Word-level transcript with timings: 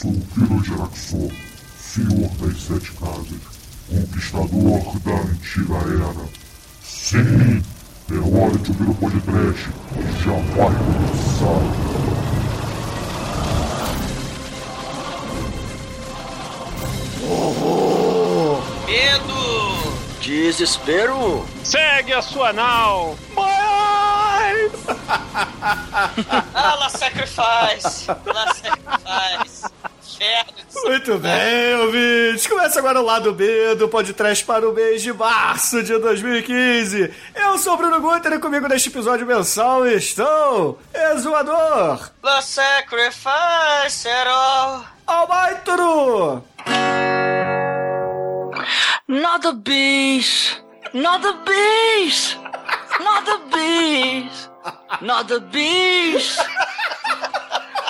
sou 0.00 0.10
o 0.12 0.20
Pirogeraxor, 0.34 1.30
senhor 1.78 2.30
das 2.38 2.62
sete 2.62 2.90
casas, 2.92 3.42
conquistador 3.86 4.98
da 5.00 5.12
antiga 5.12 5.74
era. 5.74 6.28
Sim, 6.82 7.62
é 8.10 8.14
hora 8.14 8.56
de 8.56 8.70
ouvir 8.70 8.88
o 8.88 8.94
podcast, 8.94 9.68
já 10.24 10.32
vai 10.56 10.72
começar. 10.78 11.60
Medo! 18.86 19.42
Desespero! 20.22 21.46
Segue 21.62 22.14
a 22.14 22.22
sua 22.22 22.54
nau! 22.54 23.18
Mãe! 23.34 24.70
Ah, 26.54 26.76
La 26.80 26.88
Sacrifice! 26.88 28.06
La 28.24 28.54
Sacrifice! 28.54 28.79
Muito 30.90 31.18
bem, 31.18 31.76
ouvintes. 31.76 32.48
Começa 32.48 32.80
agora 32.80 33.00
o 33.00 33.04
lado 33.04 33.32
B 33.32 33.76
do 33.76 33.88
podcast 33.88 34.44
para 34.44 34.68
o 34.68 34.72
mês 34.72 35.00
de 35.00 35.12
março 35.12 35.84
de 35.84 35.96
2015. 35.96 37.14
Eu 37.32 37.56
sou 37.58 37.74
o 37.74 37.76
Bruno 37.76 38.00
Guter 38.00 38.32
e 38.32 38.38
comigo 38.40 38.66
neste 38.66 38.88
episódio 38.88 39.24
mensal 39.24 39.86
estão 39.86 40.76
Exuador, 40.92 42.10
La 42.20 42.42
Sacrifice 42.42 44.08
at 44.08 44.26
all! 44.26 44.84
Almaituru, 45.06 46.42
Not 49.06 49.42
the 49.42 49.52
bees! 49.52 50.60
Not 50.92 51.22
the 51.22 51.34
bees! 51.46 52.36
Not 52.98 53.24
the 53.26 53.38
bees! 53.56 54.50
Not 55.00 55.28
the 55.28 55.38
bees! 55.38 56.36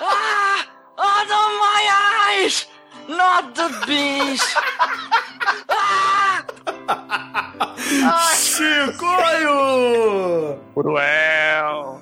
Ah! 0.02 0.66
Out 0.98 1.30
of 1.30 1.50
my 1.58 2.42
eyes! 2.44 2.69
Not 3.16 3.54
the 3.54 3.68
bees! 3.86 4.42
Ah! 8.02 8.32
Chicoio 8.34 9.58
Cruel! 10.74 12.00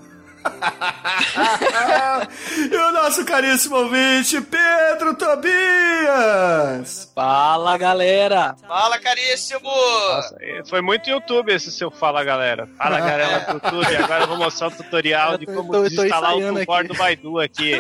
e 2.73 2.77
o 2.77 2.93
nosso 2.93 3.25
caríssimo 3.25 3.77
ouvinte 3.77 4.41
Pedro 4.41 5.15
Tobias. 5.15 7.11
Fala 7.15 7.77
galera! 7.79 8.57
Fala, 8.67 8.99
caríssimo! 8.99 9.61
Nossa, 9.69 10.37
foi 10.69 10.81
muito 10.81 11.09
YouTube 11.11 11.53
esse 11.53 11.71
seu 11.71 11.91
Fala 11.91 12.25
Galera. 12.25 12.67
Fala 12.79 12.99
Galera 13.07 13.41
do 13.41 13.53
YouTube. 13.55 13.97
Agora 13.97 14.23
eu 14.25 14.29
vou 14.29 14.37
mostrar 14.39 14.69
o 14.69 14.71
tutorial 14.71 15.37
de 15.39 15.47
Eu 15.49 15.55
como 15.55 15.73
tô- 15.73 15.83
desinstalar 15.83 16.35
o 16.37 16.55
tutor 16.59 16.85
do 16.87 16.95
Baidu 16.95 17.39
aqui. 17.41 17.73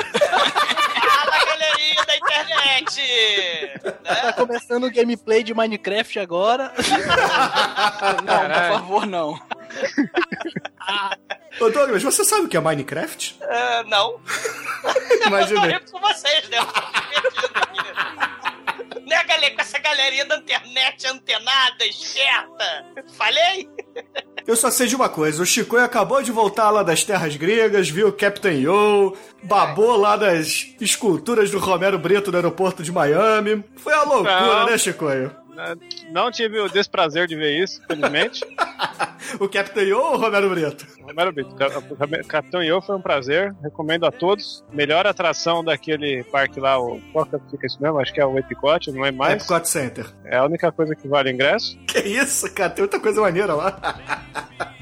Galerinha 1.69 2.05
da 2.07 2.17
internet! 2.17 3.81
Tá 4.05 4.15
Né? 4.27 4.33
começando 4.33 4.85
o 4.85 4.91
gameplay 4.93 5.43
de 5.43 5.53
Minecraft 5.55 6.19
agora. 6.19 6.73
não, 6.79 8.17
por 8.17 8.25
Caralho. 8.27 8.73
favor, 8.75 9.07
não. 9.07 9.39
Ô 11.61 11.71
Douglas, 11.71 12.03
você 12.03 12.25
sabe 12.25 12.43
o 12.47 12.49
que 12.49 12.57
é 12.57 12.61
Minecraft? 12.61 13.37
Ah, 13.43 13.85
não. 13.87 14.21
Imaginei. 15.27 15.75
Eu 15.77 15.81
com 15.91 16.01
vocês, 16.01 16.49
né? 16.49 16.59
Eu 16.59 17.33
tô 17.33 17.47
aqui. 17.59 19.01
Né, 19.07 19.25
galera? 19.25 19.55
Com 19.55 19.61
essa 19.61 19.79
galerinha 19.79 20.25
da 20.27 20.37
internet 20.37 21.07
antenada, 21.07 21.85
esperta. 21.87 22.87
Falei? 23.17 23.69
Eu 24.49 24.57
só 24.57 24.71
sei 24.71 24.87
de 24.87 24.97
uma 24.97 25.11
coisa, 25.11 25.43
o 25.43 25.47
Chicoio 25.47 25.85
acabou 25.85 26.23
de 26.23 26.33
voltar 26.33 26.71
lá 26.71 26.83
das 26.83 27.05
terras 27.05 27.37
gregas, 27.37 27.91
viu 27.91 28.09
o 28.09 28.13
Captain 28.13 28.63
Yo, 28.63 29.15
babou 29.43 29.95
lá 29.95 30.17
das 30.17 30.75
esculturas 30.81 31.51
do 31.51 31.59
Romero 31.59 31.99
Brito 31.99 32.31
no 32.31 32.39
aeroporto 32.39 32.83
de 32.83 32.91
Miami. 32.91 33.63
Foi 33.77 33.93
uma 33.93 34.05
loucura, 34.05 34.41
Não. 34.61 34.65
né, 34.65 34.79
Chicoio? 34.79 35.31
Não 36.11 36.31
tive 36.31 36.61
o 36.61 36.69
desprazer 36.69 37.27
de 37.27 37.37
ver 37.37 37.63
isso, 37.63 37.81
felizmente. 37.87 38.45
O 39.41 39.49
Captain 39.49 39.85
Yo 39.89 39.99
ou 39.99 40.15
o 40.15 40.17
Romero 40.17 40.49
Brito? 40.49 40.87
Romero 41.03 41.33
Brito, 41.33 41.55
Cap- 41.55 42.25
Capitão 42.27 42.63
eu 42.63 42.81
foi 42.81 42.97
um 42.97 43.01
prazer. 43.01 43.55
Recomendo 43.63 44.07
a 44.07 44.11
todos. 44.13 44.65
Melhor 44.73 45.07
atração 45.07 45.63
daquele 45.63 46.25
parque 46.25 46.59
lá, 46.59 46.79
o 46.81 46.99
qual 47.13 47.27
que 47.27 47.37
fica 47.51 47.67
isso 47.67 47.77
mesmo? 47.83 48.01
Acho 48.01 48.15
que 48.15 48.21
é 48.21 48.25
o 48.25 48.39
Epicote, 48.39 48.91
não 48.91 49.05
é 49.05 49.11
mais. 49.13 49.43
Epcot 49.43 49.69
Center. 49.69 50.07
É 50.25 50.39
a 50.39 50.45
única 50.45 50.73
coisa 50.73 50.95
que 50.95 51.07
vale 51.07 51.31
ingresso. 51.31 51.77
Que 51.87 51.99
isso, 51.99 52.51
cara, 52.55 52.71
tem 52.71 52.83
muita 52.83 52.99
coisa 53.01 53.21
maneira 53.21 53.55
lá. 53.55 53.77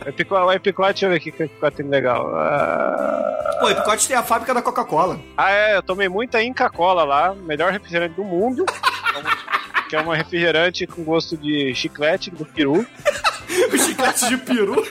Epico, 0.07 0.37
o 0.37 0.53
Epicote, 0.53 1.05
olha 1.07 1.17
aqui 1.17 1.33
que 1.33 1.43
o 1.43 1.47
Epicote 1.47 1.77
tem 1.79 1.87
legal. 1.87 2.31
Ah, 2.37 3.57
Pô, 3.59 3.69
Epcot 3.71 4.07
tem 4.07 4.17
a 4.17 4.23
fábrica 4.23 4.55
da 4.55 4.63
Coca-Cola. 4.63 5.19
Ah, 5.37 5.51
é, 5.51 5.77
eu 5.77 5.83
tomei 5.83 6.09
muita 6.09 6.41
Inca 6.43 6.71
Cola 6.71 7.03
lá, 7.03 7.35
melhor 7.35 7.73
refrigerante 7.73 8.15
do 8.15 8.23
mundo. 8.23 8.65
que 9.89 9.97
é 9.97 10.01
uma 10.01 10.17
refrigerante 10.17 10.87
com 10.87 11.05
gosto 11.05 11.37
de 11.37 11.75
chiclete 11.75 12.31
do 12.31 12.45
peru. 12.45 12.87
O 13.73 13.79
chiclete 13.79 14.29
de 14.29 14.37
peru. 14.39 14.85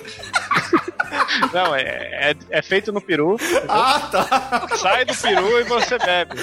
Não, 1.53 1.75
é, 1.75 1.81
é, 1.81 2.35
é 2.49 2.61
feito 2.61 2.91
no 2.91 3.01
peru. 3.01 3.37
Ah, 3.67 3.99
tá. 4.11 4.67
Sai 4.77 5.05
do 5.05 5.15
peru 5.15 5.59
e 5.59 5.63
você 5.63 5.97
bebe. 5.97 6.35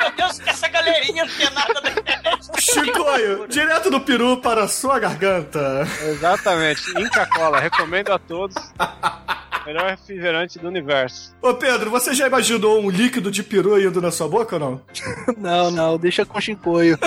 Meu 0.00 0.10
Deus, 0.16 0.38
que 0.38 0.50
essa 0.50 0.68
galerinha 0.68 1.24
antenada 1.24 1.80
da 1.80 1.90
internet. 1.90 2.46
Chicoio, 2.58 3.46
direto 3.48 3.90
do 3.90 4.00
peru 4.00 4.40
para 4.40 4.64
a 4.64 4.68
sua 4.68 4.98
garganta. 4.98 5.86
Exatamente, 6.02 6.82
Inca 6.98 7.26
Cola, 7.26 7.60
recomendo 7.60 8.12
a 8.12 8.18
todos. 8.18 8.56
Melhor 9.66 9.90
refrigerante 9.90 10.58
do 10.58 10.68
universo. 10.68 11.34
Ô 11.40 11.54
Pedro, 11.54 11.90
você 11.90 12.12
já 12.12 12.26
imaginou 12.26 12.82
um 12.82 12.90
líquido 12.90 13.30
de 13.30 13.42
peru 13.42 13.80
indo 13.80 14.00
na 14.00 14.10
sua 14.10 14.28
boca 14.28 14.56
ou 14.56 14.60
não? 14.60 14.82
Não, 15.38 15.70
não, 15.70 15.98
deixa 15.98 16.24
com 16.24 16.40
chincoio. 16.40 16.98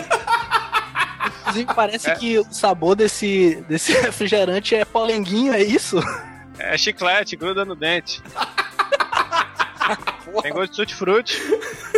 Inclusive, 1.41 1.73
parece 1.73 2.13
que 2.15 2.39
o 2.39 2.45
sabor 2.51 2.95
desse, 2.95 3.63
desse 3.67 3.93
refrigerante 4.01 4.75
é 4.75 4.83
polenguinho, 4.83 5.53
é 5.53 5.61
isso? 5.61 5.97
É 6.59 6.77
chiclete, 6.77 7.35
gruda 7.35 7.63
no 7.63 7.75
dente. 7.75 8.21
Tem 10.41 10.51
gosto 10.53 10.71
de 10.71 10.77
tutti-frutti. 10.77 11.41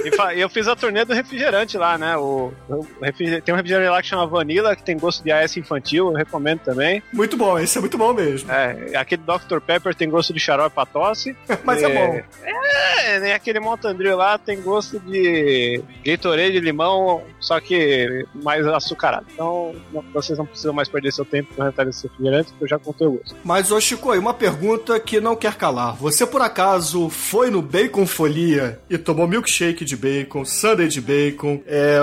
E 0.06 0.38
e 0.38 0.42
eu 0.42 0.50
fiz 0.50 0.68
a 0.68 0.76
turnê 0.76 1.04
do 1.06 1.14
refrigerante 1.14 1.78
lá, 1.78 1.98
né? 1.98 2.16
O, 2.18 2.54
o 2.70 2.86
refriger- 3.02 3.42
tem 3.42 3.54
um 3.54 3.58
refrigerante 3.58 3.90
lá 3.90 4.02
que 4.02 4.08
chama 4.08 4.26
Vanilla, 4.28 4.76
que 4.76 4.84
tem 4.84 4.98
gosto 4.98 5.24
de 5.24 5.32
AS 5.32 5.58
infantil, 5.58 6.08
eu 6.08 6.14
recomendo 6.14 6.60
também. 6.60 7.02
Muito 7.12 7.36
bom, 7.36 7.58
esse 7.60 7.78
é 7.78 7.82
muito 7.82 7.98
bom 7.98 8.14
mesmo. 8.14 8.50
É, 8.52 8.96
aquele 8.96 9.22
Dr. 9.24 9.60
Pepper 9.60 9.94
tem 9.96 10.10
gosto 10.10 10.34
de 10.34 10.40
xarope 10.40 10.74
pra 10.76 10.86
tosse. 10.86 11.36
Mas 11.64 11.82
é 11.84 11.90
bom. 11.94 12.22
É, 12.44 13.20
nem 13.20 13.34
aquele 13.34 13.60
Mountain 13.60 13.96
Dew 13.96 14.16
lá 14.16 14.38
tem 14.38 14.62
gosto 14.62 15.00
de 15.00 15.82
Gatorade 16.06 16.54
de 16.54 16.60
limão, 16.60 17.24
só 17.40 17.60
que 17.60 18.26
mais 18.36 18.66
açucarado. 18.68 19.26
Então, 19.34 19.76
vocês 20.14 20.38
não 20.38 20.46
precisam 20.46 20.74
mais 20.74 20.88
perder 20.88 21.12
seu 21.12 21.26
tempo 21.26 21.54
com 21.56 21.64
retalho 21.64 21.90
desse 21.90 22.08
refrigerante, 22.08 22.50
porque 22.52 22.64
eu 22.66 22.68
já 22.70 22.80
contei 22.80 23.08
o 23.08 23.12
gosto. 23.14 23.36
Mas, 23.44 23.72
ô 23.72 23.80
Chicoio, 23.80 24.20
uma 24.22 24.34
pergunta 24.34 25.00
que 25.00 25.20
não 25.20 25.36
quer 25.36 25.56
calar. 25.56 25.96
Você, 25.96 26.26
por 26.26 26.42
acaso, 26.42 27.10
foi 27.10 27.50
no 27.50 27.62
Bacon 27.62 28.06
Folia 28.20 28.78
e 28.90 28.98
tomou 28.98 29.26
milkshake 29.26 29.86
de 29.86 29.96
bacon, 29.96 30.44
sundae 30.44 30.90
de 30.90 31.00
bacon, 31.00 31.64
é, 31.66 32.00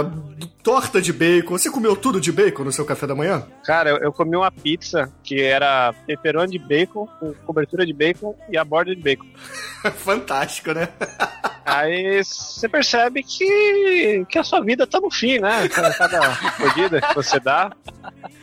torta 0.62 0.99
de 0.99 1.12
bacon? 1.12 1.59
Você 1.59 1.71
comeu 1.71 1.94
tudo 1.94 2.19
de 2.19 2.32
bacon 2.32 2.65
no 2.65 2.72
seu 2.72 2.87
café 2.87 3.06
da 3.06 3.15
manhã? 3.15 3.47
Cara, 3.62 3.91
eu, 3.91 3.99
eu 3.99 4.10
comi 4.10 4.34
uma 4.34 4.50
pizza 4.50 5.12
que 5.22 5.43
era 5.43 5.93
pepperoni 6.06 6.53
de 6.53 6.59
bacon, 6.59 7.06
com 7.21 7.34
cobertura 7.44 7.84
de 7.84 7.93
bacon 7.93 8.34
e 8.49 8.56
a 8.56 8.65
borda 8.65 8.97
de 8.97 9.03
bacon. 9.03 9.27
Fantástico, 9.94 10.72
né? 10.72 10.88
Aí 11.66 12.25
você 12.25 12.66
percebe 12.66 13.22
que, 13.22 14.25
que 14.27 14.38
a 14.38 14.43
sua 14.43 14.62
vida 14.62 14.87
tá 14.87 14.98
no 14.98 15.10
fim, 15.10 15.38
né? 15.38 15.69
Cada, 15.69 15.93
cada 15.93 16.38
mordida 16.59 16.98
que 16.98 17.15
você 17.15 17.38
dá, 17.38 17.71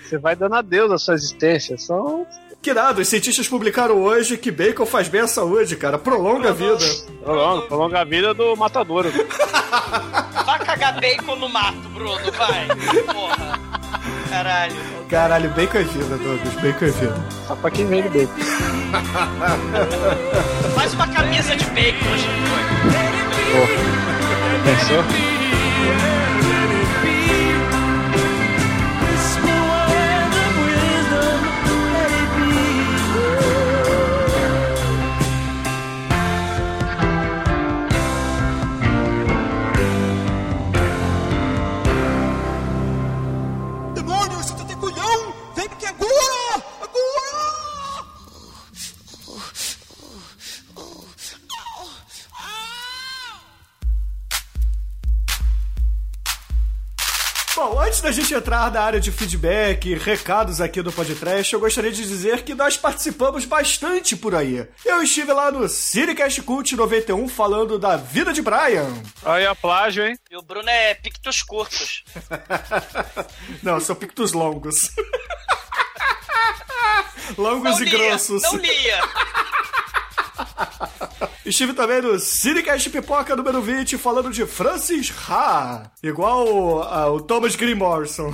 você 0.03 0.19
vai 0.19 0.35
dando 0.35 0.53
adeus 0.53 0.91
à 0.91 0.99
sua 0.99 1.15
existência. 1.15 1.75
São 1.79 2.27
Que 2.63 2.73
nada, 2.73 3.01
os 3.01 3.09
cientistas 3.09 3.45
publicaram 3.45 4.01
hoje 4.01 4.37
que 4.37 4.49
bacon 4.49 4.85
faz 4.85 5.09
bem 5.09 5.19
à 5.19 5.27
saúde, 5.27 5.75
cara. 5.75 5.97
Prolonga 5.97 6.51
a 6.51 6.53
vida. 6.53 6.77
prolonga, 7.21 7.67
prolonga 7.67 7.99
a 7.99 8.03
vida 8.05 8.33
do 8.33 8.55
matadouro. 8.55 9.11
Vai 10.45 10.59
cagar 10.59 10.97
bacon 10.97 11.35
no 11.35 11.49
mato, 11.49 11.89
Bruno, 11.93 12.31
vai. 12.31 12.67
Porra. 13.05 13.59
Caralho. 14.29 14.75
Caralho, 15.09 15.49
bacon 15.49 15.77
é 15.77 15.83
vida, 15.83 16.17
Douglas. 16.17 16.53
Bacon 16.55 16.85
é 16.85 16.89
vida. 16.89 17.25
Só 17.47 17.55
pra 17.55 17.69
quem 17.69 17.85
vende 17.85 18.07
bacon. 18.07 18.33
Faz 20.73 20.93
uma 20.93 21.07
camisa 21.09 21.55
de 21.57 21.65
bacon, 21.65 22.17
Chico. 22.17 22.43
Pensou? 24.63 25.32
Gente 58.23 58.33
entrar 58.35 58.71
na 58.71 58.81
área 58.81 59.01
de 59.01 59.11
feedback 59.11 59.89
e 59.89 59.95
recados 59.95 60.61
aqui 60.61 60.81
do 60.81 60.93
podcast, 60.93 61.53
eu 61.53 61.59
gostaria 61.59 61.91
de 61.91 62.01
dizer 62.03 62.43
que 62.43 62.55
nós 62.55 62.77
participamos 62.77 63.43
bastante 63.43 64.15
por 64.15 64.33
aí. 64.33 64.65
Eu 64.85 65.03
estive 65.03 65.33
lá 65.33 65.51
no 65.51 65.67
Cinecast 65.67 66.41
Cult 66.43 66.73
91 66.73 67.27
falando 67.27 67.77
da 67.77 67.97
vida 67.97 68.31
de 68.31 68.41
Brian. 68.41 68.87
Aí 69.25 69.45
a 69.45 69.53
plágio, 69.53 70.07
hein? 70.07 70.17
E 70.31 70.37
o 70.37 70.41
Bruno 70.41 70.69
é 70.69 70.93
pictos 70.93 71.43
curtos. 71.43 72.05
Não, 73.61 73.81
são 73.81 73.93
pictos 73.93 74.31
longos. 74.31 74.91
longos 77.37 77.77
Não 77.77 77.81
e 77.81 77.89
lia, 77.89 77.97
grossos. 78.07 78.41
não 78.41 78.55
lia. 78.55 78.99
Estive 81.45 81.73
também 81.73 82.01
no 82.01 82.17
Cinecast 82.17 82.89
Pipoca 82.89 83.35
número 83.35 83.61
20 83.61 83.97
falando 83.97 84.31
de 84.31 84.45
Francis 84.45 85.13
Ha. 85.29 85.91
Igual 86.01 86.83
a- 86.83 87.11
o 87.11 87.19
Thomas 87.21 87.55
Green 87.55 87.75
Morrison. 87.75 88.33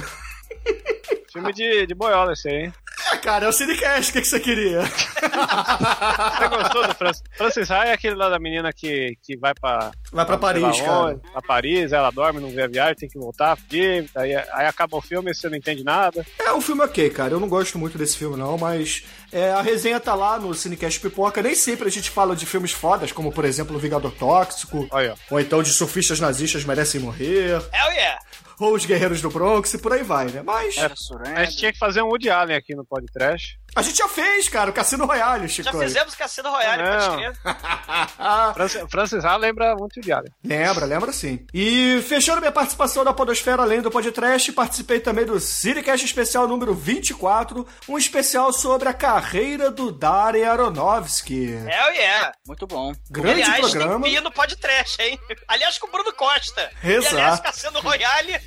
Filme 1.31 1.51
de, 1.53 1.88
de 1.88 1.95
boiola 1.95 2.33
esse 2.33 2.47
aí, 2.50 2.65
hein? 2.65 2.73
Ah, 3.11 3.17
cara, 3.17 3.45
é 3.45 3.50
o 3.50 3.51
Cinecast, 3.51 4.09
o 4.09 4.13
que, 4.13 4.21
que 4.21 4.27
você 4.27 4.39
queria? 4.39 4.81
Você 4.81 6.47
gostou 6.47 6.88
do 6.88 6.94
Francis? 6.94 7.23
Francis 7.35 7.71
Ha 7.71 7.85
é 7.85 7.94
aquele 7.94 8.15
lá 8.15 8.29
da 8.29 8.39
menina 8.39 8.71
que, 8.71 9.17
que 9.23 9.38
vai 9.38 9.53
pra. 9.53 9.91
Vai 10.11 10.25
pra 10.25 10.38
Paris, 10.38 10.79
cara. 10.81 11.19
Pra 11.31 11.41
Paris, 11.41 11.91
ela 11.91 12.11
dorme, 12.11 12.39
não 12.39 12.51
vê 12.51 12.63
a 12.63 12.67
viagem, 12.67 12.95
tem 12.95 13.09
que 13.09 13.17
voltar, 13.17 13.56
fudir, 13.56 14.09
aí, 14.15 14.35
aí 14.35 14.65
acaba 14.67 14.97
o 14.97 15.01
filme 15.01 15.31
e 15.31 15.35
você 15.35 15.50
não 15.50 15.57
entende 15.57 15.83
nada. 15.83 16.25
É 16.39 16.53
um 16.53 16.61
filme 16.61 16.83
ok, 16.83 17.09
cara. 17.09 17.33
Eu 17.33 17.39
não 17.39 17.50
gosto 17.50 17.77
muito 17.77 17.97
desse 17.97 18.17
filme, 18.17 18.38
não, 18.38 18.57
mas 18.57 19.03
é, 19.31 19.51
a 19.51 19.61
resenha 19.61 20.00
tá 20.00 20.13
lá 20.13 20.39
no 20.39 20.53
Cinecast 20.53 21.00
Pipoca. 21.00 21.41
Nem 21.41 21.56
sempre 21.56 21.88
a 21.88 21.91
gente 21.91 22.09
fala 22.09 22.35
de 22.35 22.45
filmes 22.45 22.71
fodas, 22.71 23.11
como 23.11 23.31
por 23.31 23.45
exemplo 23.45 23.75
O 23.75 23.79
Vingador 23.79 24.11
Tóxico, 24.11 24.88
ou 25.29 25.39
então 25.39 25.63
de 25.63 25.73
surfistas 25.73 26.19
nazistas 26.19 26.63
merecem 26.63 27.01
morrer, 27.01 27.61
Hell 27.73 27.91
yeah. 27.91 28.19
Ou 28.65 28.73
Os 28.75 28.85
Guerreiros 28.85 29.21
do 29.21 29.29
Bronx 29.29 29.73
e 29.73 29.77
por 29.77 29.94
aí 29.94 30.03
vai, 30.03 30.29
né? 30.29 30.41
Mas 30.41 30.77
É, 30.77 31.41
A 31.41 31.44
gente 31.45 31.57
tinha 31.57 31.71
que 31.73 31.77
fazer 31.77 32.01
um 32.01 32.07
Woody 32.07 32.29
Allen 32.29 32.56
aqui 32.56 32.73
no 32.75 32.85
podcast. 32.85 33.58
A 33.75 33.81
gente 33.81 33.98
já 33.98 34.07
fez, 34.07 34.50
cara, 34.50 34.69
o 34.69 34.74
Cassino 34.74 35.06
Royale, 35.06 35.48
Chico. 35.48 35.71
Já 35.71 35.80
fizemos 35.80 36.16
Cassino 36.16 36.50
Royale, 36.50 36.83
Não. 36.83 37.00
pode 37.00 37.18
crer. 37.18 37.36
Francis, 38.54 38.81
Francis 38.89 39.25
Ha 39.25 39.36
lembra 39.38 39.75
muito 39.75 39.98
Woody 39.98 40.12
Allen. 40.12 40.31
Lembra, 40.44 40.86
lembra 40.86 41.12
sim. 41.12 41.45
E 41.54 42.01
fechando 42.07 42.39
minha 42.42 42.51
participação 42.51 43.04
na 43.04 43.13
Podosfera 43.13 43.62
além 43.63 43.81
do 43.81 43.92
podcast, 43.92 44.51
participei 44.51 45.00
também 45.00 45.25
do 45.25 45.39
Cinecast 45.39 46.06
Especial 46.06 46.48
número 46.48 46.74
24, 46.74 47.66
um 47.88 47.98
especial 47.98 48.51
sobre 48.54 48.89
a 48.89 48.94
carreira 48.94 49.69
do 49.71 49.92
Darren 49.92 50.44
Aronofsky. 50.45 51.45
Hell 51.45 51.94
yeah. 51.94 52.31
Muito 52.48 52.66
bom. 52.68 52.94
Grande 53.10 53.42
Aliás, 53.44 53.71
programa. 53.71 54.01
tem 54.01 54.16
pi 54.16 54.21
no 54.21 54.31
podcast, 54.31 55.01
hein? 55.01 55.19
Aliás, 55.48 55.77
com 55.77 55.88
o 55.88 55.92
Bruno 55.92 56.13
Costa. 56.13 56.69
Exato. 56.83 57.16
E 57.16 57.18
aliás, 57.19 57.39
Cassino 57.39 57.80
Royale 57.81 58.39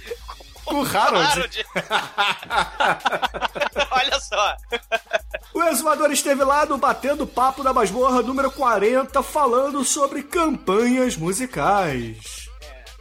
Com 0.65 0.83
o 0.83 0.87
Harold. 0.87 1.67
Olha 3.91 4.21
só. 4.21 4.57
O 5.55 5.63
exumador 5.65 6.11
esteve 6.11 6.45
lá 6.45 6.65
no 6.65 6.79
Batendo 6.79 7.27
Papo 7.27 7.63
da 7.63 7.73
Masmorra 7.73 8.23
número 8.23 8.51
40, 8.51 9.23
falando 9.23 9.85
sobre 9.85 10.23
campanhas 10.23 11.17
musicais. 11.17 12.43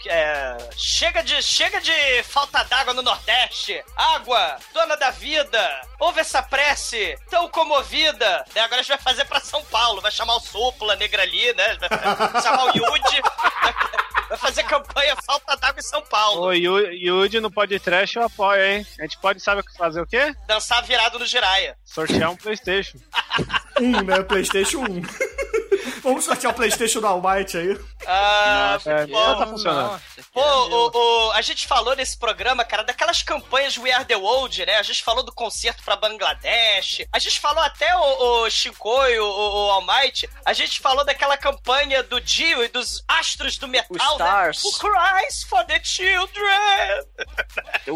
É, 0.07 0.57
chega 0.75 1.21
de 1.21 1.39
chega 1.43 1.79
de 1.79 2.23
falta 2.23 2.63
d'água 2.63 2.93
no 2.93 3.03
Nordeste. 3.03 3.83
Água, 3.95 4.57
dona 4.73 4.97
da 4.97 5.11
vida. 5.11 5.81
Ouve 5.99 6.21
essa 6.21 6.41
prece, 6.41 7.15
tão 7.29 7.47
comovida. 7.49 8.43
Daí 8.53 8.63
agora 8.63 8.81
a 8.81 8.83
gente 8.83 8.95
vai 8.95 8.97
fazer 8.97 9.25
pra 9.25 9.39
São 9.39 9.63
Paulo. 9.65 10.01
Vai 10.01 10.11
chamar 10.11 10.37
o 10.37 10.39
Supla, 10.39 10.95
Negra 10.95 11.21
ali, 11.21 11.53
né? 11.53 11.77
Vai 11.77 12.41
chamar 12.41 12.65
o 12.65 12.77
Yudi. 12.77 13.21
Vai 14.31 14.37
fazer 14.37 14.63
campanha 14.63 15.13
falta 15.25 15.57
d'água 15.57 15.79
em 15.81 15.83
São 15.83 16.01
Paulo. 16.03 16.43
Ô, 16.43 16.53
Yu- 16.53 16.89
Yudi 16.93 17.41
no 17.41 17.51
podcast 17.51 18.15
eu 18.15 18.23
apoio, 18.23 18.63
hein? 18.63 18.87
A 18.97 19.01
gente 19.01 19.17
pode, 19.17 19.41
sabe 19.41 19.59
o 19.59 19.63
que 19.63 19.75
fazer 19.77 19.99
o 19.99 20.07
quê? 20.07 20.33
Dançar 20.47 20.81
virado 20.85 21.19
no 21.19 21.25
Jiraya. 21.25 21.75
Sortear 21.83 22.31
um 22.31 22.37
Playstation. 22.37 22.97
Um, 23.79 24.03
né? 24.03 24.21
PlayStation 24.21 24.79
1. 24.81 25.01
Vamos 26.03 26.25
sortear 26.25 26.51
o 26.53 26.55
PlayStation 26.55 26.99
da 27.01 27.07
Almighty 27.07 27.57
aí. 27.57 27.79
Ah, 28.07 28.77
É, 28.85 29.05
não 29.05 29.07
bom. 29.07 29.37
tá 29.39 29.47
funcionando. 29.47 29.91
Nossa, 29.91 30.03
Pô, 30.33 30.41
é 30.41 30.45
o, 30.45 30.91
o- 31.27 31.31
a 31.33 31.41
gente 31.41 31.67
falou 31.67 31.95
nesse 31.95 32.17
programa, 32.17 32.63
cara, 32.65 32.83
daquelas 32.83 33.21
campanhas 33.21 33.77
We 33.77 33.91
Are 33.91 34.05
The 34.05 34.15
World, 34.15 34.65
né? 34.65 34.77
A 34.77 34.83
gente 34.83 35.03
falou 35.03 35.23
do 35.23 35.31
concerto 35.33 35.83
pra 35.83 35.95
Bangladesh. 35.95 37.05
A 37.11 37.19
gente 37.19 37.39
falou 37.39 37.61
até 37.63 37.95
o, 37.95 38.43
o 38.43 38.49
Shinkoi, 38.49 39.19
o, 39.19 39.25
o 39.25 39.71
Almighty. 39.71 40.29
A 40.45 40.53
gente 40.53 40.79
falou 40.79 41.03
daquela 41.05 41.37
campanha 41.37 42.01
do 42.03 42.19
Dio 42.21 42.63
e 42.63 42.67
dos 42.67 43.03
astros 43.07 43.57
do 43.57 43.67
metal, 43.67 43.87
O 43.89 43.97
Stars. 44.13 44.63
né? 44.63 44.69
O 44.69 44.79
Cries 44.79 45.43
for 45.43 45.63
the 45.65 45.81
Children. 45.83 47.05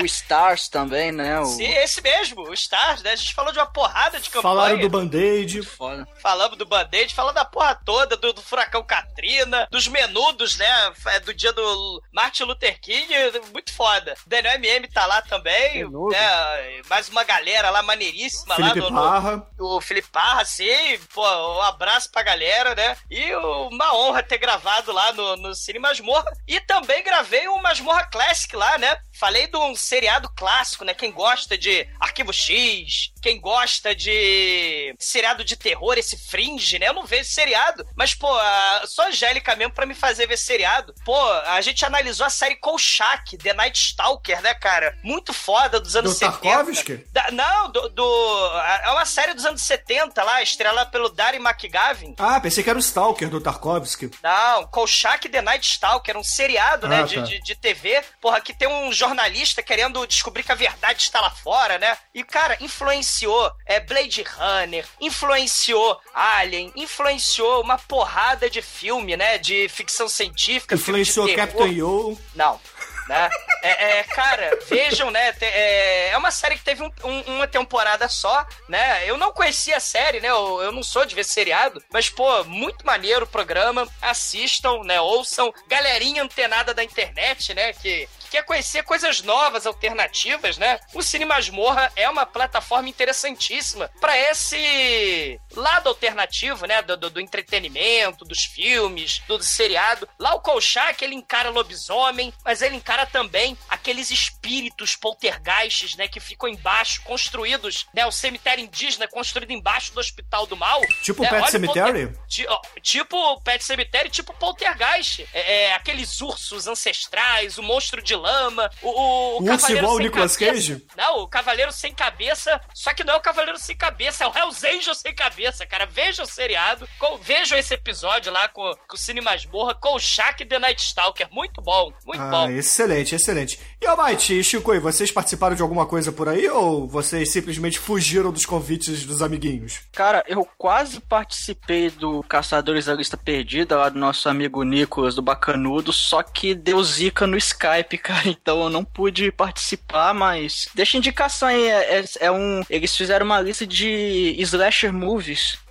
O 0.02 0.06
Stars 0.06 0.68
também, 0.70 1.12
né? 1.12 1.40
O... 1.40 1.46
Sim, 1.46 1.66
esse 1.66 2.02
mesmo, 2.02 2.42
o 2.50 2.54
Stars, 2.54 3.02
né? 3.02 3.12
A 3.12 3.16
gente 3.16 3.34
falou 3.34 3.52
de 3.52 3.60
uma 3.60 3.66
porrada 3.66 4.20
de 4.20 4.30
campanha. 4.30 4.42
Falaram 4.56 4.80
do 4.80 4.90
Band-Aid. 4.90 5.64
Foda. 5.64 6.08
Falamos 6.22 6.58
do 6.58 6.66
Band-Aid, 6.66 7.14
falamos 7.14 7.36
da 7.36 7.46
porra 7.46 7.80
toda, 7.86 8.16
do, 8.18 8.34
do 8.34 8.42
furacão 8.42 8.84
Katrina, 8.84 9.68
dos 9.72 9.88
menudos, 9.96 10.58
né? 10.58 10.94
é, 11.08 11.20
Do 11.22 11.34
dia 11.34 11.54
do 11.54 12.04
Martin 12.12 12.44
Luther 12.44 12.80
King, 12.82 13.08
muito 13.54 13.74
foda. 13.74 14.14
Daniel 14.28 14.56
MM 14.56 14.88
tá 14.90 15.06
lá 15.06 15.22
também, 15.22 15.76
Menudo. 15.86 16.12
né? 16.12 16.82
Mais 16.90 17.08
uma 17.10 17.24
galera 17.24 17.70
lá 17.70 17.82
maneiríssima 17.82 18.56
Felipe 18.56 18.80
lá 18.82 18.90
no- 18.90 19.02
Parra. 19.02 19.48
o 19.60 19.82
Felipe 19.82 20.10
Parra, 20.10 20.44
sim, 20.46 21.00
pô, 21.14 21.24
um 21.58 21.62
abraço 21.62 22.12
pra 22.12 22.24
galera, 22.24 22.76
né? 22.76 22.98
E 23.10 23.34
uma 23.36 23.96
honra 23.96 24.22
ter 24.22 24.38
gravado 24.38 24.92
lá 24.92 25.14
no, 25.14 25.38
no 25.38 25.56
Cine 25.56 25.80
Masmorra. 25.80 26.32
E 26.48 26.60
também 26.60 27.04
gravei 27.04 27.48
um 27.48 27.62
Masmorra 27.62 28.06
Classic 28.08 28.54
lá, 28.56 28.78
né? 28.78 28.98
Falei 29.18 29.48
de 29.48 29.58
um 29.58 29.76
seriado 29.76 30.30
clássico, 30.36 30.84
né? 30.84 30.94
Quem 30.94 31.12
gosta 31.12 31.58
de 31.58 31.88
Arquivo 32.00 32.34
X, 32.34 33.12
quem 33.22 33.40
gosta 33.40 33.96
de 33.96 34.94
seriado 35.00 35.44
de 35.44 35.56
terror, 35.56 35.98
esse 35.98 36.18
Fringe, 36.30 36.78
né? 36.80 36.90
Eu 36.90 36.94
não 36.94 37.06
vejo 37.06 37.30
seriado, 37.30 37.86
mas, 37.96 38.14
pô, 38.14 38.28
a... 38.38 38.84
só 38.86 39.08
Angélica 39.08 39.56
mesmo 39.56 39.74
pra 39.74 39.85
me 39.86 39.96
fazer 39.96 40.28
ver 40.28 40.38
seriado. 40.38 40.94
Pô, 41.04 41.16
a 41.46 41.60
gente 41.62 41.86
analisou 41.86 42.26
a 42.26 42.30
série 42.30 42.56
Kolchak, 42.56 43.38
The 43.38 43.54
Night 43.54 43.80
Stalker, 43.80 44.42
né, 44.42 44.54
cara? 44.54 44.98
Muito 45.04 45.34
foda, 45.34 45.80
dos 45.80 45.96
anos 45.96 46.14
Do 46.14 46.18
70. 46.18 46.42
Tarkovsky? 46.42 47.06
Da- 47.12 47.32
não, 47.32 47.72
do, 47.72 47.90
do- 47.90 48.52
É 48.84 48.92
uma 48.92 49.06
série 49.06 49.34
dos 49.34 49.46
anos 49.46 49.62
70 49.62 50.24
lá, 50.24 50.42
estrelada 50.42 50.90
pelo 50.90 51.10
Darren 51.10 51.40
McGavin. 51.42 52.16
Ah, 52.18 52.40
pensei 52.40 52.64
que 52.64 52.70
era 52.70 52.78
o 52.78 52.82
Stalker 52.82 53.30
do 53.30 53.42
Tarkovsky. 53.42 54.12
Não, 54.24 54.68
Kolchak 54.68 55.30
The 55.30 55.42
Night 55.42 55.70
Stalker, 55.70 56.18
um 56.18 56.24
seriado, 56.24 56.88
né, 56.88 57.00
Ah, 57.00 57.04
de, 57.04 57.16
tá. 57.16 57.22
de, 57.22 57.40
de 57.42 57.56
TV. 57.56 58.04
Porra, 58.22 58.42
que 58.42 58.54
tem 58.54 58.68
um 58.68 58.92
jornalista 58.92 59.62
querendo 59.64 60.06
descobrir 60.08 60.44
que 60.44 60.52
a 60.52 60.56
verdade 60.56 61.02
está 61.04 61.20
lá 61.22 61.30
fora, 61.32 61.78
né? 61.78 61.98
E, 62.14 62.24
cara, 62.24 62.58
influenciou 62.62 63.52
é, 63.66 63.80
Blade 63.80 64.24
Runner, 64.24 64.86
influenciou 65.00 66.00
Alien, 66.14 66.72
influenciou 66.76 67.62
uma 67.62 67.78
porrada 67.78 68.50
de 68.50 68.62
filme, 68.62 69.18
né? 69.18 69.38
De 69.38 69.68
ficção 69.76 70.08
científica. 70.08 70.78
filme 70.78 71.04
de 71.04 71.10
Influenciou 71.12 71.26
terror. 71.28 71.48
Captain 71.48 71.72
Yo. 71.74 72.18
Não. 72.34 72.60
Né? 73.08 73.30
É, 73.62 74.00
é, 74.00 74.04
cara, 74.04 74.58
vejam, 74.68 75.12
né? 75.12 75.32
te- 75.34 75.46
É, 75.46 76.10
é 76.10 76.18
uma 76.18 76.32
série 76.32 76.56
que 76.58 76.64
teve 76.64 76.82
um- 76.82 76.92
um- 77.04 77.36
uma 77.36 77.48
temporada 77.48 78.10
só, 78.10 78.44
né? 78.68 79.08
Eu 79.08 79.16
não 79.16 79.32
conhecia 79.32 79.78
a 79.78 79.80
série, 79.80 80.20
né? 80.20 80.30
Eu, 80.30 80.60
eu 80.64 80.72
não 80.72 80.82
sou 80.82 81.06
de 81.06 81.14
ver 81.14 81.24
seriado, 81.24 81.84
mas, 81.94 82.10
pô, 82.10 82.44
muito 82.46 82.84
maneiro 82.84 83.26
o 83.26 83.28
programa. 83.28 83.88
Assistam, 84.02 84.82
né? 84.84 85.00
Ouçam. 85.00 85.54
Galerinha 85.68 86.24
antenada 86.24 86.74
da 86.74 86.84
internet, 86.84 87.54
né? 87.54 87.74
Que, 87.74 88.10
que 88.22 88.30
quer 88.32 88.44
conhecer 88.44 88.82
coisas 88.82 89.22
novas, 89.22 89.68
alternativas, 89.68 90.58
né? 90.58 90.80
O 90.92 91.04
Cine 91.04 91.26
Masmorra 91.26 91.92
é 91.96 92.10
uma 92.10 92.26
plataforma 92.26 92.90
interessantíssima 92.90 93.92
para 94.02 94.18
esse 94.18 95.40
lado 95.66 95.90
alternativo, 95.90 96.66
né? 96.68 96.82
Do, 96.84 96.96
do- 96.96 97.10
do 97.10 97.20
entretenimento, 97.20 98.24
dos 98.24 98.44
filmes, 98.46 99.22
do, 99.28 99.38
do 99.38 99.44
seriado. 99.44 100.08
Lá 100.20 100.34
o 100.36 100.40
Kolchak, 100.40 101.04
ele 101.04 101.16
encara 101.16 101.50
lobisomem, 101.50 102.32
mas 102.44 102.62
ele 102.62 102.76
encara 102.76 103.06
também 103.06 103.58
aqueles 103.70 104.12
espíritos 104.12 104.96
poltergeists, 104.96 105.96
né? 105.96 106.08
Que 106.08 106.20
ficam 106.20 106.48
embaixo, 106.48 107.02
construídos, 107.04 107.88
né? 107.94 108.06
O 108.06 108.12
cemitério 108.12 108.64
indígena 108.64 109.08
construído 109.08 109.52
embaixo 109.52 109.94
do 109.94 110.00
Hospital 110.00 110.46
do 110.46 110.56
Mal. 110.56 110.82
Tipo 111.02 111.24
né? 111.24 111.30
Pet 111.30 111.44
o 111.44 111.48
Cemetery? 111.52 112.08
polter- 112.08 112.28
Ti- 112.28 112.46
ó, 112.48 112.62
Tipo 112.82 113.42
Pet 113.42 113.64
Cemetery, 113.64 114.10
tipo 114.10 114.34
Poltergeist. 114.34 115.28
É, 115.34 115.66
é, 115.66 115.74
aqueles 115.74 116.22
ursos 116.22 116.68
ancestrais, 116.68 117.58
o 117.58 117.64
monstro 117.64 118.02
de 118.02 118.16
lama, 118.16 118.70
o, 118.82 118.90
o, 118.90 119.38
O 119.40 119.44
urso 119.44 119.46
cavaleiro 119.58 119.78
igual 119.80 119.96
o 119.96 120.00
Nicolas 120.00 120.38
cabeça. 120.38 120.54
Cage? 120.74 120.86
Não, 120.96 121.20
o 121.20 121.28
cavaleiro 121.28 121.72
sem 121.72 121.94
cabeça, 121.94 122.62
só 122.74 122.94
que 122.94 123.04
não 123.04 123.14
é 123.16 123.18
o 123.18 123.22
cavaleiro 123.22 123.58
sem 123.58 123.76
cabeça, 123.76 124.24
é 124.24 124.28
o 124.28 124.36
Hells 124.38 124.66
Angel 124.68 124.94
sem 124.96 125.14
cabeça, 125.16 125.55
cara. 125.64 125.86
Vejam 125.86 126.26
o 126.26 126.28
seriado, 126.28 126.90
com- 126.98 127.18
vejam 127.18 127.56
esse 127.56 127.76
episódio 127.76 128.32
lá 128.34 128.48
com, 128.48 128.74
com 128.88 128.96
o 128.96 128.98
Cine 128.98 129.22
Masmorra, 129.22 129.76
com 129.76 129.94
o 129.96 130.00
Shaq 130.00 130.44
The 130.44 130.58
Night 130.58 130.82
Stalker. 130.82 131.28
Muito 131.32 131.62
bom, 131.62 131.94
muito 132.04 132.20
Ah, 132.22 132.32
bom. 132.32 132.50
excelente. 132.50 133.14
excelente, 133.14 133.16
excelente. 133.16 133.60
E 133.82 133.86
Almighty 133.86 134.40
e 134.40 134.44
Chico, 134.44 134.74
e 134.74 134.80
vocês 134.80 135.12
participaram 135.12 135.56
de 135.56 135.62
alguma 135.62 135.86
coisa 135.86 136.12
por 136.12 136.28
aí 136.28 136.48
ou 136.50 136.88
vocês 136.88 137.32
simplesmente 137.32 137.78
fugiram 137.78 138.32
dos 138.32 138.46
convites 138.46 139.06
dos 139.06 139.22
amiguinhos? 139.22 139.82
Cara, 139.92 140.24
eu 140.28 140.48
quase 140.58 141.00
participei 141.00 141.90
do 141.90 142.24
Caçadores 142.24 142.86
da 142.86 142.94
Lista 142.94 143.18
Perdida, 143.18 143.76
lá 143.78 143.90
do 143.90 144.00
nosso 144.00 144.30
amigo 144.30 144.64
Nicolas 144.64 145.14
do 145.14 145.22
Bacanudo, 145.22 145.92
só 145.92 146.24
que 146.24 146.56
deu 146.56 146.82
zica 146.84 147.28
no 147.28 147.38
Skype, 147.38 147.98
cara, 148.00 148.28
então 148.30 148.64
eu 148.64 148.70
não 148.70 148.84
pude 148.86 149.32
participar, 149.32 150.14
mas 150.14 150.68
deixa 150.74 150.98
indicação 150.98 151.48
aí, 151.50 151.68
é, 151.68 152.00
é- 152.00 152.06
é 152.22 152.32
um... 152.32 152.64
Eles 152.70 152.96
fizeram 152.96 153.26
uma 153.26 153.42
lista 153.42 153.68
de 153.68 154.36
slasher 154.40 154.94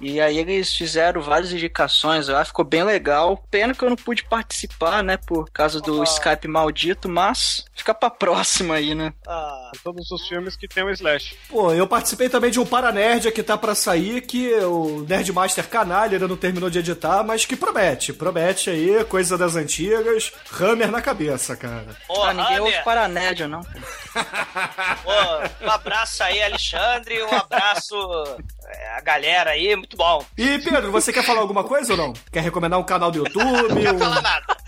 e 0.01 0.21
aí 0.21 0.39
eles 0.39 0.75
fizeram 0.75 1.21
várias 1.21 1.53
indicações 1.53 2.29
lá, 2.29 2.45
ficou 2.45 2.65
bem 2.65 2.83
legal. 2.83 3.37
Pena 3.51 3.75
que 3.75 3.83
eu 3.85 3.91
não 3.91 3.97
pude 3.97 4.25
participar, 4.25 5.03
né, 5.03 5.17
por 5.17 5.51
causa 5.51 5.81
do 5.81 6.01
Ah. 6.01 6.05
Skype 6.05 6.49
maldito, 6.49 7.09
mas 7.09 7.65
fica 7.75 7.95
pra 7.95 8.11
próxima 8.11 8.75
aí, 8.75 8.95
né. 8.95 9.13
Ah, 9.27 9.71
Todos 9.83 10.11
os 10.11 10.27
filmes 10.29 10.57
que 10.57 10.69
tem 10.69 10.85
um 10.85 10.91
slash. 10.91 11.37
Pô, 11.49 11.73
eu 11.73 11.87
participei 11.87 12.29
também 12.29 12.51
de 12.51 12.61
um 12.61 12.67
Paranerd 12.67 13.31
que 13.33 13.43
tá 13.43 13.57
pra 13.59 13.75
sair, 13.75 14.21
que 14.23 14.53
o 14.61 15.05
Nerdmaster 15.09 15.69
canalha 15.69 16.13
ainda 16.15 16.29
não 16.29 16.37
terminou 16.37 16.71
de 16.71 16.79
editar, 16.79 17.23
mas 17.25 17.45
que 17.45 17.57
promete. 17.57 18.13
Promete 18.13 18.71
aí, 18.71 19.05
coisa 19.05 19.37
das 19.37 19.57
antigas, 19.57 20.33
Hammer 20.61 20.91
na 20.91 21.03
cabeça, 21.03 21.57
cara. 21.57 21.87
Ô, 22.09 22.23
ah, 22.23 22.33
ninguém 22.33 22.61
ouve 22.61 22.73
Hammer, 22.73 22.85
Paranédia, 22.85 23.49
não. 23.49 23.61
ô, 23.61 25.65
um 25.65 25.71
abraço 25.71 26.23
aí, 26.23 26.43
Alexandre. 26.43 27.23
Um 27.23 27.35
abraço 27.35 27.97
a 28.97 29.01
galera 29.01 29.51
aí. 29.51 29.75
Muito 29.77 29.97
bom. 29.97 30.25
E 30.37 30.59
Pedro, 30.59 30.91
você 30.93 31.13
quer 31.13 31.25
falar 31.25 31.41
alguma 31.41 31.65
coisa 31.65 31.93
ou 31.93 31.97
não? 31.97 32.13
Quer 32.33 32.41
recomendar 32.43 32.79
um 32.79 32.85
canal 32.85 33.11
do 33.11 33.19
YouTube? 33.19 33.45
Não 33.45 33.77
quero 33.83 33.97
um- 33.97 33.99
falar 33.99 34.23
nada. 34.23 34.57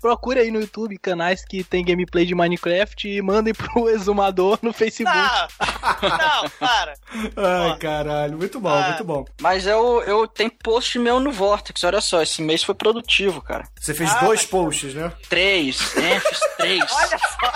Procure 0.00 0.38
aí 0.38 0.50
no 0.52 0.60
YouTube 0.60 0.96
canais 0.96 1.44
que 1.44 1.64
tem 1.64 1.84
gameplay 1.84 2.24
de 2.24 2.32
Minecraft 2.32 3.08
e 3.08 3.20
mandem 3.20 3.52
pro 3.52 3.88
exumador 3.90 4.56
no 4.62 4.72
Facebook. 4.72 5.12
Não, 5.12 6.08
não, 6.08 6.48
para. 6.50 6.94
Ai, 7.36 7.78
caralho, 7.78 8.38
muito 8.38 8.60
bom, 8.60 8.68
Ah. 8.68 8.88
muito 8.90 9.02
bom. 9.02 9.24
Mas 9.40 9.66
eu, 9.66 10.00
eu 10.02 10.28
tenho 10.28 10.52
post 10.52 10.96
meu 11.00 11.18
no 11.18 11.32
Vortex, 11.32 11.82
olha 11.82 12.00
só, 12.00 12.22
esse 12.22 12.40
mês 12.42 12.62
foi 12.62 12.76
produtivo, 12.76 13.42
cara. 13.42 13.66
Você 13.80 13.92
fez 13.92 14.08
Ah, 14.12 14.20
dois 14.20 14.46
posts, 14.46 14.94
né? 14.94 15.10
Três, 15.28 15.92
né? 15.96 16.20
Fiz 16.20 16.38
três. 16.56 16.84
Olha 16.94 17.18
só. 17.18 17.52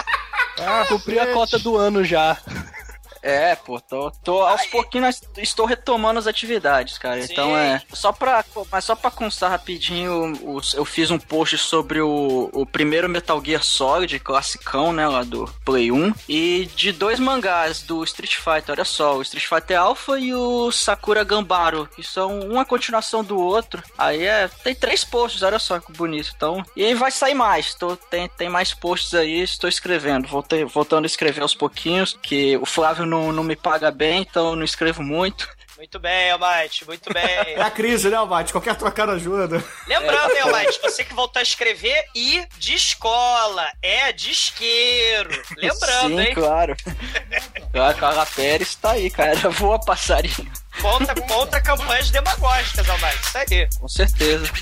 Ah, 0.59 0.85
cumpri 0.89 1.19
a 1.19 1.33
cota 1.33 1.59
do 1.59 1.77
ano 1.77 2.05
já. 2.05 2.37
É, 3.23 3.55
pô, 3.55 3.81
tô, 3.81 4.11
tô 4.11 4.43
aos 4.43 4.67
pouquinhos 4.67 5.23
estou 5.39 5.65
retomando 5.65 6.19
as 6.19 6.27
atividades, 6.27 6.99
cara. 6.99 7.23
Sim. 7.23 7.33
Então 7.33 7.57
é. 7.57 7.81
Só 7.93 8.13
pra. 8.13 8.45
Mas 8.71 8.85
só 8.85 8.97
pra 8.97 9.11
constar 9.11 9.51
rapidinho, 9.51 10.33
eu 10.75 10.85
fiz 10.85 11.11
um 11.11 11.19
post 11.19 11.57
sobre 11.57 12.01
o, 12.01 12.51
o 12.53 12.67
primeiro 12.67 13.09
Metal 13.09 13.43
Gear 13.45 13.63
Solid, 13.63 14.19
classicão, 14.19 14.93
né? 14.93 15.07
Lá 15.07 15.23
do 15.23 15.45
Play 15.65 15.93
1. 15.93 16.13
E 16.29 16.69
de 16.75 16.91
dois 16.91 17.21
mangás 17.21 17.83
do 17.83 18.03
Street 18.03 18.35
Fighter, 18.35 18.75
olha 18.75 18.85
só, 18.85 19.17
o 19.17 19.23
Street 19.23 19.47
Fighter 19.47 19.79
Alpha 19.79 20.19
e 20.19 20.35
o 20.35 20.73
Sakura 20.73 21.23
Gambaro, 21.23 21.89
que 21.95 22.03
são 22.03 22.41
uma 22.41 22.65
continuação 22.65 23.23
do 23.23 23.39
outro. 23.39 23.83
Aí 23.97 24.25
é. 24.25 24.49
Tem 24.65 24.75
três 24.75 25.05
posts, 25.05 25.43
olha 25.43 25.59
só 25.59 25.79
que 25.79 25.93
bonito. 25.93 26.33
Então. 26.35 26.65
E 26.75 26.85
aí 26.85 26.95
vai 26.95 27.11
sair 27.11 27.35
mais. 27.35 27.75
Tô, 27.75 27.97
tem, 27.97 28.29
tem 28.29 28.49
mais 28.49 28.75
posts 28.75 29.15
aí, 29.15 29.41
estou 29.43 29.69
escrevendo. 29.69 30.27
Voltei, 30.27 30.65
voltando 30.65 31.05
a 31.05 31.07
escrever 31.07 31.43
aos 31.43 31.55
pouquinhos, 31.55 32.19
que 32.21 32.57
o 32.57 32.67
Flávio 32.67 33.07
não, 33.13 33.31
não 33.31 33.45
me 33.45 33.55
paga 33.55 33.91
bem, 33.91 34.23
então 34.23 34.51
eu 34.51 34.57
não 34.57 34.65
escrevo 34.65 35.03
muito. 35.03 35.49
Muito 35.77 35.99
bem, 35.99 36.31
Almighty, 36.31 36.87
muito 36.87 37.13
bem. 37.13 37.25
É 37.25 37.61
a 37.61 37.71
crise, 37.71 38.09
né, 38.09 38.17
Almighty? 38.17 38.53
Qualquer 38.53 38.77
trocada 38.77 39.13
ajuda. 39.13 39.63
Lembrando, 39.87 40.31
hein, 40.31 40.43
Almighty, 40.43 40.81
você 40.81 41.05
que 41.05 41.13
voltou 41.13 41.41
a 41.41 41.43
escrever 41.43 42.05
e 42.15 42.47
de 42.57 42.75
escola, 42.75 43.67
é 43.83 44.13
de 44.13 44.31
isqueiro. 44.31 45.31
Lembrando, 45.57 46.09
Sim, 46.09 46.21
hein? 46.21 46.35
claro. 46.35 46.77
A 47.75 47.95
Carla 47.95 48.25
Pérez 48.27 48.77
tá 48.77 48.93
aí, 48.93 49.11
cara. 49.11 49.51
Voa 49.51 49.81
passarinho. 49.81 50.51
Conta, 50.81 51.15
conta 51.23 51.61
campanhas 51.61 52.11
demagógicas, 52.11 52.89
Almighty. 52.89 53.27
Isso 53.27 53.39
aí. 53.39 53.69
Com 53.81 53.89
certeza. 53.89 54.53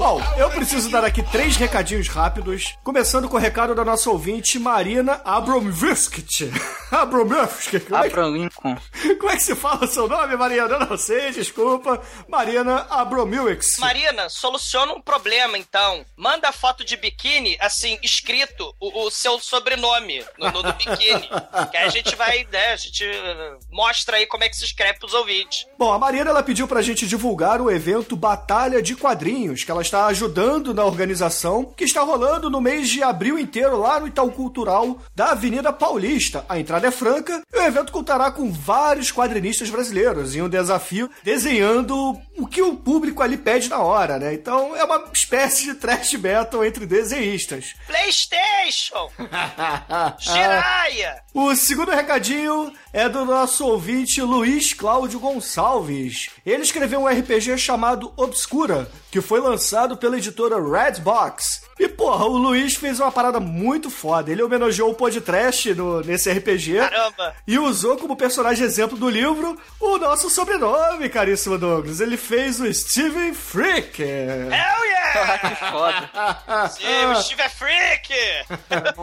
Bom, 0.00 0.18
eu 0.38 0.48
preciso 0.48 0.88
dar 0.90 1.04
aqui 1.04 1.22
três 1.22 1.56
recadinhos 1.56 2.08
rápidos, 2.08 2.74
começando 2.82 3.28
com 3.28 3.36
o 3.36 3.38
recado 3.38 3.74
da 3.74 3.84
nossa 3.84 4.08
ouvinte 4.08 4.58
Marina 4.58 5.20
Abromviskit. 5.26 6.50
Abromviskit, 6.90 7.84
como, 7.84 8.02
é 8.02 8.08
que- 8.08 9.14
como 9.16 9.30
é 9.30 9.36
que 9.36 9.42
se 9.42 9.54
fala 9.54 9.84
o 9.84 9.86
seu 9.86 10.08
nome, 10.08 10.34
Marina? 10.38 10.62
Eu 10.62 10.86
não 10.86 10.96
sei, 10.96 11.32
desculpa. 11.32 12.00
Marina 12.26 12.86
Abromilix. 12.88 13.76
Marina, 13.78 14.30
soluciona 14.30 14.94
um 14.94 15.02
problema, 15.02 15.58
então. 15.58 16.02
Manda 16.16 16.48
a 16.48 16.52
foto 16.52 16.82
de 16.82 16.96
biquíni, 16.96 17.58
assim, 17.60 17.98
escrito 18.02 18.74
o, 18.80 19.04
o 19.06 19.10
seu 19.10 19.38
sobrenome 19.38 20.24
no, 20.38 20.50
no- 20.50 20.62
no 20.62 20.72
biquíni. 20.72 21.28
que 21.70 21.76
aí 21.76 21.84
a 21.84 21.90
gente 21.90 22.16
vai, 22.16 22.46
né, 22.50 22.72
a 22.72 22.76
gente 22.76 23.04
eh, 23.04 23.56
mostra 23.70 24.16
aí 24.16 24.24
como 24.26 24.44
é 24.44 24.48
que 24.48 24.56
se 24.56 24.64
escreve 24.64 24.98
pros 24.98 25.12
ouvintes. 25.12 25.66
Bom, 25.78 25.92
a 25.92 25.98
Marina 25.98 26.30
ela 26.30 26.42
pediu 26.42 26.66
pra 26.66 26.80
gente 26.80 27.06
divulgar 27.06 27.60
o 27.60 27.70
evento 27.70 28.16
Batalha 28.16 28.80
de 28.82 28.96
Quadrinhos, 28.96 29.62
que 29.62 29.70
ela 29.70 29.82
está 29.82 29.99
ajudando 30.06 30.74
na 30.74 30.84
organização, 30.84 31.72
que 31.76 31.84
está 31.84 32.00
rolando 32.02 32.50
no 32.50 32.60
mês 32.60 32.88
de 32.88 33.02
abril 33.02 33.38
inteiro 33.38 33.78
lá 33.78 34.00
no 34.00 34.06
Itaú 34.06 34.30
Cultural 34.30 34.98
da 35.14 35.30
Avenida 35.30 35.72
Paulista. 35.72 36.44
A 36.48 36.58
entrada 36.58 36.86
é 36.86 36.90
franca 36.90 37.42
e 37.52 37.58
o 37.58 37.62
evento 37.62 37.92
contará 37.92 38.30
com 38.30 38.50
vários 38.50 39.12
quadrinistas 39.12 39.70
brasileiros 39.70 40.34
em 40.34 40.42
um 40.42 40.48
desafio 40.48 41.10
desenhando 41.22 42.18
o 42.36 42.46
que 42.46 42.62
o 42.62 42.76
público 42.76 43.22
ali 43.22 43.36
pede 43.36 43.68
na 43.68 43.78
hora, 43.78 44.18
né? 44.18 44.32
Então 44.34 44.74
é 44.76 44.84
uma 44.84 45.04
espécie 45.12 45.64
de 45.64 45.74
trash 45.74 46.14
battle 46.14 46.64
entre 46.64 46.86
desenhistas. 46.86 47.74
Playstation! 47.86 49.10
Jiraya! 50.18 51.22
O 51.34 51.54
segundo 51.54 51.90
recadinho 51.90 52.72
é 52.92 53.08
do 53.08 53.24
nosso 53.24 53.66
ouvinte 53.66 54.20
Luiz 54.20 54.74
Cláudio 54.74 55.20
Gonçalves. 55.20 56.28
Ele 56.44 56.62
escreveu 56.62 57.00
um 57.00 57.06
RPG 57.06 57.56
chamado 57.56 58.12
Obscura, 58.16 58.90
que 59.10 59.20
foi 59.20 59.40
lançado 59.40 59.96
pela 59.96 60.18
editora 60.18 60.56
Redbox. 60.60 61.62
E 61.80 61.88
porra, 61.88 62.26
o 62.26 62.36
Luiz 62.36 62.74
fez 62.74 63.00
uma 63.00 63.10
parada 63.10 63.40
muito 63.40 63.88
foda. 63.88 64.30
Ele 64.30 64.42
homenageou 64.42 64.90
o 64.90 64.94
podcast 64.94 65.72
no, 65.72 66.02
nesse 66.02 66.30
RPG 66.30 66.76
Caramba! 66.76 67.34
e 67.46 67.58
usou 67.58 67.96
como 67.96 68.14
personagem 68.14 68.66
exemplo 68.66 68.98
do 68.98 69.08
livro 69.08 69.58
o 69.80 69.96
nosso 69.96 70.28
sobrenome, 70.28 71.08
caríssimo 71.08 71.56
Douglas. 71.56 72.00
Ele 72.00 72.18
fez 72.18 72.60
o 72.60 72.70
Steven 72.70 73.32
Frick. 73.32 74.02
Hell 74.02 74.50
yeah! 74.50 75.38
que 75.40 75.54
foda. 75.70 76.68
Sim, 76.68 77.06
o 77.06 77.22
Steve 77.22 77.40
é 77.40 77.48
freak! 77.48 78.12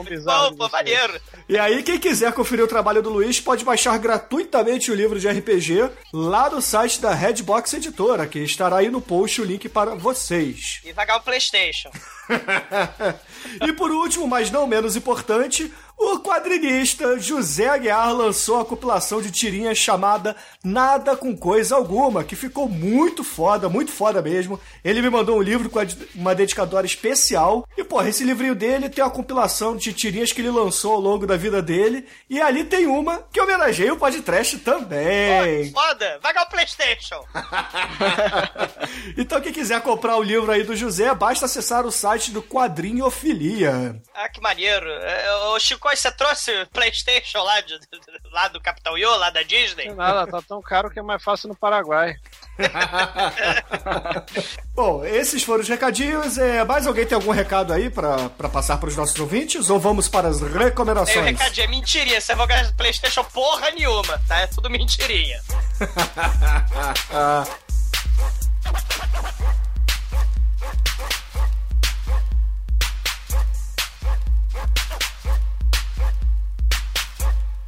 Bizarro 0.07 0.51
Bom, 0.51 0.57
pô, 0.57 0.69
maneiro. 0.69 1.19
E 1.49 1.57
aí, 1.57 1.81
quem 1.81 1.97
quiser 1.97 2.31
conferir 2.31 2.63
o 2.63 2.67
trabalho 2.67 3.01
do 3.01 3.09
Luiz 3.09 3.39
pode 3.39 3.65
baixar 3.65 3.97
gratuitamente 3.97 4.91
o 4.91 4.95
livro 4.95 5.19
de 5.19 5.27
RPG 5.27 5.89
lá 6.13 6.47
no 6.47 6.61
site 6.61 7.01
da 7.01 7.11
Redbox 7.11 7.73
Editora, 7.73 8.27
que 8.27 8.37
estará 8.37 8.77
aí 8.77 8.91
no 8.91 9.01
post 9.01 9.41
o 9.41 9.43
link 9.43 9.67
para 9.67 9.95
vocês. 9.95 10.79
E 10.85 10.93
vai 10.93 11.07
ganhar 11.07 11.17
um 11.17 11.21
Playstation. 11.23 11.89
e 13.65 13.73
por 13.73 13.91
último, 13.91 14.27
mas 14.27 14.51
não 14.51 14.67
menos 14.67 14.95
importante, 14.95 15.73
o 15.97 16.19
quadrinista 16.19 17.19
José 17.19 17.67
Aguiar 17.67 18.13
lançou 18.13 18.59
a 18.59 18.65
compilação 18.65 19.19
de 19.19 19.31
tirinhas 19.31 19.79
chamada 19.79 20.35
Nada 20.63 21.17
com 21.17 21.35
Coisa 21.35 21.75
Alguma, 21.75 22.23
que 22.23 22.35
ficou 22.35 22.69
muito 22.69 23.23
foda, 23.23 23.67
muito 23.67 23.91
foda 23.91 24.21
mesmo. 24.21 24.59
Ele 24.83 25.01
me 25.01 25.09
mandou 25.09 25.37
um 25.37 25.41
livro 25.41 25.69
com 25.69 25.79
uma 26.13 26.35
dedicatória 26.35 26.85
especial. 26.85 27.67
E, 27.75 27.83
porra, 27.83 28.09
esse 28.09 28.23
livrinho 28.23 28.53
dele 28.53 28.89
tem 28.89 29.03
a 29.03 29.09
compilação 29.09 29.75
de 29.75 29.91
tirinhas 29.91 30.31
que 30.31 30.39
ele 30.39 30.51
lançou 30.51 30.93
ao 30.93 30.99
longo 30.99 31.25
da 31.25 31.35
vida 31.35 31.61
dele. 31.61 32.07
E 32.29 32.39
ali 32.39 32.63
tem 32.63 32.85
uma 32.85 33.23
que 33.31 33.41
homenageia 33.41 33.93
o 33.93 33.97
podcast 33.97 34.59
também. 34.59 35.71
Foda! 35.71 36.19
Vai 36.21 36.33
ganhar 36.33 36.45
um 36.45 36.49
Playstation. 36.49 37.23
então, 39.17 39.41
quem 39.41 39.51
quiser 39.51 39.81
comprar 39.81 40.17
o 40.17 40.23
livro 40.23 40.51
aí 40.51 40.63
do 40.63 40.75
José, 40.75 41.13
basta 41.15 41.45
acessar 41.45 41.85
o 41.85 41.91
site 41.91 42.31
do 42.31 42.41
Quadrinhofilia. 42.43 44.01
Ah, 44.13 44.29
que 44.29 44.41
maneiro. 44.41 44.87
É, 44.87 45.35
Ô, 45.47 45.59
Chico, 45.95 46.01
você 46.01 46.11
trouxe 46.11 46.65
Playstation 46.73 47.41
lá, 47.43 47.61
de- 47.61 47.79
lá 48.31 48.47
do 48.47 48.59
Capitão 48.61 48.97
Yo, 48.97 49.09
lá 49.17 49.29
da 49.29 49.43
Disney? 49.43 49.87
Não 49.89 49.95
nada, 49.95 50.27
tá 50.29 50.41
tão 50.47 50.61
caro 50.61 50.89
que 50.89 50.99
é 50.99 51.01
mais 51.01 51.23
fácil 51.23 51.49
no 51.49 51.55
Paraguai. 51.55 52.15
Bom, 54.73 55.03
esses 55.05 55.43
foram 55.43 55.61
os 55.61 55.69
recadinhos. 55.69 56.37
É, 56.37 56.63
mais 56.63 56.87
alguém 56.87 57.05
tem 57.05 57.15
algum 57.15 57.31
recado 57.31 57.73
aí 57.73 57.89
pra, 57.89 58.29
pra 58.29 58.49
passar 58.49 58.77
pros 58.77 58.95
nossos 58.95 59.17
ouvintes? 59.19 59.69
Ou 59.69 59.79
vamos 59.79 60.07
para 60.07 60.27
as 60.27 60.41
Aí 60.41 60.49
o 60.49 60.57
recomendações? 60.57 61.25
recadinho 61.25 61.65
é 61.65 61.67
mentirinha. 61.67 62.21
Você 62.21 62.35
vai 62.35 62.47
ganhar 62.47 62.73
Playstation 62.75 63.23
porra 63.25 63.71
nenhuma, 63.71 64.19
tá? 64.27 64.39
É 64.41 64.47
tudo 64.47 64.69
mentirinha. 64.69 65.41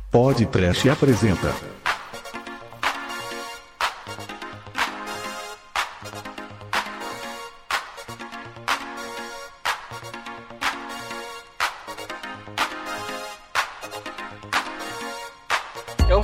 Pod 0.10 0.50
Trash 0.50 0.88
apresenta. 0.90 1.79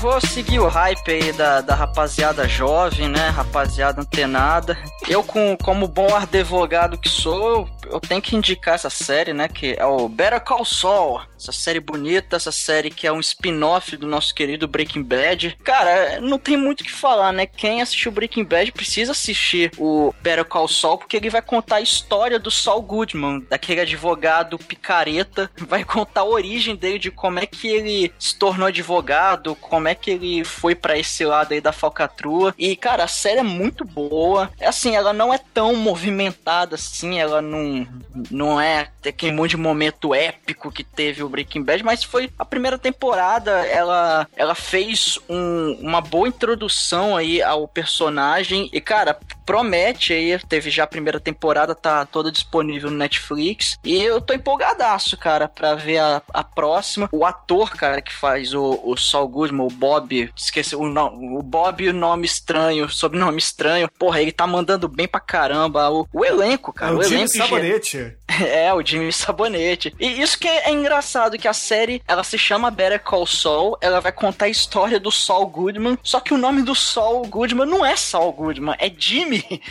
Vou 0.06 0.22
seguir 0.22 0.60
o 0.60 0.68
hype 0.68 1.12
aí 1.12 1.34
da, 1.34 1.62
da 1.62 1.74
rapaziada 1.74 2.48
jovem, 2.48 3.10
né? 3.10 3.30
Rapaziada 3.30 4.02
antenada. 4.02 4.78
Eu, 5.08 5.24
com, 5.24 5.58
como 5.58 5.88
bom 5.88 6.16
advogado 6.16 6.96
que 6.96 7.10
sou, 7.10 7.68
eu 7.92 8.00
tenho 8.00 8.22
que 8.22 8.36
indicar 8.36 8.76
essa 8.76 8.90
série, 8.90 9.34
né? 9.34 9.48
Que 9.48 9.76
é 9.76 9.86
o 9.86 10.08
Better 10.08 10.42
Call 10.42 10.64
Saul. 10.64 11.22
Essa 11.36 11.52
série 11.52 11.80
bonita, 11.80 12.36
essa 12.36 12.52
série 12.52 12.92
que 12.92 13.08
é 13.08 13.12
um 13.12 13.20
spin-off 13.20 13.98
do 13.98 14.06
nosso 14.06 14.34
querido 14.36 14.68
Breaking 14.68 15.02
Bad. 15.02 15.58
Cara, 15.64 16.22
não 16.22 16.38
tem 16.38 16.56
muito 16.56 16.82
o 16.82 16.84
que 16.84 16.92
falar, 16.92 17.32
né? 17.32 17.48
Quem 17.48 17.82
assistiu 17.82 18.12
Breaking 18.12 18.44
Bad 18.44 18.72
precisa 18.72 19.12
assistir 19.12 19.72
o 19.76 20.14
Better 20.22 20.46
Call 20.46 20.68
Saul, 20.68 21.00
porque 21.00 21.18
ele 21.18 21.32
vai 21.32 21.42
contar 21.42 21.78
a 21.78 21.82
história 21.82 22.38
do 22.38 22.52
Saul 22.52 22.84
Goodman, 22.84 23.44
daquele 23.50 23.82
advogado 23.82 24.60
picareta. 24.60 25.50
Vai 25.58 25.84
contar 25.84 26.22
a 26.22 26.26
origem 26.26 26.76
dele, 26.76 27.00
de 27.00 27.10
como 27.10 27.40
é 27.40 27.48
que 27.48 27.68
ele 27.68 28.14
se 28.20 28.38
tornou 28.38 28.68
advogado, 28.68 29.56
como 29.56 29.88
é 29.88 29.95
que 29.96 30.12
ele 30.12 30.44
foi 30.44 30.76
para 30.76 30.98
esse 30.98 31.26
lado 31.26 31.54
aí 31.54 31.62
da 31.62 31.72
falcatrua. 31.72 32.54
E, 32.58 32.76
cara, 32.76 33.04
a 33.04 33.08
série 33.08 33.40
é 33.40 33.44
muito 33.44 33.84
boa. 33.84 34.52
É 34.60 34.68
assim, 34.68 34.96
ela 34.96 35.14
não 35.14 35.34
é 35.34 35.38
tão 35.38 35.76
movimentada 35.76 36.76
assim, 36.76 37.20
ela 37.20 37.42
não, 37.42 37.88
não 38.30 38.60
é 38.60 38.90
aquele 39.08 39.32
monte 39.32 39.52
de 39.52 39.58
momento 39.58 40.14
épico 40.14 40.72
que 40.72 40.84
teve 40.84 41.24
o 41.24 41.30
Breaking 41.30 41.64
Bad, 41.64 41.84
mas 41.84 42.04
foi 42.04 42.30
a 42.38 42.46
primeira 42.46 42.78
temporada, 42.78 43.52
ela, 43.66 44.28
ela 44.36 44.56
fez 44.56 45.20
um, 45.30 45.78
uma 45.82 46.02
boa 46.02 46.28
introdução 46.28 47.16
aí 47.16 47.42
ao 47.42 47.68
personagem 47.68 48.70
e, 48.74 48.82
cara, 48.82 49.18
promete 49.46 50.14
aí, 50.14 50.38
teve 50.40 50.70
já 50.70 50.84
a 50.84 50.88
primeira 50.88 51.20
temporada, 51.20 51.76
tá 51.76 52.06
toda 52.06 52.32
disponível 52.32 52.90
no 52.90 52.98
Netflix 52.98 53.78
e 53.84 54.02
eu 54.02 54.20
tô 54.20 54.34
empolgadaço, 54.34 55.18
cara, 55.18 55.48
pra 55.48 55.76
ver 55.76 56.00
a, 56.00 56.22
a 56.34 56.44
próxima. 56.44 57.08
O 57.12 57.26
ator, 57.26 57.72
cara, 57.72 58.02
que 58.02 58.14
faz 58.14 58.54
o, 58.54 58.82
o 58.84 58.98
Saul 58.98 59.28
Goodman, 59.28 59.66
o 59.66 59.70
Bob, 59.86 60.32
esqueci 60.36 60.76
o 60.76 60.88
nome, 60.88 61.38
o 61.38 61.44
Bob, 61.44 61.88
o 61.88 61.94
nome 61.94 62.26
estranho, 62.26 62.90
sobrenome 62.90 63.38
estranho, 63.38 63.88
porra, 64.00 64.20
ele 64.20 64.32
tá 64.32 64.48
mandando 64.48 64.88
bem 64.88 65.08
pra 65.08 65.20
caramba. 65.20 65.92
O, 65.92 66.08
o 66.12 66.26
elenco, 66.26 66.74
cara, 66.74 66.94
É 66.94 66.96
o 66.96 67.00
o 67.00 67.04
Jimmy 67.04 67.28
Sabonete. 67.28 68.18
é, 68.50 68.74
o 68.74 68.84
Jimmy 68.84 69.14
Sabonete. 69.14 69.96
E 70.00 70.24
isso 70.24 70.40
que 70.40 70.48
é 70.48 70.72
engraçado, 70.72 71.38
que 71.38 71.48
a 71.48 71.54
série, 71.54 72.02
ela 72.08 72.24
se 72.24 72.36
chama 72.36 72.72
Better 72.72 73.00
Call 73.00 73.28
Saul, 73.28 73.78
ela 73.80 74.00
vai 74.00 74.12
contar 74.12 74.46
a 74.46 74.50
história 74.50 75.00
do 75.00 75.12
Saul 75.12 75.46
Goodman, 75.46 76.00
só 76.02 76.20
que 76.20 76.34
o 76.34 76.38
nome 76.38 76.64
do 76.64 76.74
Saul 76.74 77.28
Goodman 77.28 77.68
não 77.68 77.86
é 77.86 77.96
Saul 77.96 78.34
Goodman, 78.34 78.76
é 78.80 78.92
Jimmy. 78.98 79.62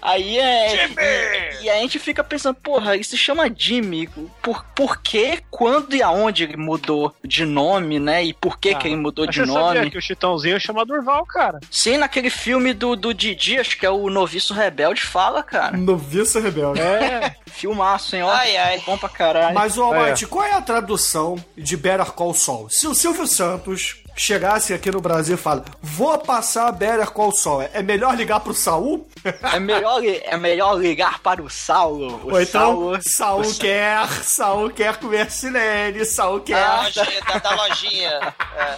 Aí 0.00 0.38
é... 0.38 1.60
E, 1.60 1.64
e 1.64 1.70
a 1.70 1.74
gente 1.76 1.98
fica 1.98 2.24
pensando, 2.24 2.54
porra, 2.56 3.00
se 3.02 3.16
chama 3.16 3.50
Jimmy, 3.54 4.08
por, 4.40 4.64
por 4.74 5.00
que, 5.02 5.40
quando 5.50 5.94
e 5.94 6.02
aonde 6.02 6.44
ele 6.44 6.56
mudou 6.56 7.14
de 7.24 7.44
nome, 7.44 7.98
né? 7.98 8.24
E 8.24 8.32
por 8.32 8.58
que 8.58 8.74
que 8.74 8.88
ele 8.88 8.96
mudou 8.96 9.26
de 9.26 9.40
você 9.40 9.46
sabia 9.46 9.80
nome? 9.80 9.90
que 9.90 9.98
o 9.98 10.02
Chitãozinho 10.02 10.60
chama 10.60 10.86
Durval, 10.86 11.24
cara. 11.26 11.60
Sim, 11.70 11.98
naquele 11.98 12.30
filme 12.30 12.72
do, 12.72 12.96
do 12.96 13.12
Didi, 13.12 13.58
acho 13.58 13.78
que 13.78 13.86
é 13.86 13.90
o 13.90 14.08
Noviço 14.08 14.54
Rebelde, 14.54 15.02
fala, 15.02 15.42
cara. 15.42 15.76
Noviço 15.76 16.40
Rebelde. 16.40 16.80
É. 16.80 17.36
Filmaço, 17.46 18.16
hein? 18.16 18.22
Ó, 18.22 18.30
Ai, 18.30 18.56
ai. 18.56 18.82
bom 18.86 18.96
pra 18.96 19.08
caralho. 19.08 19.54
Mas, 19.54 19.76
ô 19.76 19.84
Almighty, 19.84 20.26
qual 20.26 20.44
é 20.44 20.52
a 20.54 20.62
tradução 20.62 21.36
de 21.56 21.76
Better 21.76 22.12
Call 22.12 22.34
Saul? 22.34 22.70
Se 22.70 22.86
o 22.86 22.94
Silvio 22.94 23.26
Santos 23.26 24.01
chegasse 24.14 24.74
aqui 24.74 24.90
no 24.90 25.00
Brasil 25.00 25.34
e 25.34 25.38
fala, 25.38 25.64
vou 25.80 26.18
passar 26.18 26.70
Better 26.72 27.10
Call 27.10 27.32
Saul, 27.32 27.62
é 27.62 27.82
melhor 27.82 28.14
ligar 28.16 28.40
pro 28.40 28.54
Saul? 28.54 29.08
É 29.52 29.58
melhor, 29.58 30.02
é 30.04 30.36
melhor 30.36 30.78
ligar 30.78 31.20
para 31.20 31.42
o 31.42 31.48
Saulo. 31.48 32.20
O 32.24 32.32
Ou 32.32 32.40
então, 32.40 32.98
Saul 33.00 33.54
quer, 33.54 34.08
Saul 34.08 34.70
quer 34.70 34.96
comer 34.96 35.30
Silene, 35.30 36.04
Saul 36.04 36.40
quer... 36.40 36.60
Da 36.60 36.82
lojinha, 36.82 37.20
da, 37.26 37.38
da 37.38 37.54
lojinha. 37.54 38.34
É. 38.56 38.76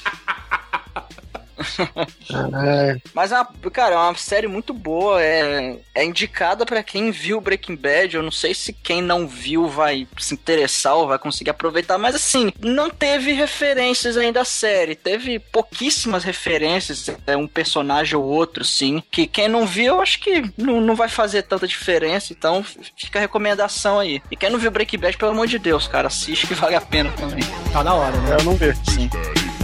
Mas, 3.14 3.32
é 3.32 3.36
uma, 3.36 3.46
cara, 3.70 3.94
é 3.94 3.98
uma 3.98 4.14
série 4.16 4.46
muito 4.46 4.72
boa. 4.72 5.22
É, 5.22 5.76
é 5.94 6.04
indicada 6.04 6.66
pra 6.66 6.82
quem 6.82 7.10
viu 7.10 7.40
Breaking 7.40 7.76
Bad. 7.76 8.16
Eu 8.16 8.22
não 8.22 8.30
sei 8.30 8.54
se 8.54 8.72
quem 8.72 9.02
não 9.02 9.26
viu 9.26 9.68
vai 9.68 10.06
se 10.18 10.34
interessar 10.34 10.96
ou 10.96 11.08
vai 11.08 11.18
conseguir 11.18 11.50
aproveitar. 11.50 11.98
Mas, 11.98 12.14
assim, 12.14 12.52
não 12.60 12.90
teve 12.90 13.32
referências 13.32 14.16
ainda 14.16 14.40
à 14.40 14.44
série. 14.44 14.94
Teve 14.94 15.38
pouquíssimas 15.38 16.24
referências. 16.24 17.10
É 17.26 17.36
um 17.36 17.46
personagem 17.46 18.16
ou 18.16 18.24
outro, 18.24 18.64
sim. 18.64 19.02
Que 19.10 19.26
quem 19.26 19.48
não 19.48 19.66
viu, 19.66 19.94
eu 19.94 20.00
acho 20.00 20.20
que 20.20 20.50
não, 20.56 20.80
não 20.80 20.94
vai 20.94 21.08
fazer 21.08 21.42
tanta 21.42 21.66
diferença. 21.66 22.32
Então, 22.32 22.64
fica 22.96 23.18
a 23.18 23.22
recomendação 23.22 23.98
aí. 23.98 24.22
E 24.30 24.36
quem 24.36 24.50
não 24.50 24.58
viu 24.58 24.70
Breaking 24.70 24.98
Bad, 24.98 25.16
pelo 25.16 25.30
amor 25.32 25.46
de 25.46 25.58
Deus, 25.58 25.86
cara, 25.86 26.08
assiste 26.08 26.46
que 26.46 26.54
vale 26.54 26.74
a 26.74 26.80
pena 26.80 27.10
também. 27.12 27.44
Tá 27.72 27.82
na 27.82 27.94
hora, 27.94 28.16
né? 28.18 28.36
Eu 28.38 28.44
não 28.44 28.56
vi. 28.56 28.74
Sim. 28.90 29.63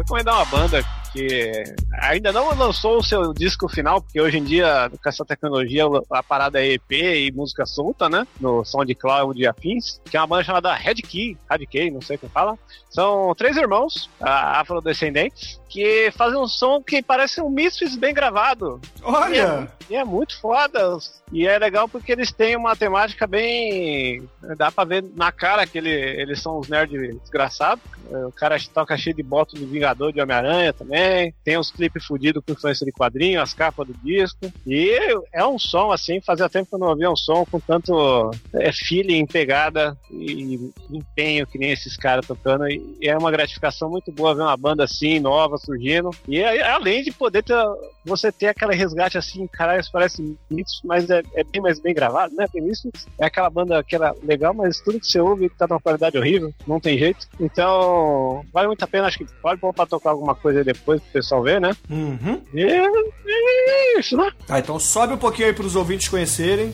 Recomendar 0.00 0.36
uma 0.36 0.44
banda 0.44 0.82
que 1.12 1.64
ainda 2.00 2.32
não 2.32 2.54
lançou 2.54 2.98
o 2.98 3.02
seu 3.02 3.32
disco 3.32 3.68
final, 3.68 4.00
porque 4.00 4.20
hoje 4.20 4.38
em 4.38 4.44
dia, 4.44 4.90
com 4.90 5.08
essa 5.08 5.24
tecnologia, 5.24 5.84
a 6.10 6.22
parada 6.22 6.60
é 6.64 6.74
EP 6.74 6.92
e 6.92 7.32
música 7.32 7.66
solta, 7.66 8.08
né? 8.08 8.26
No 8.40 8.64
SoundCloud 8.64 9.40
e 9.40 9.46
afins, 9.46 10.00
que 10.08 10.16
é 10.16 10.20
uma 10.20 10.26
banda 10.26 10.44
chamada 10.44 10.74
Red 10.74 10.94
Key, 10.96 11.36
Red 11.50 11.66
Key, 11.66 11.90
não 11.90 12.00
sei 12.00 12.16
como 12.16 12.32
fala. 12.32 12.58
São 12.88 13.34
três 13.34 13.56
irmãos, 13.56 14.08
afrodescendentes, 14.20 15.59
que 15.70 16.10
fazem 16.16 16.38
um 16.38 16.48
som 16.48 16.82
que 16.82 17.00
parece 17.00 17.40
um 17.40 17.48
Misfits 17.48 17.94
bem 17.96 18.12
gravado. 18.12 18.80
Olha, 19.02 19.70
E 19.88 19.94
é 19.94 20.04
muito 20.04 20.38
foda. 20.40 20.98
E 21.32 21.46
é 21.46 21.58
legal 21.58 21.88
porque 21.88 22.10
eles 22.12 22.32
têm 22.32 22.56
uma 22.56 22.74
temática 22.76 23.26
bem. 23.26 24.28
Dá 24.56 24.70
pra 24.70 24.84
ver 24.84 25.04
na 25.14 25.30
cara 25.30 25.66
que 25.66 25.78
ele, 25.78 25.90
eles 25.90 26.40
são 26.42 26.58
os 26.58 26.68
nerds 26.68 27.16
desgraçados. 27.20 27.82
É, 28.10 28.26
O 28.26 28.32
cara 28.32 28.56
toca 28.74 28.96
cheio 28.96 29.14
de 29.14 29.22
botas 29.22 29.58
de 29.58 29.64
Vingador 29.64 30.12
de 30.12 30.20
Homem-Aranha 30.20 30.72
também. 30.72 31.32
Tem 31.44 31.56
uns 31.56 31.70
clipes 31.70 32.04
fudidos 32.04 32.42
com 32.44 32.52
influência 32.52 32.84
de 32.84 32.92
quadrinho, 32.92 33.40
as 33.40 33.54
capas 33.54 33.86
do 33.86 33.94
disco. 33.94 34.52
E 34.66 34.96
é 35.32 35.44
um 35.46 35.58
som 35.58 35.92
assim, 35.92 36.20
fazia 36.20 36.48
tempo 36.48 36.68
que 36.68 36.74
eu 36.74 36.78
não 36.78 36.88
ouvia 36.88 37.10
um 37.10 37.16
som 37.16 37.44
com 37.44 37.60
tanto 37.60 38.30
é, 38.54 38.72
feeling, 38.72 39.26
pegada 39.26 39.96
e 40.10 40.70
empenho 40.90 41.46
que 41.46 41.58
nem 41.58 41.70
esses 41.70 41.96
caras 41.96 42.26
tocando. 42.26 42.68
E 42.68 43.08
é 43.08 43.16
uma 43.16 43.30
gratificação 43.30 43.88
muito 43.88 44.10
boa 44.10 44.34
ver 44.34 44.42
uma 44.42 44.56
banda 44.56 44.84
assim, 44.84 45.20
nova, 45.20 45.58
surgindo. 45.60 46.10
E 46.26 46.42
aí, 46.42 46.60
além 46.62 47.02
de 47.02 47.12
poder 47.12 47.42
ter, 47.42 47.56
você 48.04 48.32
ter 48.32 48.48
aquele 48.48 48.74
resgate 48.74 49.18
assim, 49.18 49.46
caralho, 49.46 49.80
isso 49.80 49.90
parece 49.92 50.36
Misfits, 50.50 50.80
mas 50.84 51.08
é, 51.10 51.22
é 51.34 51.44
bem 51.44 51.60
mais 51.60 51.78
bem 51.78 51.94
gravado, 51.94 52.34
né? 52.34 52.46
Tem 52.52 52.62
Misfits, 52.62 53.06
é 53.18 53.26
aquela 53.26 53.50
banda 53.50 53.82
que 53.82 53.94
era 53.94 54.14
legal, 54.22 54.54
mas 54.54 54.80
tudo 54.80 55.00
que 55.00 55.06
você 55.06 55.20
ouve 55.20 55.48
tá 55.50 55.66
numa 55.66 55.80
qualidade 55.80 56.18
horrível, 56.18 56.52
não 56.66 56.80
tem 56.80 56.98
jeito. 56.98 57.26
Então, 57.38 58.44
vale 58.52 58.68
muito 58.68 58.82
a 58.82 58.88
pena, 58.88 59.06
acho 59.06 59.18
que 59.18 59.26
pode 59.40 59.60
pôr 59.60 59.72
pra 59.72 59.86
tocar 59.86 60.10
alguma 60.10 60.34
coisa 60.34 60.60
aí 60.60 60.64
depois 60.64 61.00
pro 61.00 61.12
pessoal 61.12 61.42
ver, 61.42 61.60
né? 61.60 61.76
Uhum. 61.88 62.40
E 62.54 62.62
é 62.62 63.98
isso, 63.98 64.16
né? 64.16 64.30
Tá, 64.46 64.58
então 64.58 64.78
sobe 64.78 65.14
um 65.14 65.18
pouquinho 65.18 65.48
aí 65.48 65.54
pros 65.54 65.76
ouvintes 65.76 66.08
conhecerem. 66.08 66.72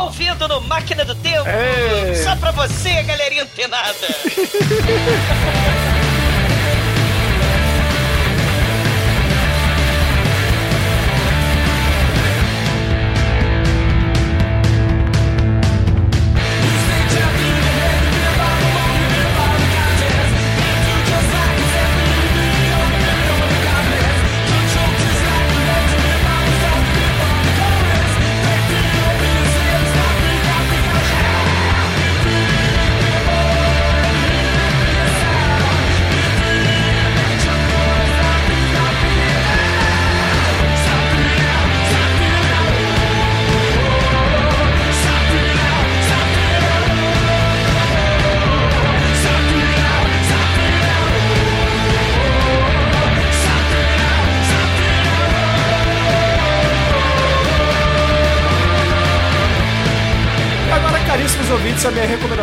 Ouvindo 0.00 0.48
no 0.48 0.60
Máquina 0.62 1.04
do 1.04 1.14
Tempo. 1.16 1.48
É. 1.48 2.14
Só 2.14 2.36
pra 2.36 2.50
você, 2.52 3.02
galerinha 3.02 3.42
antenada. 3.44 3.92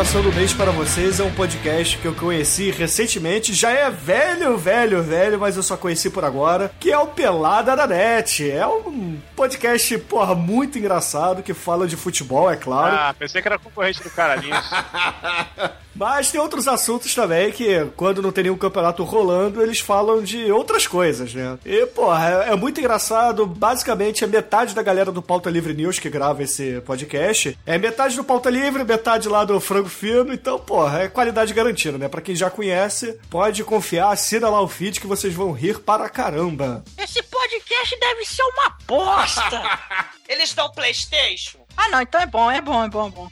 recomendação 0.10 0.22
do 0.24 0.34
mês 0.34 0.54
para 0.54 0.72
vocês 0.72 1.20
é 1.20 1.24
um 1.24 1.32
podcast 1.32 1.98
que 1.98 2.06
eu 2.08 2.16
conheci 2.16 2.72
recentemente. 2.72 3.54
Já 3.54 3.70
é 3.70 3.92
velho, 3.92 4.58
velho, 4.58 5.04
velho, 5.04 5.40
mas 5.40 5.56
eu 5.56 5.62
só 5.62 5.78
conheci 5.78 6.10
por 6.10 6.26
agora. 6.26 6.72
Que 6.80 6.92
é 6.92 6.98
o 6.98 7.08
Pelada 7.08 7.76
da 7.76 7.86
Net. 7.86 8.50
É 8.50 8.66
um 8.66 9.20
podcast, 9.36 9.96
porra, 10.00 10.34
muito 10.34 10.80
engraçado 10.80 11.44
que 11.44 11.54
fala 11.54 11.88
de 11.88 11.96
futebol, 11.96 12.50
é 12.50 12.56
claro. 12.56 12.96
Ah, 12.96 13.16
pensei 13.18 13.42
que 13.42 13.48
era 13.48 13.60
concorrente 13.60 14.02
do 14.02 14.10
Caralhinhos. 14.10 14.66
Mas 16.00 16.32
tem 16.32 16.40
outros 16.40 16.66
assuntos 16.66 17.14
também 17.14 17.52
que, 17.52 17.86
quando 17.98 18.22
não 18.22 18.32
tem 18.32 18.46
nenhum 18.46 18.58
campeonato 18.58 19.04
rolando, 19.04 19.62
eles 19.62 19.82
falam 19.82 20.22
de 20.22 20.50
outras 20.50 20.88
coisas, 20.88 21.34
né? 21.34 21.58
E, 21.66 21.86
porra, 21.88 22.46
é, 22.46 22.54
é 22.54 22.56
muito 22.56 22.80
engraçado. 22.80 23.46
Basicamente, 23.46 24.24
é 24.24 24.28
metade 24.28 24.74
da 24.74 24.82
galera 24.82 25.12
do 25.12 25.22
Pauta 25.22 25.50
Livre 25.50 25.74
News 25.74 26.00
que 26.00 26.10
grava 26.10 26.42
esse 26.42 26.80
podcast. 26.86 27.58
É 27.66 27.78
metade 27.78 28.16
do 28.16 28.24
Pauta 28.24 28.50
Livre, 28.50 28.86
metade 28.86 29.28
lá 29.28 29.44
do 29.44 29.60
Frango 29.60 29.90
Fino. 30.00 30.34
Então, 30.34 30.58
porra, 30.58 31.04
é 31.04 31.08
qualidade 31.10 31.54
garantida, 31.54 31.98
né? 31.98 32.08
Pra 32.08 32.22
quem 32.22 32.34
já 32.34 32.50
conhece, 32.50 33.20
pode 33.30 33.64
confiar, 33.66 34.12
assina 34.12 34.50
lá 34.50 34.62
o 34.62 34.68
feed 34.68 35.02
que 35.02 35.08
vocês 35.08 35.34
vão 35.34 35.52
rir 35.52 35.80
para 35.80 36.08
caramba. 36.08 36.84
Esse 36.98 37.22
podcast 37.22 38.00
deve 38.00 38.26
ser 38.26 38.44
uma 38.44 38.78
bosta! 38.88 39.62
Eles 40.30 40.54
dão 40.54 40.72
Playstation? 40.72 41.60
Ah, 41.76 41.90
não, 41.90 42.02
então 42.02 42.22
é 42.22 42.26
bom, 42.26 42.50
é 42.50 42.62
bom, 42.62 42.84
é 42.84 42.90
bom, 42.90 43.08
é 43.08 43.12
bom. 43.12 43.30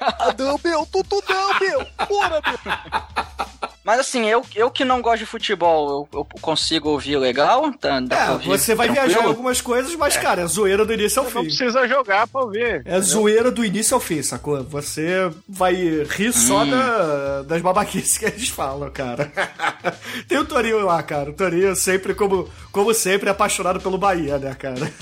Ah, 0.00 0.34
não, 0.36 0.58
meu, 0.64 0.86
tudo 0.86 1.22
não, 1.28 1.60
meu. 1.60 1.86
Bora, 2.08 2.40
meu. 2.44 3.67
Mas 3.88 4.00
assim, 4.00 4.28
eu, 4.28 4.44
eu 4.54 4.70
que 4.70 4.84
não 4.84 5.00
gosto 5.00 5.20
de 5.20 5.24
futebol, 5.24 6.06
eu, 6.12 6.18
eu 6.18 6.24
consigo 6.42 6.90
ouvir 6.90 7.16
legal? 7.16 7.72
Tá, 7.72 8.02
É, 8.10 8.30
ouvir 8.32 8.46
você 8.48 8.74
vai 8.74 8.86
tranquilo? 8.86 9.08
viajar 9.08 9.24
em 9.24 9.28
algumas 9.30 9.62
coisas, 9.62 9.94
mas, 9.96 10.14
cara, 10.14 10.42
é 10.42 10.46
zoeira 10.46 10.84
do 10.84 10.92
início 10.92 11.20
ao 11.20 11.24
Não 11.24 11.32
fim. 11.32 11.44
precisa 11.44 11.88
jogar 11.88 12.26
pra 12.26 12.42
ouvir. 12.42 12.82
É 12.84 13.00
zoeira 13.00 13.50
do 13.50 13.64
início 13.64 13.94
ao 13.94 14.00
fim, 14.00 14.20
sacou? 14.22 14.62
Você 14.64 15.30
vai 15.48 15.72
rir 16.04 16.34
só 16.34 16.64
Hum. 16.64 16.70
da- 16.70 17.42
das 17.44 17.62
babaquices 17.62 18.18
que 18.18 18.26
eles 18.26 18.50
falam, 18.50 18.90
cara. 18.90 19.32
Tem 20.28 20.36
o 20.36 20.44
Torinho 20.44 20.84
lá, 20.84 21.02
cara. 21.02 21.30
O 21.30 21.32
Torinho 21.32 21.74
sempre, 21.74 22.12
como, 22.14 22.46
como 22.70 22.92
sempre, 22.92 23.28
é 23.30 23.32
apaixonado 23.32 23.80
pelo 23.80 23.96
Bahia, 23.96 24.36
né, 24.36 24.54
cara? 24.54 24.92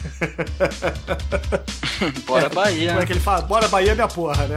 Bora 2.25 2.49
Bahia. 2.51 2.91
Como 2.91 3.03
é 3.03 3.07
que 3.07 3.13
ele 3.15 3.19
fala? 3.21 3.43
Bora 3.43 3.67
Bahia, 3.67 3.97
minha 3.97 4.07
porra, 4.07 4.47
né? 4.47 4.57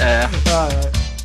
É. 0.00 0.30
Ah, 0.50 0.68
é. 0.72 1.19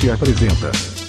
Ouvinte 0.00 0.12
apresenta. 0.12 0.99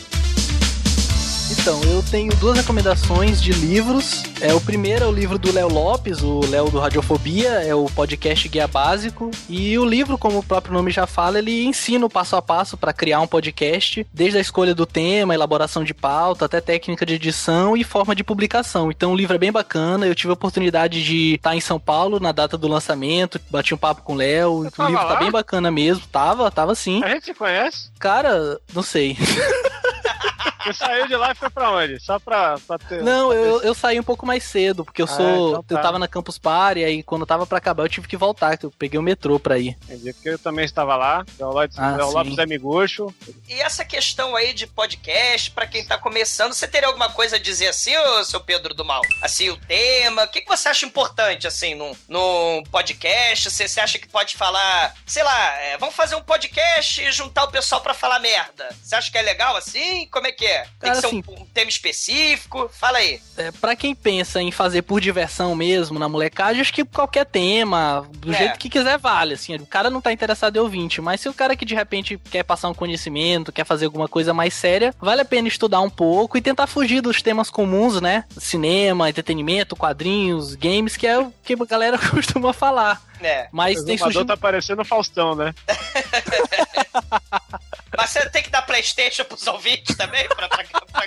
Então, 1.62 1.80
eu 1.84 2.02
tenho 2.02 2.36
duas 2.38 2.58
recomendações 2.58 3.40
de 3.40 3.52
livros. 3.52 4.24
É, 4.42 4.52
o 4.52 4.60
primeiro 4.60 5.06
é 5.06 5.08
o 5.08 5.12
livro 5.12 5.38
do 5.38 5.54
Léo 5.54 5.72
Lopes, 5.72 6.24
o 6.24 6.40
Léo 6.50 6.72
do 6.72 6.80
Radiofobia, 6.80 7.50
é 7.50 7.76
o 7.76 7.86
podcast 7.86 8.50
Guia 8.50 8.68
Básico. 8.68 9.30
E 9.48 9.78
o 9.78 9.86
livro, 9.86 10.18
como 10.18 10.40
o 10.40 10.44
próprio 10.44 10.74
nome 10.74 10.90
já 10.90 11.06
fala, 11.06 11.38
ele 11.38 11.64
ensina 11.64 12.04
o 12.04 12.10
passo 12.10 12.36
a 12.36 12.42
passo 12.42 12.76
para 12.76 12.92
criar 12.92 13.20
um 13.20 13.28
podcast, 13.28 14.08
desde 14.12 14.40
a 14.40 14.42
escolha 14.42 14.74
do 14.74 14.88
tema, 14.88 15.36
elaboração 15.36 15.84
de 15.84 15.94
pauta, 15.94 16.46
até 16.46 16.60
técnica 16.60 17.06
de 17.06 17.14
edição 17.14 17.78
e 17.78 17.84
forma 17.84 18.16
de 18.16 18.24
publicação. 18.24 18.90
Então 18.90 19.14
o 19.14 19.16
livro 19.16 19.36
é 19.36 19.40
bem 19.40 19.52
bacana. 19.52 20.08
Eu 20.08 20.16
tive 20.16 20.32
a 20.32 20.34
oportunidade 20.34 21.04
de 21.04 21.36
estar 21.36 21.56
em 21.56 21.62
São 21.62 21.80
Paulo 21.80 22.20
na 22.20 22.32
data 22.32 22.58
do 22.58 22.68
lançamento, 22.68 23.40
bati 23.52 23.72
um 23.72 23.78
papo 23.78 24.02
com 24.02 24.14
o 24.14 24.18
Léo. 24.18 24.52
O 24.52 24.64
livro 24.64 24.78
tá 24.78 24.90
lá? 24.90 25.16
bem 25.18 25.30
bacana 25.30 25.70
mesmo. 25.70 26.08
Tava, 26.12 26.50
tava 26.50 26.74
sim. 26.74 27.04
A 27.04 27.10
gente 27.10 27.26
se 27.26 27.36
conhece? 27.36 27.92
Cara, 28.00 28.60
não 28.74 28.82
sei. 28.82 29.16
Você 30.62 30.74
saiu 30.74 31.08
de 31.08 31.16
lá 31.16 31.32
e 31.32 31.36
foi 31.36 31.50
pra 31.50 31.72
onde? 31.72 32.00
Só 32.00 32.20
pra, 32.20 32.56
pra 32.68 32.78
ter. 32.78 33.02
Não, 33.02 33.34
eu, 33.34 33.62
eu 33.64 33.74
saí 33.74 34.00
um 34.00 34.04
pouco 34.04 34.28
mais 34.28 34.44
cedo, 34.44 34.86
porque 34.86 35.02
eu 35.02 35.06
Ah, 35.08 35.16
sou. 35.18 35.50
então 35.50 35.64
tá. 35.64 35.76
Eu 35.76 35.82
tava 35.82 35.98
na 35.98 36.08
Campus 36.08 36.38
Party, 36.38 36.84
aí 36.84 37.02
quando 37.02 37.26
tava 37.26 37.48
pra 37.48 37.58
acabar 37.58 37.84
eu 37.84 37.90
tive 37.90 38.08
que 38.08 38.16
voltar, 38.16 38.56
que 38.58 38.68
eu 38.68 38.72
peguei 38.78 39.00
o 39.00 39.02
metrô 39.04 39.40
pra 39.40 39.58
ir. 39.58 39.76
Entendi, 39.86 40.14
porque 40.14 40.30
eu 40.30 40.38
também 40.38 40.64
estava 40.64 40.96
lá. 40.96 41.26
O 41.40 41.46
Lopes, 41.46 41.80
Ah, 41.80 41.96
sim. 41.96 42.14
Lopes 42.14 42.38
é 42.38 42.46
miguxo. 42.46 43.12
E 43.50 43.60
essa 43.60 43.84
questão 43.84 44.36
aí 44.36 44.54
de 44.54 44.68
podcast, 44.68 45.50
pra 45.50 45.66
quem 45.66 45.84
tá 45.84 45.98
começando, 45.98 46.54
você 46.54 46.68
teria 46.68 46.88
alguma 46.88 47.10
coisa 47.10 47.38
a 47.38 47.40
dizer 47.40 47.68
assim, 47.70 47.98
ô 47.98 48.24
seu 48.24 48.40
Pedro 48.40 48.76
do 48.76 48.86
Mal? 48.86 49.02
Assim, 49.24 49.50
o 49.50 49.58
tema, 49.58 50.26
o 50.26 50.28
que, 50.28 50.42
que 50.42 50.48
você 50.48 50.70
acha 50.70 50.86
importante, 50.86 51.48
assim, 51.48 51.74
num, 51.74 51.92
num 52.08 52.62
podcast? 52.72 53.50
Você, 53.50 53.68
você 53.68 53.80
acha 53.80 53.98
que 53.98 54.08
pode 54.08 54.38
falar, 54.38 54.94
sei 55.08 55.24
lá, 55.24 55.54
é, 55.62 55.78
vamos 55.80 55.96
fazer 55.96 56.16
um 56.16 56.22
podcast 56.22 57.02
e 57.02 57.12
juntar 57.12 57.46
o 57.46 57.52
pessoal 57.52 57.82
pra 57.82 57.96
falar 57.96 58.20
merda? 58.20 58.70
Você 58.84 58.94
acha 58.96 59.12
que 59.12 59.18
é 59.18 59.22
legal 59.24 59.56
assim? 59.56 60.06
Como 60.12 60.28
é 60.28 60.32
que 60.34 60.46
é? 60.46 60.64
Tem 60.64 60.92
Cara, 60.92 60.96
que 60.96 61.02
ser 61.02 61.08
um- 61.08 61.20
assim- 61.22 61.42
um, 61.42 61.46
tema 61.46 61.70
específico? 61.70 62.70
Fala 62.74 62.98
aí. 62.98 63.22
É, 63.38 63.50
pra 63.54 63.78
quem 63.78 63.96
pensa 63.96 64.42
em 64.42 64.52
fazer 64.52 64.82
por 64.82 65.00
diversão 65.00 65.56
mesmo, 65.56 65.98
na 65.98 66.10
molecagem, 66.10 66.62
acho 66.62 66.74
que 66.74 66.84
qualquer 66.84 67.26
tema, 67.26 68.06
do 68.18 68.34
É. 68.34 68.38
jeito 68.38 68.60
que 68.60 68.70
quiser, 68.70 68.98
vale. 68.98 69.36
Assim, 69.36 69.56
o 69.56 69.66
cara 69.66 69.90
não 69.90 70.02
tá 70.02 70.12
interessado 70.12 70.58
em 70.58 70.60
ouvinte, 70.60 71.00
mas 71.00 71.22
se 71.22 71.30
o 71.30 71.34
cara 71.34 71.56
que 71.56 71.64
de 71.64 71.74
repente 71.74 72.20
quer 72.30 72.44
passar 72.44 72.68
um 72.68 72.74
conhecimento, 72.74 73.54
quer 73.54 73.66
fazer 73.66 73.86
alguma 73.86 74.10
coisa 74.10 74.34
mais 74.34 74.54
séria, 74.54 74.94
vale 75.00 75.22
a 75.22 75.26
pena 75.26 75.48
estudar 75.48 75.80
um 75.80 75.90
pouco 75.90 76.38
e 76.38 76.42
tentar 76.42 76.68
fugir 76.68 77.00
dos 77.00 77.22
temas 77.22 77.50
comuns, 77.50 78.02
né? 78.02 78.26
Cinema, 78.38 79.10
entretenimento, 79.10 79.78
quadrinhos, 79.78 80.56
games, 80.56 80.98
que 80.98 81.08
é 81.08 81.18
o 81.20 81.32
que 81.44 81.54
a 81.54 81.66
galera 81.66 81.98
costuma 82.12 82.52
falar. 82.52 83.02
É. 83.22 83.48
Mas 83.52 83.80
O 83.80 83.86
tem 83.86 83.98
surgido 83.98 84.26
tá 84.26 84.36
parecendo 84.36 84.82
o 84.82 84.86
Faustão, 84.86 85.36
né? 85.36 85.54
Mas 87.98 88.10
você 88.10 88.30
tem 88.30 88.42
que 88.42 88.50
dar 88.50 88.62
Playstation 88.62 89.26
pros 89.26 89.46
ouvintes 89.48 89.96
também, 89.98 90.28
pra, 90.30 90.48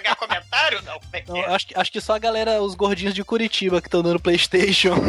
ganhar 0.01 0.16
comentário? 0.16 0.83
Não, 0.83 1.01
é 1.12 1.25
Não, 1.27 1.37
é? 1.37 1.47
acho, 1.55 1.66
que- 1.68 1.79
acho 1.79 1.90
que 1.92 2.01
só 2.01 2.14
a 2.14 2.18
galera, 2.18 2.61
os 2.62 2.75
gordinhos 2.75 3.14
de 3.14 3.25
Curitiba 3.25 3.81
que 3.81 3.88
estão 3.88 4.03
dando 4.03 4.20
Playstation. 4.20 4.94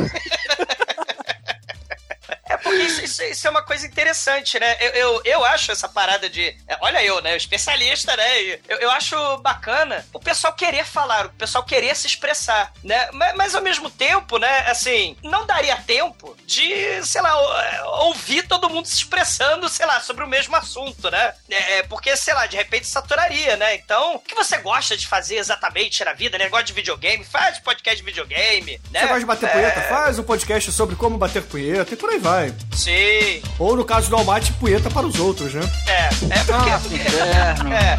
Porque 2.66 2.82
isso, 2.84 3.02
isso- 3.04 3.24
isso 3.24 3.48
é 3.48 3.50
uma 3.50 3.62
coisa 3.62 3.86
interessante, 3.86 4.60
né? 4.60 4.76
Eu, 4.82 4.90
eu, 4.92 5.22
eu 5.24 5.46
acho 5.46 5.72
essa 5.72 5.88
parada 5.88 6.28
de. 6.30 6.48
é, 6.68 6.78
Olha 6.82 7.04
eu, 7.04 7.22
né? 7.22 7.38
Especialista, 7.38 8.16
né? 8.18 8.42
Eu, 8.68 8.78
eu 8.80 8.92
acho 8.92 9.16
bacana 9.38 10.06
o 10.12 10.20
pessoal 10.20 10.52
querer 10.54 10.84
falar, 10.86 11.28
o 11.28 11.30
pessoal 11.30 11.64
querer 11.64 11.96
se 11.96 12.08
expressar, 12.08 12.74
né? 12.84 13.10
Mas, 13.14 13.36
mas 13.36 13.56
ao 13.56 13.62
mesmo 13.62 13.90
tempo, 13.90 14.38
né? 14.40 14.66
Assim, 14.68 15.16
não 15.24 15.46
daria 15.46 15.76
tempo 15.78 16.36
de, 16.46 17.04
sei 17.06 17.22
lá, 17.22 17.32
é, 17.74 17.84
ouvir 17.84 18.48
todo 18.48 18.70
mundo 18.70 18.88
se 18.88 18.96
expressando, 18.96 19.70
sei 19.70 19.86
lá, 19.86 20.00
sobre 20.00 20.24
o 20.24 20.28
mesmo 20.28 20.56
assunto, 20.56 21.10
né? 21.12 21.34
É, 21.50 21.78
é, 21.78 21.84
porque, 21.84 22.16
sei 22.18 22.34
lá, 22.34 22.48
de 22.48 22.58
repente 22.58 22.88
saturaria, 22.88 23.56
né? 23.58 23.76
Então, 23.76 24.16
o 24.16 24.20
que 24.20 24.34
você 24.34 24.58
gosta 24.58 24.98
de 24.98 25.06
fazer 25.08 25.36
exatamente 25.38 26.04
na 26.04 26.14
vida, 26.14 26.38
né? 26.38 26.50
Gosta 26.50 26.66
de 26.66 26.74
videogame? 26.74 27.24
Faz 27.24 27.60
podcast 27.60 27.98
de 27.98 28.04
videogame, 28.04 28.82
né? 28.92 29.02
Você 29.02 29.06
gosta 29.08 29.20
de 29.20 29.26
bater 29.26 29.50
É, 29.50 29.52
punheta? 29.52 29.82
Faz 29.82 30.18
um 30.20 30.24
podcast 30.24 30.72
sobre 30.72 30.96
como 30.96 31.18
bater 31.18 31.44
punheta 31.44 31.94
e 31.94 31.98
por 31.98 32.10
aí 32.10 32.18
vai. 32.20 32.55
Sim. 32.74 33.42
Ou 33.58 33.76
no 33.76 33.86
caso 33.86 34.10
do 34.10 34.16
Almighty, 34.16 34.52
punheta 34.54 34.90
para 34.90 35.08
os 35.08 35.20
outros, 35.20 35.54
né? 35.54 35.62
É, 35.88 36.06
é 36.40 36.44
porque. 36.44 36.70
Ah, 36.70 36.82
inferno. 36.92 37.74
é. 37.74 37.98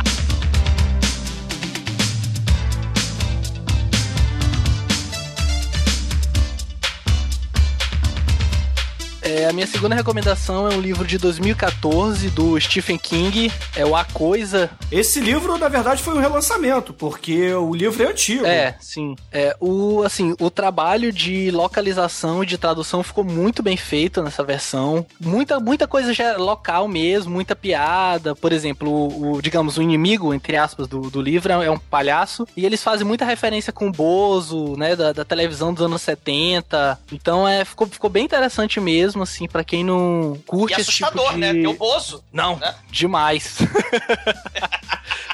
É, 9.26 9.44
a 9.48 9.52
minha 9.52 9.66
segunda 9.66 9.96
recomendação 9.96 10.70
é 10.70 10.74
um 10.76 10.80
livro 10.80 11.04
de 11.04 11.18
2014 11.18 12.30
do 12.30 12.60
Stephen 12.60 12.96
King, 12.96 13.50
é 13.74 13.84
o 13.84 13.96
A 13.96 14.04
Coisa. 14.04 14.70
Esse 14.90 15.18
livro, 15.18 15.58
na 15.58 15.68
verdade, 15.68 16.00
foi 16.00 16.14
um 16.14 16.20
relançamento, 16.20 16.92
porque 16.92 17.52
o 17.52 17.74
livro 17.74 18.04
é 18.04 18.06
antigo. 18.06 18.46
É, 18.46 18.76
sim. 18.80 19.16
É, 19.32 19.56
o, 19.58 20.04
assim, 20.04 20.36
o 20.40 20.48
trabalho 20.48 21.12
de 21.12 21.50
localização 21.50 22.44
e 22.44 22.46
de 22.46 22.56
tradução 22.56 23.02
ficou 23.02 23.24
muito 23.24 23.64
bem 23.64 23.76
feito 23.76 24.22
nessa 24.22 24.44
versão. 24.44 25.04
Muita, 25.20 25.58
muita 25.58 25.88
coisa 25.88 26.14
já 26.14 26.34
é 26.34 26.36
local 26.36 26.86
mesmo, 26.86 27.32
muita 27.32 27.56
piada. 27.56 28.32
Por 28.36 28.52
exemplo, 28.52 28.88
o, 28.88 29.32
o, 29.32 29.42
digamos, 29.42 29.76
o 29.76 29.82
inimigo, 29.82 30.32
entre 30.32 30.56
aspas, 30.56 30.86
do, 30.86 31.10
do 31.10 31.20
livro 31.20 31.52
é, 31.52 31.66
é 31.66 31.70
um 31.70 31.78
palhaço. 31.78 32.46
E 32.56 32.64
eles 32.64 32.80
fazem 32.80 33.04
muita 33.04 33.24
referência 33.24 33.72
com 33.72 33.88
o 33.88 33.92
Bozo, 33.92 34.76
né, 34.76 34.94
da, 34.94 35.12
da 35.12 35.24
televisão 35.24 35.74
dos 35.74 35.84
anos 35.84 36.00
70. 36.02 36.96
Então, 37.10 37.48
é, 37.48 37.64
ficou, 37.64 37.88
ficou 37.88 38.08
bem 38.08 38.24
interessante 38.24 38.78
mesmo, 38.78 39.15
assim, 39.22 39.46
pra 39.46 39.64
quem 39.64 39.84
não 39.84 40.40
curte 40.46 40.78
E 40.78 40.80
esse 40.80 40.90
tipo 40.90 41.06
assustador, 41.06 41.32
de... 41.34 41.38
né? 41.38 41.52
Tem 41.52 41.66
o 41.66 41.74
Bozo. 41.74 42.22
Não, 42.32 42.56
né? 42.56 42.74
demais. 42.90 43.58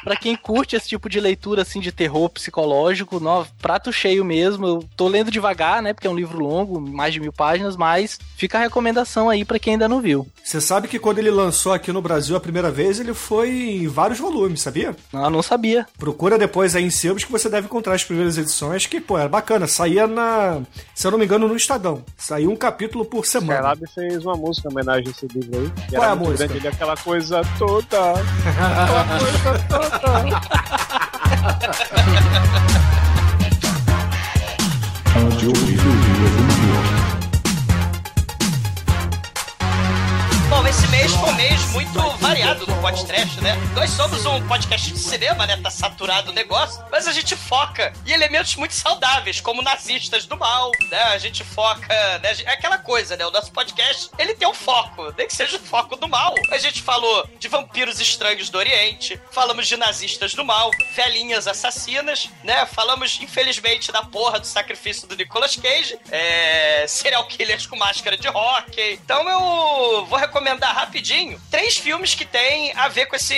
Pra 0.04 0.16
quem 0.16 0.36
curte 0.36 0.76
esse 0.76 0.88
tipo 0.88 1.08
de 1.08 1.20
leitura 1.20 1.62
assim 1.62 1.80
de 1.80 1.92
terror 1.92 2.28
psicológico, 2.28 3.20
no, 3.20 3.46
prato 3.60 3.92
cheio 3.92 4.24
mesmo. 4.24 4.66
Eu 4.66 4.84
tô 4.96 5.08
lendo 5.08 5.30
devagar, 5.30 5.82
né? 5.82 5.92
Porque 5.92 6.06
é 6.06 6.10
um 6.10 6.16
livro 6.16 6.38
longo, 6.38 6.80
mais 6.80 7.14
de 7.14 7.20
mil 7.20 7.32
páginas, 7.32 7.76
mas 7.76 8.18
fica 8.36 8.58
a 8.58 8.60
recomendação 8.60 9.30
aí 9.30 9.44
pra 9.44 9.58
quem 9.58 9.74
ainda 9.74 9.88
não 9.88 10.00
viu. 10.00 10.26
Você 10.42 10.60
sabe 10.60 10.88
que 10.88 10.98
quando 10.98 11.18
ele 11.18 11.30
lançou 11.30 11.72
aqui 11.72 11.92
no 11.92 12.02
Brasil 12.02 12.36
a 12.36 12.40
primeira 12.40 12.70
vez, 12.70 13.00
ele 13.00 13.14
foi 13.14 13.50
em 13.50 13.88
vários 13.88 14.18
volumes, 14.18 14.60
sabia? 14.60 14.94
Ah, 15.12 15.30
não 15.30 15.42
sabia. 15.42 15.86
Procura 15.98 16.38
depois 16.38 16.76
aí 16.76 16.84
em 16.84 16.90
sebos 16.90 17.24
que 17.24 17.32
você 17.32 17.48
deve 17.48 17.66
encontrar 17.66 17.94
as 17.94 18.04
primeiras 18.04 18.36
edições, 18.36 18.86
que, 18.86 19.00
pô, 19.00 19.18
era 19.18 19.28
bacana. 19.28 19.66
Saía 19.66 20.06
na. 20.06 20.62
Se 20.94 21.06
eu 21.06 21.10
não 21.10 21.18
me 21.18 21.24
engano, 21.24 21.48
no 21.48 21.56
Estadão. 21.56 22.04
Saía 22.16 22.48
um 22.48 22.56
capítulo 22.56 23.04
por 23.04 23.24
semana. 23.26 23.72
Skylab 23.74 23.94
fez 23.94 24.24
uma 24.24 24.36
música 24.36 24.68
em 24.68 24.72
homenagem 24.72 25.08
a 25.08 25.10
esse 25.10 25.26
livro 25.26 25.60
aí. 25.60 25.72
Qual 25.90 26.04
é 26.04 26.08
a 26.08 26.16
música? 26.16 26.42
grande, 26.46 26.58
ele 26.58 26.66
é 26.66 26.70
aquela 26.70 26.96
coisa 26.96 27.42
toda. 27.58 28.12
aquela 28.12 29.18
coisa 29.18 29.58
toda. 29.68 29.91
Vídeo 29.92 30.08
do 30.08 30.42
mês 41.02 41.16
mês 41.36 41.64
muito 41.72 42.00
variado 42.18 42.66
no 42.66 42.80
podcast, 42.80 43.40
né? 43.40 43.56
Nós 43.74 43.90
somos 43.90 44.24
um 44.24 44.46
podcast 44.46 44.92
de 44.92 44.98
cinema, 44.98 45.46
né? 45.46 45.56
Tá 45.56 45.70
saturado 45.70 46.30
o 46.30 46.34
negócio, 46.34 46.84
mas 46.92 47.08
a 47.08 47.12
gente 47.12 47.34
foca 47.34 47.92
em 48.06 48.12
elementos 48.12 48.54
muito 48.54 48.74
saudáveis, 48.74 49.40
como 49.40 49.62
nazistas 49.62 50.26
do 50.26 50.36
mal, 50.36 50.70
né? 50.90 51.02
A 51.04 51.18
gente 51.18 51.42
foca, 51.42 52.18
né? 52.18 52.36
É 52.44 52.52
aquela 52.52 52.78
coisa, 52.78 53.16
né? 53.16 53.26
O 53.26 53.30
nosso 53.30 53.50
podcast, 53.50 54.10
ele 54.18 54.34
tem 54.34 54.46
um 54.46 54.54
foco, 54.54 55.12
nem 55.16 55.26
que 55.26 55.34
seja 55.34 55.56
o 55.56 55.60
foco 55.60 55.96
do 55.96 56.06
mal. 56.08 56.34
A 56.50 56.58
gente 56.58 56.80
falou 56.82 57.28
de 57.38 57.48
vampiros 57.48 58.00
estranhos 58.00 58.48
do 58.48 58.58
Oriente, 58.58 59.20
falamos 59.32 59.66
de 59.66 59.76
nazistas 59.76 60.34
do 60.34 60.44
mal, 60.44 60.70
velhinhas 60.94 61.48
assassinas, 61.48 62.28
né? 62.44 62.64
Falamos, 62.66 63.18
infelizmente, 63.20 63.90
da 63.90 64.04
porra 64.04 64.38
do 64.38 64.46
sacrifício 64.46 65.08
do 65.08 65.16
Nicolas 65.16 65.56
Cage, 65.56 65.98
é... 66.10 66.84
serial 66.86 67.26
killers 67.26 67.66
com 67.66 67.76
máscara 67.76 68.16
de 68.16 68.28
hockey. 68.28 69.00
Então 69.02 69.28
eu 69.28 70.06
vou 70.06 70.18
recomendar 70.18 70.76
rapidinho 70.92 71.40
três 71.50 71.78
filmes 71.78 72.14
que 72.14 72.26
têm 72.26 72.70
a 72.76 72.86
ver 72.88 73.06
com 73.06 73.16
esse 73.16 73.34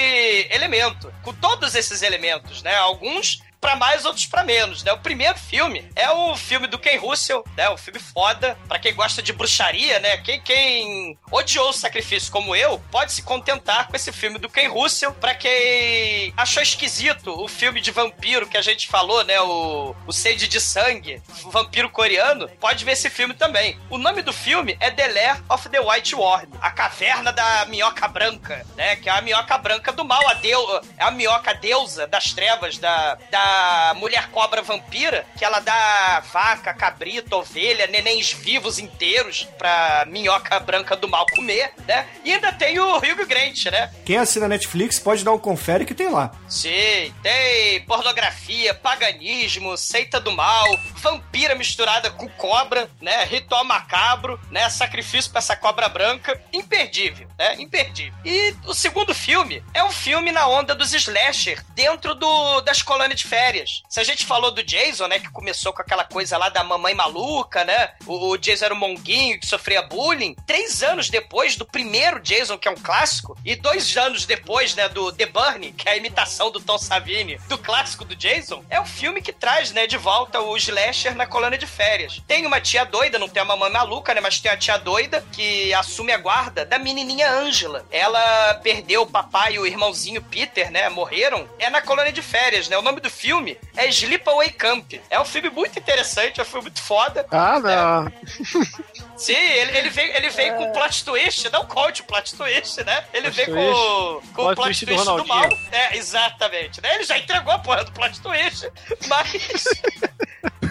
elemento, 0.51 1.12
com 1.23 1.33
todos 1.33 1.77
esses 1.77 2.03
elementos, 2.03 2.62
né? 2.64 2.75
Alguns 2.75 3.40
pra 3.64 3.77
mais, 3.77 4.05
outros 4.05 4.27
pra 4.27 4.44
menos, 4.44 4.85
né? 4.85 4.92
O 4.92 4.98
primeiro 4.98 5.38
filme 5.38 5.90
é 5.96 6.11
o 6.11 6.37
filme 6.37 6.66
do 6.66 6.79
Ken 6.79 6.98
Russell, 6.98 7.42
né? 7.57 7.70
Um 7.70 7.79
filme 7.79 7.98
foda. 7.98 8.59
Pra 8.68 8.79
quem 8.79 8.94
gosta 8.94 9.22
de 9.22 9.33
bruxaria, 9.33 9.98
né? 10.00 10.18
Quem, 10.18 10.38
quem 10.42 11.18
odiou 11.33 11.70
o 11.70 11.72
sacrifício 11.72 12.31
como 12.31 12.55
eu, 12.55 12.79
pode 12.90 13.12
se 13.12 13.22
contentar 13.22 13.88
com 13.88 13.96
esse 13.96 14.12
filme 14.12 14.38
do 14.38 14.50
Ken 14.50 14.68
Russell. 14.68 15.14
Pra 15.14 15.35
quem 15.35 16.31
achou 16.37 16.62
esquisito 16.62 17.31
o 17.42 17.48
filme 17.48 17.81
de 17.81 17.90
vampiro 17.90 18.46
que 18.46 18.59
a 18.59 18.62
gente 18.62 18.87
falou, 18.87 19.24
né? 19.24 19.40
O, 19.40 19.96
o 20.07 20.12
Sede 20.12 20.46
de 20.46 20.61
Sangue, 20.61 21.22
o 21.42 21.50
vampiro 21.50 21.88
coreano, 21.88 22.46
pode 22.61 22.85
ver 22.85 22.92
esse 22.92 23.09
filme 23.09 23.33
também. 23.33 23.81
O 23.88 23.96
nome 23.96 24.20
do 24.20 24.33
filme 24.35 24.77
é 24.79 24.90
The 24.90 25.09
Lair 25.09 25.42
of 25.48 25.70
the 25.70 25.81
White 25.81 26.14
Worm, 26.14 26.50
a 26.61 26.70
caverna 26.70 27.33
da 27.33 27.64
minhoca 27.64 28.07
branca, 28.09 28.66
né? 28.77 28.96
Que 28.96 29.09
é 29.09 29.12
a 29.12 29.22
minhoca 29.22 29.57
branca 29.57 29.90
do 29.90 30.05
mal, 30.05 30.29
a 30.29 30.35
deu, 30.35 30.83
é 30.98 31.05
a 31.05 31.11
minhoca 31.11 31.55
deusa 31.55 32.07
das 32.07 32.35
trevas, 32.35 32.77
da, 32.77 33.14
da 33.31 33.54
mulher 33.97 34.31
cobra 34.31 34.62
vampira, 34.62 35.27
que 35.37 35.45
ela 35.45 35.61
dá 35.61 36.23
vaca, 36.33 36.73
cabrito, 36.75 37.37
ovelha, 37.37 37.87
nenéns 37.87 38.33
vivos 38.33 38.79
inteiros 38.79 39.47
pra 39.59 40.05
minhoca 40.09 40.59
branca 40.61 40.97
do 40.97 41.09
mal 41.09 41.27
comer, 41.35 41.73
né? 41.87 42.07
E 42.25 42.33
ainda 42.33 42.53
tem 42.53 42.79
o 42.79 42.97
Hugh 42.97 43.27
Grant, 43.27 43.67
né? 43.67 43.90
Quem 44.05 44.17
assina 44.17 44.49
Netflix 44.49 44.99
pode 44.99 45.25
dar 45.25 45.33
um 45.33 45.38
confere 45.38 45.85
que 45.85 45.95
tem 45.95 46.09
lá. 46.09 46.33
Sim, 46.49 47.12
tem 47.23 47.81
pornografia, 47.87 48.75
paganismo, 48.75 49.77
seita 49.77 50.21
do 50.21 50.33
mal, 50.33 50.79
vampira 50.97 51.55
misturada 51.55 52.11
com 52.11 52.29
cobra, 52.29 52.88
né? 53.01 53.25
Ritual 53.25 53.64
macabro, 53.64 54.40
né? 54.51 54.69
Sacrifício 54.71 55.31
pra 55.31 55.38
essa 55.38 55.57
cobra 55.57 55.88
branca. 55.88 56.40
Imperdível, 56.53 57.29
né? 57.38 57.57
Imperdível. 57.59 58.14
E 58.25 58.55
o 58.67 58.75
segundo 58.75 59.14
filme 59.14 59.62
é 59.73 59.83
um 59.85 59.90
filme 59.90 60.33
na 60.33 60.47
onda 60.47 60.75
dos 60.75 60.93
slasher 60.93 61.64
dentro 61.75 62.14
do, 62.14 62.61
das 62.62 62.83
colônias 62.83 63.21
de 63.21 63.27
férias. 63.35 63.83
Se 63.88 63.99
a 63.99 64.05
gente 64.05 64.25
falou 64.25 64.53
do 64.53 64.62
Jason, 64.62 65.09
né? 65.09 65.18
Que 65.18 65.29
começou 65.29 65.73
com 65.73 65.83
aquela 65.83 66.05
coisa 66.05 66.38
lá 66.38 66.49
da 66.49 66.62
mamãe 66.62 66.94
maluca, 66.94 67.64
né? 67.64 67.90
O, 68.07 68.29
o 68.29 68.38
Jason 68.38 68.66
era 68.66 68.75
um 68.75 68.79
monguinho 68.79 69.40
que 69.40 69.47
sofria 69.47 69.83
bullying. 69.83 70.37
Três 70.47 70.85
anos 70.85 71.11
depois 71.11 71.57
do 71.57 71.66
primeiro 71.66 72.20
Jason, 72.20 72.57
que 72.57 72.68
é 72.68 72.70
um 72.70 72.77
clássico, 72.77 73.37
e 73.44 73.57
dois 73.57 73.97
anos 73.97 74.25
depois, 74.25 74.77
né? 74.77 74.88
Do 74.88 75.11
The 75.11 75.27
Burning, 75.27 75.73
que 75.73 75.88
é 75.88 75.92
a 75.92 75.97
imitação 75.97 76.53
do 76.53 76.61
Tom 76.61 76.79
Savini 76.79 77.40
do 77.49 77.59
clássico 77.59 78.05
do 78.05 78.14
Jason, 78.14 78.64
é 78.70 78.81
o 78.81 78.87
filme 78.87 79.20
que 79.20 79.33
traz, 79.33 79.73
né? 79.73 79.88
De 79.88 79.97
volta 79.97 80.40
o 80.40 80.57
slasher 80.57 81.16
na 81.16 81.27
colônia 81.27 81.59
de 81.59 81.66
férias. 81.66 82.23
Tem 82.29 82.47
uma 82.47 82.61
tia 82.61 82.85
doida, 82.85 83.18
não 83.18 83.29
tem 83.29 83.42
a 83.42 83.47
mamãe 83.47 83.70
maluca, 83.70 84.14
né? 84.14 84.20
Mas 84.20 84.38
tem 84.38 84.53
a 84.53 84.57
tia 84.57 84.77
doida 84.77 85.25
que 85.33 85.75
assume 85.75 86.12
a 86.12 86.18
guarda 86.18 86.64
da 86.64 86.79
menininha 86.79 87.33
Angela. 87.33 87.85
Ela 87.90 88.55
perdeu 88.62 89.03
o 89.03 89.07
papai 89.07 89.55
e 89.55 89.59
o 89.59 89.66
irmãozinho 89.66 90.23
Peter, 90.23 90.70
né? 90.70 90.88
Morreram. 90.88 91.49
É 91.59 91.68
na 91.68 91.83
colônia 91.83 92.12
de 92.12 92.23
férias, 92.23 92.68
né? 92.68 92.79
O 92.79 92.83
nome 92.83 93.01
do 93.01 93.11
filme 93.11 93.24
filme 93.25 93.57
é 93.75 93.89
Sleepaway 93.89 94.51
Camp. 94.51 94.93
É 95.09 95.19
um 95.19 95.25
filme 95.25 95.49
muito 95.49 95.79
interessante, 95.79 96.41
é 96.41 96.43
um 96.43 96.47
filme 96.47 96.65
muito 96.65 96.83
foda. 96.83 97.27
Ah, 97.31 97.59
não. 97.59 98.07
É. 98.07 98.13
Sim, 99.16 99.33
ele, 99.33 99.79
ele 99.79 99.90
veio, 99.90 100.16
ele 100.16 100.31
veio 100.31 100.55
é. 100.55 100.57
com 100.57 100.72
plot 100.72 101.05
twist, 101.05 101.50
não 101.50 101.64
conte 101.64 102.03
o 102.03 102.05
plot 102.05 102.37
twist, 102.37 102.83
né? 102.85 103.05
Ele 103.12 103.31
plot 103.31 103.37
veio 103.37 103.57
com, 103.57 104.22
com 104.35 104.42
o 104.42 104.55
plot 104.55 104.62
twist, 104.62 104.87
twist 104.87 105.05
do, 105.05 105.16
do, 105.16 105.27
mal. 105.27 105.48
É, 105.70 105.96
exatamente. 105.96 106.83
Né? 106.83 106.94
Ele 106.94 107.05
já 107.05 107.18
entregou 107.18 107.53
a 107.53 107.59
porra 107.59 107.85
do 107.85 107.92
plot 107.92 108.20
twist, 108.20 108.70
mas. 109.09 109.64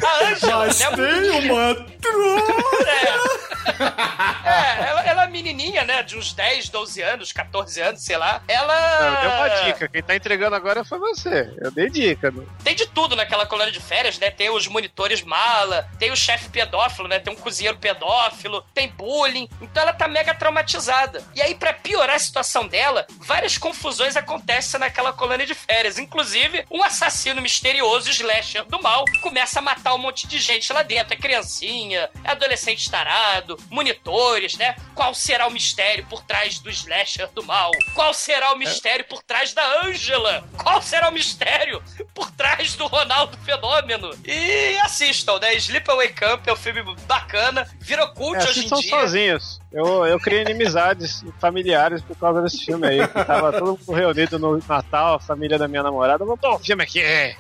A 0.04 0.26
Angela, 0.26 0.66
Mas 0.68 0.80
né? 0.80 0.88
tem 0.96 1.50
uma 1.50 1.76
troca. 1.76 2.54
É. 2.90 4.50
é 4.50 4.90
ela, 4.90 5.02
ela 5.02 5.24
é 5.24 5.28
menininha, 5.28 5.84
né? 5.86 6.04
De 6.04 6.18
uns 6.18 6.34
10, 6.34 6.70
12 6.70 7.02
anos, 7.02 7.32
14 7.32 7.82
anos, 7.82 8.04
sei 8.04 8.18
lá. 8.18 8.42
Ela. 8.48 8.74
Eu 8.76 9.22
dei 9.22 9.38
uma 9.38 9.50
dica. 9.66 9.88
Quem 9.88 10.04
tá 10.04 10.16
entregando 10.16 10.56
agora 10.56 10.84
foi 10.84 11.00
você. 11.00 11.54
Eu 11.58 11.72
dei 11.72 11.90
dica. 11.90 12.32
Né? 12.32 12.44
Tem 12.64 12.76
de 12.76 12.86
tudo 12.88 13.16
naquela 13.16 13.46
colônia 13.46 13.72
de 13.72 13.80
férias, 13.80 14.20
né? 14.20 14.30
Tem 14.30 14.50
os 14.50 14.68
monitores 14.68 15.22
mala, 15.22 15.88
tem 15.98 16.12
o 16.12 16.16
chefe 16.16 16.50
pedófilo, 16.50 17.08
né? 17.08 17.20
Tem 17.20 17.32
um 17.32 17.38
cozinheiro 17.38 17.78
pedófilo, 17.78 18.33
tem 18.74 18.90
bullying. 18.90 19.48
Então 19.62 19.84
ela 19.84 19.94
tá 19.94 20.08
mega 20.08 20.34
traumatizada. 20.34 21.24
E 21.36 21.42
aí, 21.42 21.56
para 21.56 21.74
piorar 21.74 22.16
a 22.16 22.20
situação 22.20 22.68
dela, 22.68 23.06
várias 23.20 23.58
confusões 23.58 24.16
acontecem 24.16 24.80
naquela 24.80 25.14
colônia 25.14 25.46
de 25.46 25.54
férias. 25.54 25.98
Inclusive, 25.98 26.66
um 26.70 26.84
assassino 26.84 27.42
misterioso, 27.42 28.10
slasher 28.10 28.66
do 28.66 28.82
mal, 28.82 29.06
começa 29.22 29.60
a 29.60 29.62
matar 29.62 29.94
um 29.94 29.98
monte 29.98 30.28
de 30.28 30.40
gente 30.40 30.72
lá 30.72 30.82
dentro. 30.82 31.14
É 31.14 31.18
criancinha, 31.18 32.10
é 32.24 32.32
adolescente 32.32 32.90
tarado, 32.90 33.58
monitores, 33.70 34.58
né? 34.58 34.76
Qual 34.96 35.14
será 35.14 35.48
o 35.48 35.52
mistério 35.52 36.06
por 36.08 36.24
trás 36.24 36.60
do 36.60 36.70
slasher 36.70 37.30
do 37.32 37.44
mal? 37.44 37.72
Qual 37.94 38.14
será 38.14 38.54
o 38.54 38.58
mistério 38.58 39.06
por 39.06 39.22
trás 39.24 39.54
da 39.54 39.86
Angela? 39.86 40.48
Qual 40.62 40.82
será 40.82 41.10
o 41.10 41.12
mistério 41.12 41.84
por 42.14 42.32
trás 42.32 42.76
do 42.76 42.88
Ronaldo 42.88 43.38
Fenômeno? 43.40 44.12
E 44.26 44.78
assistam, 44.80 45.40
né? 45.40 45.54
Sleepaway 45.56 46.10
Camp 46.10 46.48
é 46.48 46.54
um 46.54 46.58
filme 46.58 46.84
bacana, 47.06 47.70
virou 47.80 48.14
cult 48.24 48.38
é, 48.38 48.50
hoje 48.50 48.66
em 48.66 48.70
são 48.70 48.80
dia. 48.80 48.90
sozinhos. 48.90 49.62
Eu, 49.72 50.06
eu 50.06 50.20
criei 50.20 50.42
inimizades 50.42 51.24
familiares 51.40 52.02
por 52.02 52.18
causa 52.18 52.42
desse 52.42 52.66
filme 52.66 52.88
aí. 52.88 53.08
Tava 53.08 53.54
todo 53.54 53.78
mundo 53.78 53.92
reunido 53.92 54.40
no 54.40 54.60
Natal, 54.68 55.16
a 55.16 55.20
família 55.20 55.58
da 55.58 55.68
minha 55.68 55.84
namorada. 55.84 56.24
Vamos 56.24 56.40
pôr 56.40 56.56
um 56.56 56.60
filme 56.60 56.84
aqui. 56.84 57.02
Aí 57.02 57.36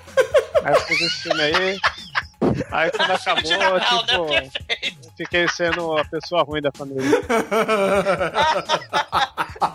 eu 0.66 0.80
fiz 0.82 1.02
esse 1.02 1.24
filme 1.24 1.42
aí. 1.42 1.80
Aí 2.72 2.92
quando 2.92 3.12
acabou, 3.12 3.58
Natal, 3.58 4.06
tipo, 4.06 4.26
né? 4.26 4.50
fiquei 5.18 5.48
sendo 5.48 5.98
a 5.98 6.06
pessoa 6.06 6.44
ruim 6.44 6.62
da 6.62 6.72
família. 6.72 7.04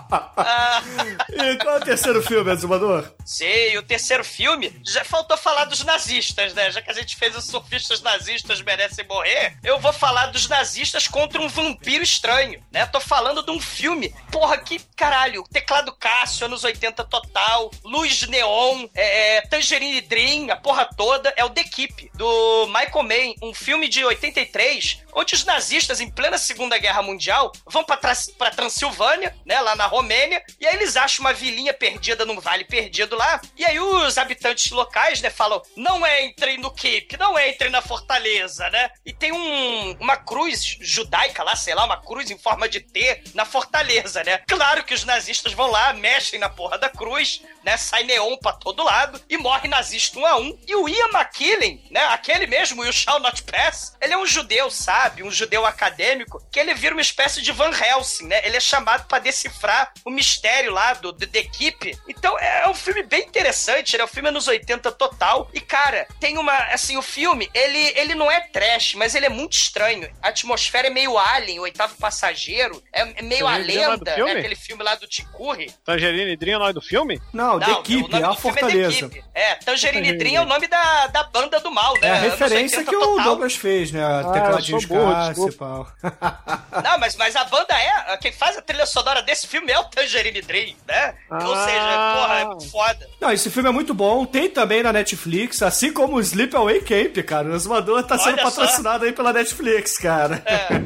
e 1.31 1.57
qual 1.59 1.77
é 1.77 1.79
o 1.79 1.85
terceiro 1.85 2.23
filme, 2.23 2.51
Azumador? 2.51 3.13
Sim, 3.25 3.77
o 3.77 3.83
terceiro 3.83 4.25
filme, 4.25 4.81
já 4.85 5.05
faltou 5.05 5.37
falar 5.37 5.67
dos 5.67 5.85
nazistas, 5.85 6.55
né? 6.55 6.71
Já 6.71 6.81
que 6.81 6.91
a 6.91 6.95
gente 6.95 7.17
fez 7.17 7.37
os 7.37 7.45
surfistas 7.45 8.01
nazistas 8.01 8.63
merecem 8.63 9.07
morrer, 9.07 9.57
eu 9.63 9.79
vou 9.79 9.93
falar 9.93 10.27
dos 10.27 10.49
nazistas 10.49 11.07
contra 11.07 11.41
um 11.41 11.49
vampiro 11.49 12.03
estranho, 12.03 12.63
né? 12.73 12.87
Tô 12.87 13.01
falando 13.01 13.43
de 13.43 13.51
um 13.51 13.61
filme, 13.61 14.15
porra, 14.31 14.59
que 14.59 14.81
caralho, 14.97 15.45
teclado 15.53 15.93
Cássio, 15.93 16.47
anos 16.47 16.65
80 16.65 17.05
total, 17.05 17.71
luz 17.85 18.27
neon, 18.29 18.87
é, 18.95 19.37
é, 19.37 19.41
Tangerine 19.43 20.01
Dream, 20.01 20.51
a 20.51 20.57
porra 20.57 20.89
toda, 20.97 21.33
é 21.37 21.45
o 21.45 21.51
The 21.51 21.65
Keep, 21.65 22.11
do 22.15 22.67
Michael 22.67 23.03
Mann, 23.03 23.35
um 23.43 23.55
filme 23.55 23.89
de 23.89 24.05
83, 24.05 25.03
onde 25.13 25.35
os 25.35 25.45
nazistas, 25.45 26.01
em 26.01 26.11
plena 26.11 26.39
Segunda 26.39 26.79
Guerra 26.79 27.03
Mundial, 27.03 27.53
vão 27.67 27.85
pra 27.85 28.51
Transilvânia, 28.51 29.35
né, 29.45 29.61
lá 29.61 29.75
na 29.75 29.87
Romênia, 29.87 30.43
e 30.61 30.67
aí 30.67 30.77
eles 30.77 30.97
acham 30.97 31.25
uma 31.25 31.33
vilinha 31.33 31.75
perdida 31.75 32.25
num 32.25 32.41
vale 32.41 32.65
perdido 32.65 33.17
lá, 33.17 33.41
e 33.57 33.65
aí 33.65 33.79
os 33.81 34.19
habitantes 34.19 34.71
locais, 34.71 35.21
né, 35.21 35.31
falam, 35.31 35.63
não 35.77 36.07
entrem 36.07 36.59
no 36.59 36.71
Keep, 36.71 37.17
não 37.17 37.39
entrem 37.39 37.71
na 37.71 37.83
fortaleza, 37.83 38.69
né, 38.71 38.91
e 39.05 39.13
tem 39.13 39.33
um, 39.33 39.97
uma 40.01 40.17
cruz 40.17 40.77
judaica 40.81 41.43
lá, 41.43 41.57
sei 41.57 41.75
lá, 41.75 41.85
uma 41.85 42.01
cruz 42.01 42.31
em 42.31 42.39
forma 42.39 42.69
de 42.69 42.81
T 42.81 43.23
na 43.35 43.45
fortaleza, 43.45 44.23
né. 44.25 44.43
Claro 44.47 44.85
que 44.85 44.95
os 44.95 45.05
nazistas 45.05 45.53
vão 45.53 45.71
lá, 45.71 45.93
mexem 45.93 46.39
na 46.39 46.49
porra 46.49 46.79
da 46.79 46.89
cruz, 46.89 47.43
né, 47.65 47.77
sai 47.77 48.05
neon 48.05 48.37
pra 48.37 48.53
todo 48.53 48.85
lado, 48.85 49.21
e 49.29 49.37
morre 49.37 49.69
nazista 49.69 50.19
um 50.19 50.27
a 50.27 50.37
um, 50.37 50.59
e 50.67 50.75
o 50.75 50.89
Ian 50.89 51.09
McKellen, 51.13 51.85
né, 51.91 52.05
aquele 52.07 52.47
mesmo, 52.47 52.83
o 52.83 52.93
Shall 52.93 53.21
Not 53.21 53.43
Pass, 53.43 53.97
ele 54.01 54.15
é 54.15 54.19
um 54.19 54.27
judeu, 54.27 54.71
sabe, 54.71 54.98
um 55.21 55.31
judeu 55.31 55.65
acadêmico, 55.67 56.43
que 56.51 56.59
ele 56.59 56.75
vira 56.75 56.95
uma 56.95 57.03
espécie 57.03 57.41
de 57.43 57.53
Van 57.53 57.71
Helsing, 57.71 58.27
né, 58.27 58.41
ele 58.45 58.57
é 58.57 58.61
chamado 58.61 59.07
para 59.07 59.19
decifrar 59.19 59.93
o 60.05 60.11
mistério 60.11 60.73
lá 60.73 60.95
do, 60.95 61.13
do, 61.13 61.27
da 61.27 61.39
equipe. 61.39 61.97
Então 62.09 62.39
é 62.39 62.69
um 62.69 62.75
filme 62.75 63.03
bem 63.03 63.23
interessante, 63.27 63.97
né? 63.97 64.05
O 64.05 64.09
filme 64.09 64.29
é 64.29 64.33
nos 64.33 64.49
80 64.49 64.91
total. 64.93 65.49
E, 65.53 65.61
cara, 65.61 66.07
tem 66.21 66.39
uma. 66.39 66.57
Assim, 66.73 66.97
o 66.97 67.03
filme, 67.03 67.51
ele, 67.55 67.93
ele 67.97 68.15
não 68.15 68.31
é 68.31 68.41
trash, 68.41 68.95
mas 68.95 69.15
ele 69.15 69.27
é 69.27 69.29
muito 69.29 69.55
estranho. 69.55 70.09
A 70.23 70.29
atmosfera 70.29 70.89
é 70.89 70.91
meio 70.91 71.19
Alien, 71.19 71.59
o 71.59 71.63
oitavo 71.63 71.97
passageiro. 71.97 72.83
É, 72.93 73.21
é 73.21 73.23
meio 73.23 73.47
a 73.47 73.57
lenda, 73.57 74.17
né? 74.17 74.33
Aquele 74.33 74.57
filme 74.57 74.83
lá 74.83 74.95
do 74.95 75.07
Ticurri. 75.07 75.73
Tangerine 75.85 76.37
Dream 76.37 76.55
é 76.55 76.57
o 76.57 76.61
nome 76.61 76.73
do 76.73 76.83
filme? 76.83 77.21
Não, 77.33 77.59
The 77.59 77.83
Keep, 77.83 78.15
é 78.15 78.25
a 78.25 78.35
Fortaleza. 78.35 79.11
É, 79.35 79.51
é 79.51 79.55
Tangerine 79.57 80.17
Dream 80.17 80.43
é 80.43 80.45
o 80.45 80.49
nome 80.49 80.67
da, 80.67 81.07
da 81.09 81.25
banda 81.25 81.61
do 81.61 81.71
mal, 81.71 81.95
né? 82.01 82.09
É 82.09 82.11
a 82.11 82.15
referência 82.17 82.85
que 82.85 82.91
total. 82.91 83.15
o 83.15 83.23
Douglas 83.23 83.55
fez, 83.55 83.93
né? 83.93 84.03
A 84.03 84.21
ah, 84.21 84.59
eu 84.69 84.88
Cássio, 84.89 85.47
desculpa. 85.47 85.87
pau. 86.03 86.83
Não, 86.83 86.99
mas, 86.99 87.17
mas 87.17 87.37
a 87.37 87.45
banda 87.45 87.75
é. 87.75 88.17
Quem 88.19 88.33
faz 88.33 88.57
a 88.57 88.63
trilha 88.63 88.87
sonora 88.87 89.23
desse 89.23 89.47
filme 89.47 89.71
é 89.71 89.79
o 89.79 89.85
Tangerine 89.85 90.41
Dream, 90.43 90.75
né? 90.87 91.15
Ou 91.31 91.55
Ah. 91.55 91.65
seja, 91.65 92.15
porra, 92.21 92.35
é 92.41 92.45
muito 92.45 92.71
foda. 92.71 93.09
Não, 93.21 93.33
esse 93.33 93.51
filme 93.51 93.69
é 93.69 93.73
muito 93.73 93.93
bom, 93.95 94.25
tem 94.25 94.49
também 94.49 94.83
na 94.83 94.93
Netflix, 94.93 95.63
assim 95.63 95.93
como 95.93 96.17
o 96.17 96.21
Sleepaway 96.21 96.81
Camp, 96.81 97.17
cara. 97.27 97.49
O 97.49 97.55
Exumador 97.57 98.03
tá 98.05 98.19
sendo 98.19 98.35
Olha 98.41 98.51
só. 98.51 98.61
patrocinado 98.63 99.05
aí 99.05 99.13
pela 99.13 99.33
Netflix, 99.33 99.97
cara. 99.99 100.43
É. 100.47 100.69
Não, 100.71 100.81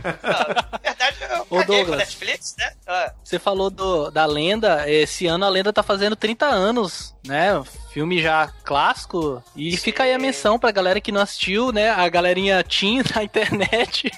na 0.72 0.78
verdade, 0.82 1.16
eu 1.30 1.46
Ô, 1.50 1.58
caguei 1.58 1.76
Douglas. 1.78 1.98
Netflix, 1.98 2.54
né? 2.58 2.72
Ah. 2.86 3.12
Você 3.22 3.38
falou 3.38 3.70
do, 3.70 4.10
da 4.10 4.24
lenda, 4.26 4.88
esse 4.90 5.26
ano 5.26 5.44
a 5.44 5.48
lenda 5.48 5.72
tá 5.72 5.82
fazendo 5.82 6.16
30 6.16 6.46
anos, 6.46 7.14
né? 7.24 7.62
Filme 7.92 8.22
já 8.22 8.48
clássico. 8.64 9.42
E 9.54 9.76
fica 9.76 10.02
aí 10.04 10.12
a 10.14 10.18
menção 10.18 10.58
pra 10.58 10.70
galera 10.70 11.00
que 11.00 11.12
não 11.12 11.20
assistiu, 11.20 11.70
né? 11.72 11.90
A 11.90 12.08
galerinha 12.08 12.62
teen 12.64 13.02
na 13.14 13.22
internet 13.22 14.10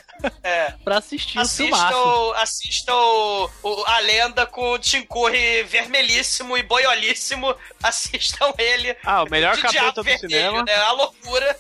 É. 0.43 0.73
pra 0.85 0.99
assistir 0.99 1.39
o 1.39 1.47
filmaço. 1.47 2.33
Assistam, 2.35 2.43
assistam 2.43 2.95
o- 2.95 3.51
o- 3.63 3.85
a 3.87 3.99
lenda 4.01 4.47
com 4.47 4.71
o 4.73 4.79
Tim 4.79 5.03
Curry 5.03 5.65
vermelhíssimo 5.65 6.57
e 6.57 6.63
boiolíssimo. 6.63 7.55
Assistam 7.83 8.53
ele. 8.59 8.97
Ah, 9.05 9.25
o 9.25 9.29
melhor 9.31 9.57
de 9.57 9.63
capeta 9.63 9.93
do 9.93 10.03
vermelho, 10.05 10.29
cinema. 10.31 10.63
Né? 10.63 10.75
A 10.77 10.93
loucura. 10.93 11.59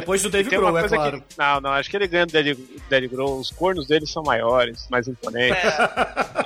Depois 0.00 0.22
do 0.22 0.28
Dave 0.28 0.50
Grohl, 0.50 0.76
é 0.76 0.88
claro. 0.88 1.20
que. 1.20 1.38
Não, 1.38 1.60
não, 1.60 1.70
acho 1.70 1.88
que 1.88 1.96
ele 1.96 2.08
ganha 2.08 2.26
do 2.26 2.32
Daddy 2.90 3.08
Grohl. 3.08 3.38
Os 3.38 3.50
cornos 3.50 3.86
dele 3.86 4.06
são 4.06 4.24
maiores, 4.24 4.88
mais 4.90 5.06
imponentes. 5.06 5.62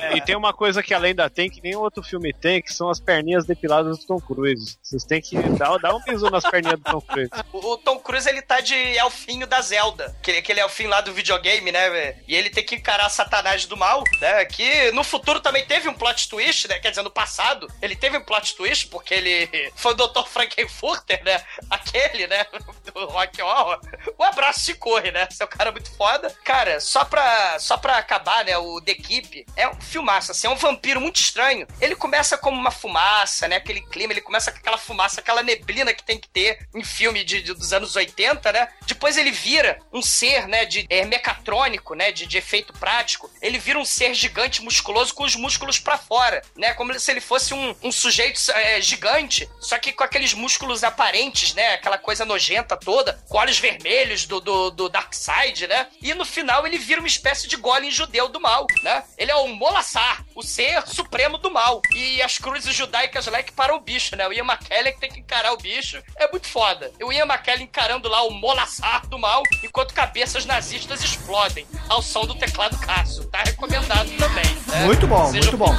É. 0.00 0.16
E 0.16 0.20
tem 0.20 0.36
uma 0.36 0.52
coisa 0.52 0.82
que 0.82 0.92
a 0.92 0.98
lenda 0.98 1.28
tem 1.30 1.48
que 1.50 1.62
nenhum 1.62 1.80
outro 1.80 2.02
filme 2.02 2.32
tem, 2.32 2.60
que 2.60 2.72
são 2.72 2.90
as 2.90 3.00
perninhas 3.00 3.46
depiladas 3.46 3.98
do 3.98 4.06
Tom 4.06 4.20
Cruise. 4.20 4.78
Vocês 4.82 5.02
têm 5.04 5.20
que 5.20 5.36
dar, 5.58 5.78
dar 5.78 5.94
um 5.94 6.02
bisu 6.02 6.30
nas 6.30 6.44
perninhas 6.44 6.78
do 6.78 6.84
Tom 6.84 7.00
Cruise. 7.00 7.30
O, 7.50 7.72
o 7.72 7.78
Tom 7.78 7.98
Cruise, 7.98 8.28
ele 8.28 8.42
tá 8.42 8.60
de 8.60 8.74
elfinho 8.74 9.46
da 9.46 9.60
Zelda. 9.60 10.14
Aquele, 10.20 10.38
aquele 10.38 10.60
elfinho 10.60 10.90
lá 10.90 11.00
do 11.00 11.12
videogame, 11.12 11.72
né, 11.72 11.88
velho? 11.88 12.16
E 12.28 12.34
ele 12.36 12.50
tem 12.50 12.64
que 12.64 12.74
encarar 12.74 13.08
Satanás 13.08 13.64
do 13.64 13.76
mal, 13.76 14.04
né? 14.20 14.44
Que 14.44 14.90
no 14.92 15.02
futuro 15.02 15.40
também 15.40 15.64
teve 15.64 15.88
um 15.88 15.94
plot 15.94 16.28
twist, 16.28 16.68
né? 16.68 16.78
Quer 16.78 16.90
dizer, 16.90 17.02
no 17.02 17.10
passado, 17.10 17.66
ele 17.80 17.96
teve 17.96 18.18
um 18.18 18.24
plot 18.24 18.54
twist, 18.54 18.88
porque 18.88 19.14
ele 19.14 19.72
foi 19.74 19.92
o 19.92 19.94
Dr. 19.94 20.26
Frankenfurter, 20.26 21.22
né? 21.24 21.42
Aquele, 21.70 22.26
né? 22.26 22.46
Do 22.94 23.06
Rock 23.06 23.37
Horror. 23.42 23.80
Um 24.18 24.22
abraço 24.24 24.64
de 24.66 24.74
corre, 24.74 25.10
né? 25.10 25.28
Cara 25.50 25.70
é 25.70 25.72
muito 25.72 25.90
foda. 25.96 26.34
Cara, 26.44 26.80
só 26.80 27.04
pra, 27.04 27.58
só 27.58 27.76
pra 27.76 27.98
acabar, 27.98 28.44
né? 28.44 28.56
O 28.58 28.80
The 28.80 28.94
Keep 28.94 29.46
é 29.56 29.68
um 29.68 29.80
filmaço, 29.80 30.32
assim, 30.32 30.46
é 30.46 30.50
um 30.50 30.56
vampiro 30.56 31.00
muito 31.00 31.16
estranho. 31.20 31.66
Ele 31.80 31.94
começa 31.96 32.36
como 32.38 32.58
uma 32.58 32.70
fumaça, 32.70 33.48
né? 33.48 33.56
Aquele 33.56 33.80
clima, 33.80 34.12
ele 34.12 34.20
começa 34.20 34.50
com 34.52 34.58
aquela 34.58 34.78
fumaça, 34.78 35.20
aquela 35.20 35.42
neblina 35.42 35.92
que 35.94 36.02
tem 36.02 36.18
que 36.18 36.28
ter 36.28 36.66
em 36.74 36.82
filme 36.84 37.24
de, 37.24 37.42
de- 37.42 37.54
dos 37.54 37.72
anos 37.72 37.96
80, 37.96 38.52
né? 38.52 38.68
Depois 38.86 39.16
ele 39.16 39.30
vira 39.30 39.78
um 39.92 40.02
ser, 40.02 40.46
né? 40.48 40.64
De 40.64 40.86
é, 40.88 41.04
mecatrônico, 41.04 41.94
né? 41.94 42.12
De, 42.12 42.26
de 42.26 42.38
efeito 42.38 42.72
prático. 42.72 43.30
Ele 43.40 43.58
vira 43.58 43.78
um 43.78 43.84
ser 43.84 44.14
gigante, 44.14 44.62
musculoso, 44.62 45.14
com 45.14 45.24
os 45.24 45.36
músculos 45.36 45.78
pra 45.78 45.98
fora, 45.98 46.42
né? 46.56 46.74
Como 46.74 46.98
se 46.98 47.10
ele 47.10 47.20
fosse 47.20 47.54
um, 47.54 47.74
um 47.82 47.92
sujeito 47.92 48.40
é, 48.52 48.80
gigante, 48.80 49.48
só 49.60 49.78
que 49.78 49.92
com 49.92 50.04
aqueles 50.04 50.34
músculos 50.34 50.82
aparentes, 50.84 51.54
né? 51.54 51.74
Aquela 51.74 51.98
coisa 51.98 52.24
nojenta 52.24 52.76
toda, 52.76 53.17
com 53.28 53.38
olhos 53.38 53.58
vermelhos 53.58 54.26
do, 54.26 54.40
do, 54.40 54.70
do 54.70 54.88
Darkseid, 54.88 55.66
né? 55.66 55.86
E 56.02 56.14
no 56.14 56.24
final 56.24 56.66
ele 56.66 56.78
vira 56.78 57.00
uma 57.00 57.08
espécie 57.08 57.46
de 57.48 57.56
golem 57.56 57.90
judeu 57.90 58.28
do 58.28 58.40
mal, 58.40 58.66
né? 58.82 59.04
Ele 59.16 59.30
é 59.30 59.34
o 59.36 59.48
Molassar, 59.48 60.24
o 60.34 60.42
ser 60.42 60.86
supremo 60.86 61.38
do 61.38 61.50
mal. 61.50 61.82
E 61.94 62.22
as 62.22 62.38
cruzes 62.38 62.74
judaicas 62.74 63.26
lá 63.26 63.38
é 63.38 63.42
que 63.42 63.52
param 63.52 63.76
o 63.76 63.80
bicho, 63.80 64.16
né? 64.16 64.26
O 64.26 64.32
Ian 64.32 64.44
McKellen 64.44 64.92
que 64.92 65.00
tem 65.00 65.10
que 65.10 65.20
encarar 65.20 65.52
o 65.52 65.56
bicho. 65.56 66.02
É 66.16 66.30
muito 66.30 66.48
foda. 66.48 66.90
E 66.98 67.04
o 67.04 67.12
Ian 67.12 67.26
McKellen 67.26 67.64
encarando 67.64 68.08
lá 68.08 68.22
o 68.22 68.30
Molassar 68.30 69.06
do 69.08 69.18
mal, 69.18 69.42
enquanto 69.62 69.94
cabeças 69.94 70.46
nazistas 70.46 71.02
explodem 71.02 71.66
ao 71.88 72.02
som 72.02 72.26
do 72.26 72.34
teclado 72.34 72.78
Cássio. 72.80 73.24
Tá 73.30 73.42
recomendado 73.44 74.08
também. 74.16 74.54
né? 74.66 74.84
Muito 74.84 75.06
bom, 75.06 75.26
Seja 75.30 75.50
muito 75.50 75.56
bom. 75.56 75.74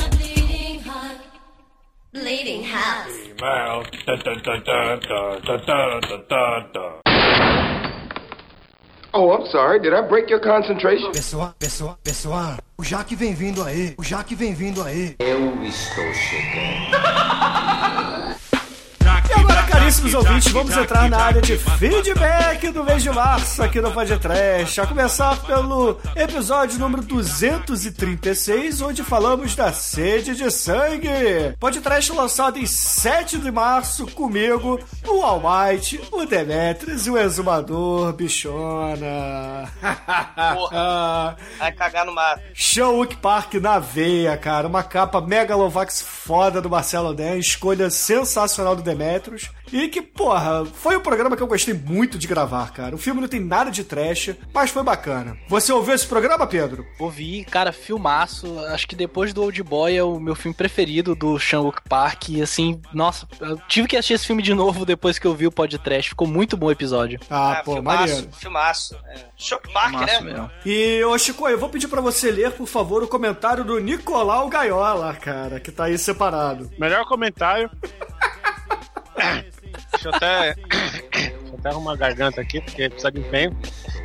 Bleeding 2.12 2.68
house. 2.72 3.30
Oh, 9.12 9.32
I'm 9.32 9.48
sorry. 9.52 9.80
Did 9.80 9.94
I 9.94 10.02
break 10.08 10.30
your 10.30 10.40
concentration? 10.40 11.12
Pessoal, 11.12 11.56
pessoal, 11.58 11.98
pessoal, 12.04 12.58
o 12.78 12.84
Jaque 12.84 13.16
vem 13.16 13.34
vindo 13.34 13.64
aí, 13.64 13.96
o 13.98 14.04
Jaque 14.04 14.36
vem 14.36 14.54
vindo 14.54 14.84
aí. 14.84 15.16
E 15.20 15.32
agora, 15.32 15.56
caríssimos 20.00 20.14
ouvintes, 20.14 20.52
vamos 20.52 20.78
entrar 20.78 21.10
na 21.10 21.18
área 21.18 21.42
de 21.42 21.58
feedback 21.58 22.70
do 22.70 22.84
mês 22.84 23.04
de 23.04 23.10
março 23.10 23.62
aqui 23.62 23.82
no 23.82 23.92
Podcast. 23.92 24.80
A 24.80 24.88
começar 24.88 25.36
pelo 25.44 25.98
episódio 26.16 26.80
número 26.80 27.04
236, 27.04 28.82
onde 28.82 29.04
falamos 29.04 29.56
da 29.56 29.74
sede 29.74 30.36
de 30.36 30.50
sangue. 30.52 31.10
Podcast 31.60 32.12
lançado 32.14 32.58
em 32.58 32.66
7 32.66 33.40
de 33.40 33.52
março 33.52 34.08
comigo, 34.08 34.80
o 35.06 35.22
Almighty, 35.22 36.00
o 36.12 36.26
Demetrius 36.26 37.06
e 37.06 37.12
o 37.12 37.18
Exumador 37.18 38.14
Bichona. 38.14 39.70
Vai 41.60 41.72
cagar 41.74 42.06
no 42.06 42.14
mato. 42.14 42.42
Show 42.54 43.06
Park 43.22 43.56
na 43.56 43.80
veia, 43.80 44.38
cara. 44.38 44.68
Uma 44.68 44.84
capa 44.84 45.20
Megalovax 45.20 46.02
foda 46.02 46.62
do 46.62 46.70
Marcelo 46.70 47.14
Den, 47.14 47.40
escolha 47.40 47.90
sensacional 47.90 48.76
do 48.76 48.82
Demetrius. 48.82 49.50
E 49.72 49.89
que, 49.90 50.02
porra, 50.02 50.66
foi 50.66 50.98
um 50.98 51.02
programa 51.02 51.36
que 51.36 51.44
eu 51.44 51.48
gostei 51.48 51.74
muito 51.74 52.18
de 52.18 52.28
gravar, 52.28 52.72
cara. 52.72 52.96
O 52.96 52.98
filme 52.98 53.22
não 53.22 53.28
tem 53.28 53.40
nada 53.40 53.72
de 53.72 53.84
trash, 53.84 54.32
mas 54.54 54.70
foi 54.70 54.84
bacana. 54.84 55.38
Você 55.48 55.72
ouviu 55.72 55.94
esse 55.94 56.08
programa, 56.08 56.46
Pedro? 56.48 56.86
Ouvi, 57.00 57.44
cara, 57.46 57.72
filmaço. 57.72 58.60
Acho 58.68 58.88
que 58.88 58.96
depois 58.96 59.34
do 59.34 59.44
Old 59.44 59.62
Boy 59.64 59.96
é 59.96 60.04
o 60.04 60.20
meu 60.20 60.36
filme 60.36 60.56
preferido 60.56 61.16
do 61.16 61.40
Sean-Wook 61.40 61.82
Park. 61.88 62.30
E 62.30 62.42
assim, 62.42 62.82
nossa, 62.94 63.28
eu 63.40 63.58
tive 63.68 63.88
que 63.88 63.98
assistir 63.98 64.14
esse 64.14 64.28
filme 64.28 64.42
de 64.42 64.54
novo 64.54 64.86
depois 64.86 65.20
que 65.20 65.28
eu 65.28 65.36
vi 65.36 65.48
o 65.48 65.52
podcast. 65.52 66.10
Ficou 66.10 66.28
muito 66.28 66.56
bom 66.56 66.68
o 66.68 66.72
episódio. 66.72 67.20
Ah, 67.30 67.62
pô, 67.66 67.82
maneiro. 67.82 68.30
filmaço, 68.34 68.40
filmaço. 68.40 69.00
É. 69.08 69.26
Shock 69.38 69.72
Park, 69.72 69.90
Filmaço 69.92 70.24
né? 70.24 70.34
mesmo. 70.34 70.52
E, 70.66 71.04
ô 71.04 71.18
Chico, 71.18 71.48
eu 71.48 71.58
vou 71.58 71.70
pedir 71.70 71.88
pra 71.88 72.02
você 72.02 72.32
ler, 72.32 72.52
por 72.52 72.68
favor, 72.68 73.04
o 73.04 73.08
comentário 73.08 73.64
do 73.64 73.80
Nicolau 73.80 74.50
Gaiola, 74.50 75.14
cara, 75.16 75.60
que 75.60 75.72
tá 75.72 75.86
aí 75.86 75.98
separado. 75.98 76.70
Melhor 76.78 77.06
comentário. 77.06 77.70
Deixa 79.92 80.10
eu 80.10 80.14
até. 80.16 80.56
Até 81.60 81.70
arrumar 81.70 81.92
a 81.92 81.96
garganta 81.98 82.40
aqui, 82.40 82.62
porque 82.62 82.90
precisa 82.90 83.12
de 83.12 83.20
empenho. 83.20 83.56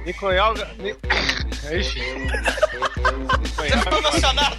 Nicolau. 0.04 0.54
Ni... 0.78 0.90
Ixi. 1.78 2.00
Você 3.54 3.78
ficou 3.78 3.98
emocionado? 3.98 4.56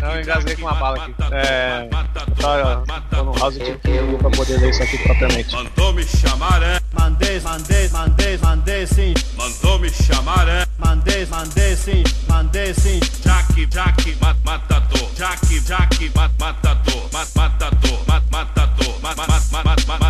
Não, 0.00 0.20
engasguei 0.20 0.54
com 0.54 0.62
uma 0.62 0.74
bala 0.74 1.04
aqui. 1.04 1.14
É. 1.32 1.88
Tô, 2.36 3.16
tô 3.16 3.24
no 3.24 3.38
house 3.38 3.54
de 3.54 3.74
King 3.78 4.16
pra 4.18 4.30
poder 4.30 4.60
ler 4.60 4.70
isso 4.70 4.82
aqui 4.82 4.96
propriamente. 4.98 5.52
Mandou 5.52 5.92
me 5.92 6.04
chamar, 6.04 6.62
é? 6.62 6.80
Mandei, 6.92 7.40
mandei, 7.40 7.88
mandei, 7.88 8.38
mandei 8.38 8.86
sim. 8.86 9.14
Mandou 9.36 9.78
me 9.80 9.90
chamar, 9.90 10.48
é? 10.48 10.66
Mandei, 10.78 11.26
mandei 11.26 11.76
sim, 11.76 12.04
mandei 12.28 12.72
sim. 12.74 13.00
Jaque, 13.24 13.68
Jaque, 13.70 14.16
mat, 14.20 14.36
matador. 14.44 15.10
Jaque, 15.16 15.60
Jaque, 15.60 16.12
mat, 16.14 16.30
matador. 16.38 17.12
Mat, 17.12 17.28
matador. 17.34 18.04
Mat, 18.06 18.22
matador. 18.30 19.00
Mat, 19.00 19.16
mat, 19.16 19.28
mat, 19.28 19.52
mat, 19.52 19.64
mat, 19.64 19.86
matador. 19.86 20.09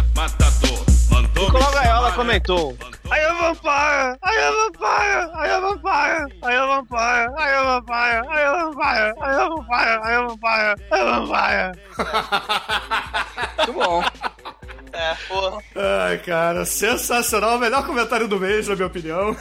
Comentou. 2.20 2.76
I 3.10 3.18
am 3.24 3.36
vampire! 3.38 4.18
I 4.22 4.36
am 4.36 4.54
vampire! 4.54 5.30
I 5.32 5.48
am 5.48 5.62
vampire! 5.62 6.30
I 6.42 6.54
am 6.54 6.68
vampire! 6.68 7.32
I 7.38 7.50
am 7.56 7.64
vampire! 7.64 8.24
I 8.28 8.42
am 8.42 8.74
vampire! 8.74 9.14
I 9.20 9.32
am 9.32 9.48
vampire! 9.56 10.00
I 10.02 10.12
am 10.14 10.28
vampire! 10.28 10.76
I 10.90 11.00
am 11.00 11.26
vampire! 11.26 11.72
Muito 13.56 13.72
bom. 13.72 14.04
É, 14.92 15.14
porra. 15.28 15.62
Ai, 15.76 16.18
cara, 16.18 16.64
sensacional. 16.66 17.56
O 17.56 17.58
melhor 17.58 17.86
comentário 17.86 18.28
do 18.28 18.38
mês, 18.38 18.68
na 18.68 18.74
minha 18.74 18.86
opinião. 18.86 19.34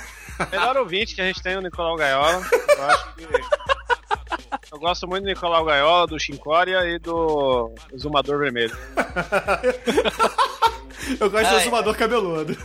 Melhor 0.51 0.77
ouvinte 0.77 1.15
que 1.15 1.21
a 1.21 1.25
gente 1.25 1.41
tem 1.41 1.53
é 1.53 1.57
o 1.57 1.61
Nicolau 1.61 1.95
Gaiola. 1.95 2.41
Eu 2.77 2.85
acho 2.85 3.15
que. 3.15 3.27
Eu 4.71 4.79
gosto 4.79 5.07
muito 5.07 5.23
do 5.23 5.29
Nicolau 5.29 5.65
Gaiola, 5.65 6.07
do 6.07 6.19
Chincória 6.19 6.85
e 6.85 6.99
do 6.99 7.73
Exumador 7.91 8.39
Vermelho. 8.39 8.75
Eu 11.19 11.29
gosto 11.29 11.49
do 11.49 11.55
Ai, 11.55 11.61
exumador 11.61 11.95
cabeludo. 11.95 12.55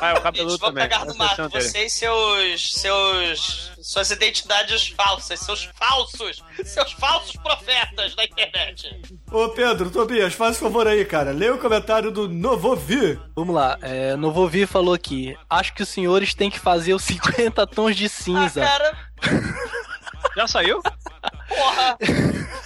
Ah, 0.00 0.08
é 0.10 0.14
o 0.14 0.20
cabeludo 0.22 0.58
também. 0.58 0.82
pegar 0.84 1.04
no 1.04 1.12
é 1.12 1.14
a 1.14 1.18
mato. 1.18 1.48
dele. 1.48 1.62
Você 1.64 1.84
e 1.86 1.90
seus, 1.90 2.72
seus. 2.74 3.72
suas 3.82 4.10
identidades 4.10 4.88
falsas, 4.88 5.40
seus 5.40 5.64
falsos, 5.78 6.42
seus 6.64 6.92
falsos 6.92 7.32
profetas 7.36 8.14
da 8.14 8.24
internet. 8.24 9.00
Ô, 9.30 9.48
Pedro, 9.50 9.90
Tobias, 9.90 10.32
faz 10.34 10.56
um 10.56 10.60
favor 10.60 10.86
aí, 10.86 11.04
cara. 11.04 11.32
Lê 11.32 11.50
o 11.50 11.58
comentário 11.58 12.10
do 12.10 12.28
Novovi. 12.28 13.18
Vamos 13.36 13.54
lá. 13.54 13.78
É, 13.82 14.16
Novovi 14.16 14.66
falou 14.66 14.94
aqui. 14.94 15.36
Acho 15.48 15.74
que 15.74 15.82
os 15.82 15.88
senhores 15.88 16.34
têm 16.34 16.50
que 16.50 16.58
fazer 16.58 16.94
os 16.94 17.02
50 17.10 17.66
tons 17.66 17.96
de 17.96 18.06
Ah, 18.06 18.08
cinza. 18.08 18.60
cara, 18.60 18.96
Já 20.36 20.46
saiu? 20.46 20.80
porra. 21.48 21.96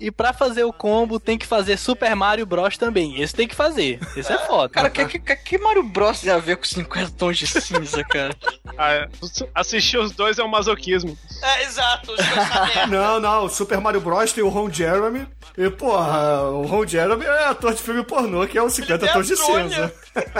E 0.00 0.10
pra 0.10 0.32
fazer 0.32 0.64
o 0.64 0.72
combo, 0.72 1.18
tem 1.20 1.38
que 1.38 1.46
fazer 1.46 1.76
Super 1.76 2.14
Mario 2.14 2.46
Bros 2.46 2.76
também. 2.76 3.20
Esse 3.20 3.34
tem 3.34 3.48
que 3.48 3.54
fazer. 3.54 3.98
Esse 4.16 4.32
é 4.32 4.38
foda. 4.38 4.68
Cara, 4.68 4.90
que, 4.90 5.04
que, 5.18 5.36
que 5.36 5.58
Mario 5.58 5.82
Bros 5.82 6.20
tem 6.20 6.30
a 6.32 6.38
ver 6.38 6.56
com 6.56 6.64
50 6.64 7.10
tons 7.12 7.38
de 7.38 7.46
cinza, 7.46 8.02
cara? 8.04 8.34
Ah, 8.78 9.06
assistir 9.54 9.98
os 9.98 10.12
dois 10.12 10.38
é 10.38 10.44
um 10.44 10.48
masoquismo. 10.48 11.16
É, 11.42 11.64
exato, 11.64 12.12
os 12.12 12.18
dois 12.18 12.48
sabem. 12.48 12.86
Não, 12.88 13.20
não, 13.20 13.44
o 13.44 13.48
Super 13.48 13.80
Mario 13.80 14.00
Bros 14.00 14.32
tem 14.32 14.44
o 14.44 14.48
Ron 14.48 14.70
Jeremy. 14.70 15.26
E, 15.58 15.68
porra, 15.68 16.42
o 16.44 16.62
Ron 16.66 16.86
Jeremy 16.86 17.24
é 17.24 17.46
ator 17.48 17.74
de 17.74 17.82
filme 17.82 18.04
pornô, 18.04 18.46
que 18.46 18.56
é 18.56 18.62
o 18.62 18.70
50 18.70 18.94
Ele 19.04 19.10
é 19.10 19.12
tons 19.12 19.26
de 19.26 19.32
Antônio. 19.34 19.68
cinza. 19.70 19.92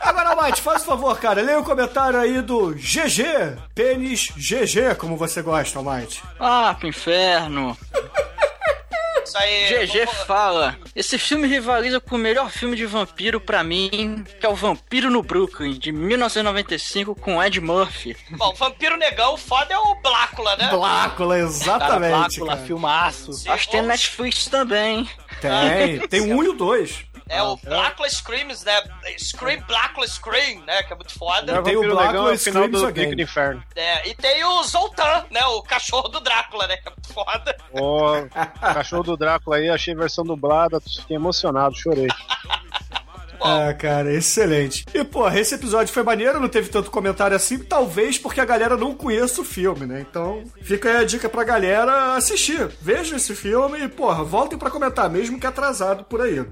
Agora, 0.00 0.36
Mate, 0.36 0.60
faz 0.62 0.82
o 0.82 0.86
favor, 0.86 1.18
cara, 1.18 1.42
leia 1.42 1.58
o 1.58 1.64
comentário 1.64 2.18
aí 2.18 2.40
do 2.40 2.72
GG, 2.74 3.56
pênis 3.74 4.30
GG, 4.36 4.94
como 4.96 5.16
você 5.16 5.42
gosta, 5.42 5.82
Mate. 5.82 6.22
Ah, 6.38 6.74
pro 6.78 6.88
inferno. 6.98 7.76
Aí. 9.36 9.66
GG 9.86 10.06
vamos- 10.06 10.20
fala: 10.22 10.76
Esse 10.96 11.18
filme 11.18 11.46
rivaliza 11.46 12.00
com 12.00 12.16
o 12.16 12.18
melhor 12.18 12.50
filme 12.50 12.74
de 12.74 12.86
vampiro 12.86 13.38
pra 13.40 13.62
mim, 13.62 14.24
que 14.40 14.44
é 14.44 14.48
o 14.48 14.54
Vampiro 14.54 15.10
no 15.10 15.22
Brooklyn, 15.22 15.78
de 15.78 15.92
1995, 15.92 17.14
com 17.14 17.40
Ed 17.42 17.60
Murphy. 17.60 18.16
Bom, 18.30 18.52
Vampiro 18.54 18.96
Negão, 18.96 19.34
o 19.34 19.36
foda 19.36 19.72
é 19.74 19.78
o 19.78 19.94
Blácula, 19.96 20.56
né? 20.56 20.68
Blácula, 20.70 21.34
Cara, 21.36 21.46
exatamente. 21.46 22.10
Blácula, 22.10 22.54
cara. 22.54 22.66
filmaço. 22.66 23.32
Sim, 23.34 23.50
Acho 23.50 23.66
que 23.66 23.72
tem 23.72 23.82
Netflix 23.82 24.46
também. 24.46 25.08
Tem, 25.42 26.00
tem 26.08 26.32
um 26.32 26.42
e 26.42 26.48
o 26.48 26.52
dois. 26.54 27.04
É 27.28 27.42
o 27.42 27.56
Blácula 27.56 28.08
Screams, 28.08 28.64
né? 28.64 28.80
Scream 29.18 29.60
Blácula 29.66 30.06
Scream, 30.06 30.60
né? 30.64 30.82
Que 30.82 30.92
é 30.92 30.96
muito 30.96 31.18
foda. 31.18 31.62
Tem 31.62 31.76
o 31.76 31.82
Negão 31.82 32.28
é 32.28 32.32
o 32.32 32.38
final 32.38 32.64
Screams 32.64 32.80
do. 32.80 32.92
Drink 32.92 33.14
do 33.14 33.22
Inferno. 33.22 33.62
É, 33.76 34.08
e 34.08 34.14
tem 34.14 34.44
o 34.44 34.62
Zoltan, 34.64 35.26
né? 35.30 35.44
O 35.46 35.62
cachorro 35.62 36.08
do 36.08 36.20
Drácula, 36.20 36.66
né? 36.66 36.76
Que 36.78 36.88
é 36.88 36.90
muito 36.90 37.12
foda. 37.12 37.56
Ó, 37.72 38.22
cachorro 38.60 39.02
do 39.02 39.16
Drácula 39.16 39.56
aí, 39.56 39.68
achei 39.68 39.94
a 39.94 39.98
versão 39.98 40.24
dublada, 40.24 40.80
fiquei 40.80 41.16
emocionado, 41.16 41.74
chorei. 41.76 42.08
Ah, 43.40 43.72
cara, 43.74 44.12
excelente. 44.12 44.84
E, 44.92 45.04
porra, 45.04 45.38
esse 45.38 45.54
episódio 45.54 45.92
foi 45.92 46.02
maneiro, 46.02 46.40
não 46.40 46.48
teve 46.48 46.68
tanto 46.68 46.90
comentário 46.90 47.36
assim, 47.36 47.58
talvez 47.58 48.18
porque 48.18 48.40
a 48.40 48.44
galera 48.44 48.76
não 48.76 48.94
conheça 48.94 49.40
o 49.40 49.44
filme, 49.44 49.86
né? 49.86 50.04
Então, 50.08 50.44
fica 50.62 50.88
aí 50.88 50.96
a 50.96 51.04
dica 51.04 51.28
pra 51.28 51.44
galera 51.44 52.14
assistir. 52.14 52.68
Vejam 52.80 53.16
esse 53.16 53.34
filme 53.34 53.84
e, 53.84 53.88
porra, 53.88 54.24
voltem 54.24 54.58
pra 54.58 54.70
comentar, 54.70 55.08
mesmo 55.08 55.38
que 55.38 55.46
atrasado 55.46 56.04
por 56.04 56.20
aí. 56.20 56.44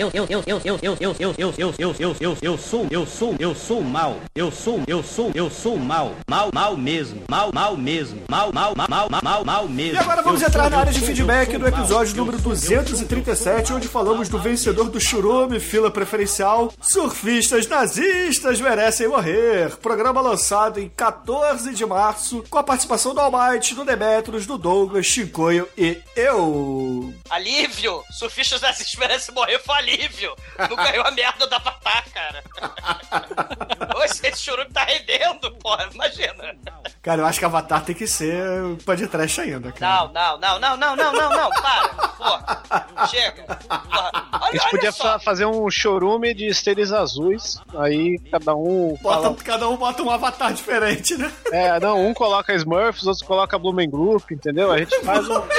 Eu, 0.00 0.10
eu, 0.14 0.26
eu, 0.30 0.42
eu, 0.46 0.60
eu, 0.64 0.78
eu, 0.82 0.96
eu, 0.98 1.14
eu, 1.18 1.34
eu, 1.36 1.54
eu, 1.58 1.64
eu, 1.68 1.94
eu, 2.00 2.16
eu, 2.18 2.36
eu 2.40 2.56
sou, 2.56 2.86
eu 2.90 3.04
sou, 3.04 3.36
eu 3.38 3.54
sou 3.54 3.82
mal. 3.82 4.16
Eu 4.34 4.50
sou, 4.50 4.82
eu 4.86 5.02
sou, 5.02 5.30
eu 5.34 5.50
sou 5.50 5.76
mal. 5.76 6.14
Mal, 6.26 6.48
mal 6.54 6.74
mesmo. 6.74 7.24
Mal, 7.28 7.50
mal 7.52 7.76
mesmo. 7.76 8.22
Mal, 8.26 8.50
mal, 8.50 8.74
mal, 8.74 8.88
mal, 8.88 9.22
mal, 9.22 9.44
mal 9.44 9.68
mesmo. 9.68 9.96
E 9.96 9.98
agora 9.98 10.22
vamos 10.22 10.40
entrar 10.40 10.70
na 10.70 10.78
área 10.78 10.90
de 10.90 11.02
feedback 11.02 11.54
do 11.58 11.68
episódio 11.68 12.16
número 12.16 12.40
sou, 12.40 12.52
eu 12.52 12.56
sou, 12.56 12.76
eu 12.76 12.82
237, 12.82 13.74
onde 13.74 13.88
falamos 13.88 14.30
do 14.30 14.38
vencedor 14.38 14.88
do 14.88 14.98
Churume, 14.98 15.60
fila 15.60 15.90
preferencial. 15.90 16.72
Surfistas 16.80 17.66
nazistas 17.66 18.58
merecem 18.58 19.06
morrer. 19.06 19.76
Programa 19.82 20.22
lançado 20.22 20.80
em 20.80 20.88
14 20.88 21.74
de 21.74 21.84
março, 21.84 22.42
com 22.48 22.56
a 22.56 22.62
participação 22.62 23.12
do 23.12 23.20
Almighty, 23.20 23.74
do 23.74 23.84
Demetrius, 23.84 24.46
do 24.46 24.56
Douglas, 24.56 25.04
Chincoio 25.04 25.68
e 25.76 25.98
eu. 26.16 27.12
Alívio! 27.28 28.02
Surfistas 28.18 28.62
nazistas 28.62 28.98
merecem 28.98 29.34
morrer, 29.34 29.58
foi 29.58 29.89
alívio! 29.94 30.34
Não 30.58 30.76
ganhou 30.76 31.04
a 31.06 31.10
merda 31.10 31.46
da 31.46 31.56
Avatar, 31.56 32.04
cara. 32.12 32.42
Hoje 33.96 34.20
esse 34.24 34.42
churume 34.42 34.70
tá 34.70 34.84
rendendo, 34.84 35.50
porra, 35.56 35.88
imagina. 35.92 36.54
Cara, 37.02 37.22
eu 37.22 37.26
acho 37.26 37.38
que 37.38 37.44
Avatar 37.44 37.82
tem 37.84 37.94
que 37.94 38.06
ser 38.06 38.76
de 38.96 39.06
trash 39.06 39.38
ainda, 39.40 39.72
cara. 39.72 40.04
Não, 40.04 40.12
não, 40.12 40.38
não, 40.38 40.58
não, 40.58 40.76
não, 40.76 40.96
não, 40.96 41.12
não, 41.12 41.30
não, 41.30 41.50
para, 41.50 41.88
porra. 42.16 42.62
Chega. 43.08 43.42
Porra. 43.42 44.10
A 44.32 44.38
Olha, 44.44 44.52
gente 44.52 44.62
olha 44.62 44.70
podia 44.70 44.92
só. 44.92 45.02
fa- 45.04 45.18
fazer 45.20 45.44
um 45.46 45.70
chorume 45.70 46.34
de 46.34 46.46
esteres 46.46 46.92
azuis, 46.92 47.58
aí 47.78 48.18
cada 48.30 48.54
um. 48.54 48.96
Bota, 49.00 49.22
fala- 49.22 49.36
cada 49.36 49.68
um 49.68 49.76
bota 49.76 50.02
um 50.02 50.10
avatar 50.10 50.52
diferente, 50.52 51.16
né? 51.16 51.32
É, 51.52 51.80
não, 51.80 52.06
um 52.06 52.14
coloca 52.14 52.54
Smurfs, 52.54 53.06
outro 53.06 53.24
coloca 53.26 53.58
Blumen 53.58 53.88
Group, 53.90 54.30
entendeu? 54.30 54.70
A 54.72 54.78
gente 54.78 54.98
faz 55.04 55.28
um. 55.28 55.40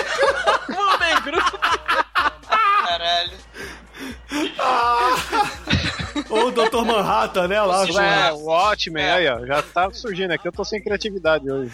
Caralho. 2.86 3.38
Ou 6.30 6.47
o 6.47 6.51
Dr. 6.51 6.86
Manhattan, 6.86 7.47
né? 7.47 7.62
Lá, 7.62 7.86
É, 8.30 8.32
o 8.34 8.45
Watchmen, 8.45 9.03
aí, 9.03 9.28
ó. 9.28 9.45
Já 9.45 9.62
tá 9.62 9.89
surgindo 9.91 10.32
aqui, 10.32 10.47
eu 10.47 10.51
tô 10.51 10.64
sem 10.64 10.82
criatividade 10.82 11.49
hoje. 11.49 11.72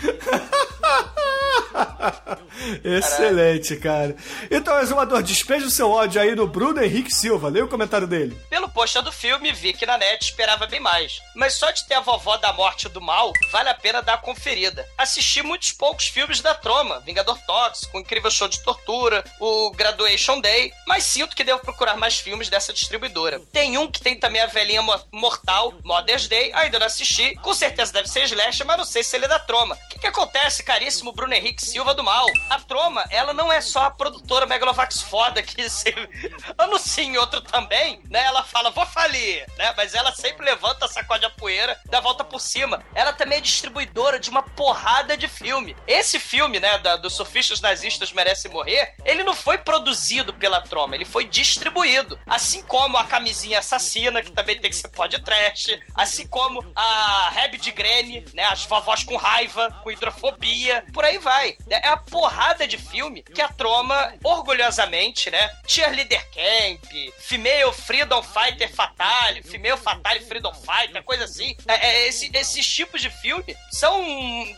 Excelente, 2.83 3.75
cara. 3.77 4.15
Então, 4.49 4.79
Exumador, 4.79 5.21
despeja 5.21 5.65
o 5.65 5.69
seu 5.71 5.89
ódio 5.91 6.21
aí 6.21 6.35
no 6.35 6.47
Bruno 6.47 6.83
Henrique 6.83 7.13
Silva. 7.13 7.49
Leia 7.49 7.65
o 7.65 7.69
comentário 7.69 8.07
dele. 8.07 8.37
Pelo 8.49 8.69
pôster 8.69 9.01
do 9.01 9.11
filme, 9.11 9.51
vi 9.53 9.73
que 9.73 9.85
na 9.85 9.97
net 9.97 10.23
esperava 10.23 10.67
bem 10.67 10.79
mais. 10.79 11.19
Mas 11.35 11.53
só 11.53 11.71
de 11.71 11.85
ter 11.87 11.95
a 11.95 11.99
vovó 12.01 12.37
da 12.37 12.53
morte 12.53 12.89
do 12.89 13.01
mal, 13.01 13.31
vale 13.51 13.69
a 13.69 13.73
pena 13.73 14.01
dar 14.01 14.15
a 14.15 14.17
conferida. 14.17 14.85
Assisti 14.97 15.41
muitos 15.41 15.71
poucos 15.71 16.07
filmes 16.07 16.41
da 16.41 16.53
Troma, 16.53 16.99
Vingador 17.01 17.37
Tóxico, 17.45 17.99
Incrível 17.99 18.31
Show 18.31 18.47
de 18.47 18.61
Tortura, 18.63 19.23
o 19.39 19.71
Graduation 19.71 20.39
Day, 20.41 20.71
mas 20.87 21.03
sinto 21.03 21.35
que 21.35 21.43
devo 21.43 21.59
procurar 21.61 21.95
mais 21.97 22.17
filmes 22.19 22.49
dessa 22.49 22.73
distribuidora. 22.73 23.39
Tem 23.51 23.77
um 23.77 23.89
que 23.89 24.01
tem 24.01 24.17
também 24.19 24.41
a 24.41 24.47
velhinha 24.47 24.81
mo- 24.81 24.99
mortal, 25.11 25.73
Mother's 25.83 26.27
Day, 26.27 26.51
ainda 26.53 26.79
não 26.79 26.85
assisti, 26.87 27.35
com 27.35 27.53
certeza 27.53 27.93
deve 27.93 28.07
ser 28.09 28.23
Slash, 28.23 28.63
mas 28.63 28.77
não 28.77 28.85
sei 28.85 29.03
se 29.03 29.15
ele 29.15 29.25
é 29.25 29.27
da 29.29 29.39
Troma. 29.39 29.75
O 29.75 29.89
que, 29.89 29.99
que 29.99 30.07
acontece, 30.07 30.63
caríssimo 30.63 31.11
Bruno 31.11 31.33
Henrique 31.33 31.63
Silva 31.67 31.93
do 31.93 32.03
Mal? 32.03 32.25
A 32.49 32.59
Troma, 32.59 33.03
ela 33.09 33.33
não 33.33 33.51
é 33.51 33.59
só 33.59 33.83
a 33.83 33.91
produtora 33.91 34.45
Megalovax 34.45 35.01
foda 35.01 35.43
que 35.43 35.69
se 35.69 35.93
anuncia 36.57 37.03
em 37.03 37.17
outro 37.17 37.41
também, 37.41 38.01
né? 38.09 38.23
Ela 38.23 38.43
fala, 38.43 38.71
vou 38.71 38.85
falir, 38.85 39.45
né? 39.57 39.73
Mas 39.75 39.93
ela 39.93 40.13
sempre 40.13 40.45
levanta, 40.45 40.87
sacode 40.87 41.25
a 41.25 41.29
poeira, 41.29 41.77
dá 41.85 41.99
volta 41.99 42.23
por 42.23 42.39
cima. 42.39 42.81
Ela 42.95 43.11
também 43.11 43.39
é 43.39 43.41
distribuidora 43.41 44.17
de 44.17 44.29
uma 44.29 44.41
porrada 44.41 45.17
de 45.17 45.27
filme. 45.27 45.75
Esse 45.85 46.19
filme, 46.19 46.59
né, 46.59 46.77
da, 46.77 46.95
dos 46.95 47.13
surfistas 47.13 47.59
nazistas 47.59 48.13
merecem 48.13 48.49
morrer, 48.49 48.95
ele 49.03 49.23
não 49.23 49.35
foi 49.35 49.57
produzido 49.57 50.33
pela 50.33 50.61
Troma, 50.61 50.95
ele 50.95 51.05
foi 51.05 51.25
distribuído. 51.25 52.17
Assim 52.25 52.63
como 52.63 52.97
a 52.97 53.03
camisinha 53.03 53.59
assassina, 53.59 54.23
que 54.23 54.31
também 54.31 54.59
tem 54.59 54.69
que 54.69 54.77
ser 54.77 54.87
podcast, 54.89 55.77
assim 55.93 56.25
como 56.27 56.65
a 56.73 57.29
Reb 57.31 57.57
de 57.57 57.71
Grene, 57.71 58.25
né, 58.33 58.45
as 58.45 58.63
vovós 58.63 59.03
com 59.03 59.17
raiva, 59.17 59.69
com 59.83 59.91
hidrofobia, 59.91 60.85
por 60.93 61.03
aí 61.03 61.17
vai. 61.17 61.56
É 61.69 61.87
a 61.89 61.97
porrada 61.97 62.65
de 62.67 62.77
filme 62.77 63.21
que 63.23 63.41
a 63.41 63.49
Troma, 63.49 64.13
orgulhosamente, 64.23 65.29
né, 65.29 65.49
Cheerleader 65.67 66.23
Camp, 66.31 66.85
Female 67.19 67.73
Freedom 67.73 68.23
Fighter 68.23 68.73
Fatale, 68.73 69.43
Female 69.43 69.77
Fatale 69.77 70.21
Freedom 70.21 70.53
Fighter, 70.53 71.03
coisa 71.03 71.25
assim. 71.25 71.55
É, 71.67 71.87
é, 71.87 72.07
esse- 72.07 72.29
esses 72.33 72.65
tipos 72.65 73.01
de 73.01 73.09
filme 73.09 73.55
são 73.71 74.01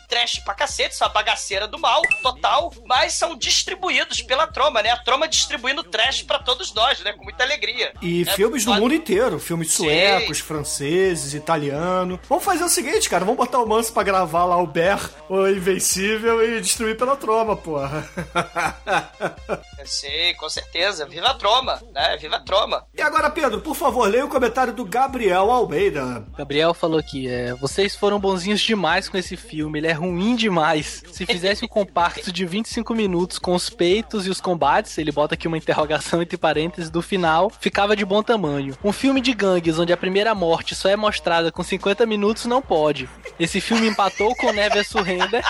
trash 0.08 0.39
pra 0.45 0.54
cacete, 0.54 0.95
são 0.95 1.08
a 1.08 1.10
bagaceira 1.10 1.68
do 1.68 1.80
mal, 1.80 2.02
total, 2.22 2.74
mas 2.86 3.14
são 3.14 3.36
distribuídos 3.36 4.22
pela 4.22 4.47
Troma, 4.47 4.82
né? 4.82 4.91
A 4.91 4.97
Troma 4.97 5.28
distribuindo 5.28 5.84
trash 5.84 6.22
pra 6.24 6.39
todos 6.39 6.74
nós, 6.74 7.00
né? 7.02 7.14
Com 7.14 7.24
muita 7.24 7.43
alegria. 7.43 7.93
E 8.02 8.22
É, 8.28 8.34
filmes 8.34 8.64
do 8.64 8.72
pode- 8.72 8.82
mundo 8.82 8.93
inteiro. 8.93 9.39
Filmes 9.39 9.72
Sim. 9.74 9.84
suecos, 9.86 10.39
franceses, 10.39 11.34
italiano. 11.34 12.20
Vamos 12.30 12.43
fazer 12.43 12.64
o 12.64 12.70
seguinte, 12.70 13.10
cara. 13.10 13.26
Vamos 13.26 13.38
botar 13.38 13.60
o 13.60 13.68
Manso 13.68 13.91
pra 13.93 14.04
gravar 14.04 14.45
lá 14.45 14.58
o 14.58 14.68
Bear, 14.68 15.10
o 15.30 15.47
Invencível, 15.47 16.41
e 16.58 16.62
distribuir 16.90 16.98
pela 16.98 17.16
troma, 17.16 17.56
porra. 17.56 18.08
Sim, 19.86 20.34
com 20.38 20.50
certeza. 20.50 21.06
Viva 21.06 21.28
a 21.28 21.34
Troma, 21.34 21.82
né? 21.94 22.18
Viva 22.18 22.38
a 22.38 22.40
Troma. 22.40 22.86
e 22.96 23.02
agora, 23.02 23.30
Pedro, 23.30 23.62
por 23.62 23.76
favor, 23.76 24.08
leia 24.08 24.26
o 24.26 24.30
comentário 24.30 24.74
do 24.74 24.86
Gabriel 24.86 25.52
Almeida. 25.52 26.26
Gabriel 26.38 26.74
falou 26.74 27.00
aqui, 27.00 27.28
é, 27.28 27.54
vocês 27.56 27.96
foram 27.96 28.20
bonzinhos 28.20 28.62
demais 28.62 29.10
com 29.10 29.18
esse 29.18 29.36
filme, 29.36 29.80
ele 29.80 29.88
é 29.88 29.94
ruim 29.94 30.36
demais. 30.36 31.04
Se 31.12 31.26
fizesse 31.26 31.66
um 31.66 31.68
compacto 31.70 32.32
de 32.32 32.46
25 32.46 32.94
minutos 32.94 33.40
com 33.40 33.56
os 33.56 33.70
peitos 33.70 34.28
e 34.28 34.30
os 34.30 34.42
combates, 34.42 34.98
ele 34.98 35.12
bota 35.12 35.34
aqui 35.34 35.48
uma 35.48 35.58
interrogação 35.58 36.22
entre 36.22 36.38
parênteses 36.38 36.90
do 36.90 37.02
final, 37.02 37.50
ficava 37.50 37.96
de 37.96 38.06
bom 38.06 38.22
tamanho. 38.22 38.78
Um 38.84 38.92
filme 38.92 39.22
de 39.22 39.34
gangues 39.34 39.80
onde 39.80 39.94
a 39.94 39.98
primeira 39.98 40.36
morte 40.36 40.76
só 40.76 40.90
é 40.90 40.96
mostrada 40.96 41.52
com 41.52 41.64
50 41.64 42.06
minutos 42.06 42.46
não 42.46 42.62
pode. 42.62 43.10
Esse 43.40 43.60
filme 43.62 43.88
empatou 43.88 44.36
com 44.36 44.52
Never 44.52 44.88
Surrender, 44.88 45.44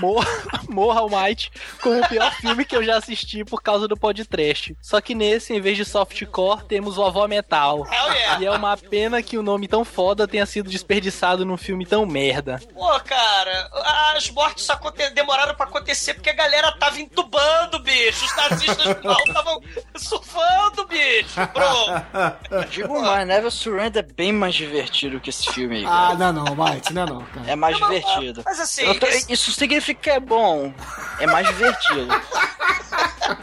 Morra, 0.00 0.26
Morra 0.68 1.00
Almighty, 1.00 1.50
como 1.82 2.00
o 2.00 2.08
pior 2.08 2.30
filme 2.34 2.64
que 2.64 2.76
eu 2.76 2.84
já 2.84 2.96
assisti 2.96 3.44
por 3.44 3.62
causa 3.62 3.88
do 3.88 3.96
podcast. 3.96 4.76
Só 4.80 5.00
que 5.00 5.14
nesse, 5.14 5.52
em 5.54 5.60
vez 5.60 5.76
de 5.76 5.84
softcore, 5.84 6.62
temos 6.64 6.96
o 6.98 7.04
avó 7.04 7.26
metal. 7.26 7.86
Hell 7.90 8.12
yeah. 8.12 8.40
E 8.42 8.46
é 8.46 8.50
uma 8.50 8.76
pena 8.76 9.22
que 9.22 9.36
o 9.36 9.42
nome 9.42 9.66
tão 9.66 9.84
foda 9.84 10.28
tenha 10.28 10.46
sido 10.46 10.70
desperdiçado 10.70 11.44
num 11.44 11.56
filme 11.56 11.84
tão 11.84 12.06
merda. 12.06 12.60
Pô, 12.72 12.88
cara, 13.00 13.68
as 14.16 14.30
mortes 14.30 14.68
demoraram 15.14 15.54
pra 15.54 15.66
acontecer 15.66 16.14
porque 16.14 16.30
a 16.30 16.34
galera 16.34 16.70
tava 16.78 17.00
entubando, 17.00 17.78
bicho. 17.80 18.24
Os 18.24 18.36
nazistas 18.36 19.02
mal 19.02 19.16
estavam 19.26 19.60
surfando, 19.96 20.86
bicho. 20.86 21.34
Bro. 21.52 22.66
Digo 22.70 23.00
mais, 23.00 23.26
Never 23.26 23.50
Surrender 23.50 24.04
é 24.04 24.12
bem 24.14 24.32
mais 24.32 24.54
divertido 24.54 25.20
que 25.20 25.30
esse 25.30 25.50
filme 25.52 25.78
aí. 25.78 25.84
Ah, 25.84 26.14
cara. 26.16 26.32
não, 26.32 26.44
não, 26.44 26.64
Mike, 26.64 26.92
não, 26.92 27.06
não, 27.06 27.22
cara. 27.24 27.50
É 27.50 27.56
mais 27.56 27.76
divertido. 27.76 28.42
mas 28.44 28.60
assim, 28.60 28.98
tô- 28.98 29.06
esse- 29.06 29.32
Isso 29.32 29.50
significa 29.52 29.79
que 29.80 30.10
é 30.10 30.20
bom. 30.20 30.72
É 31.18 31.26
mais 31.26 31.46
divertido. 31.46 32.08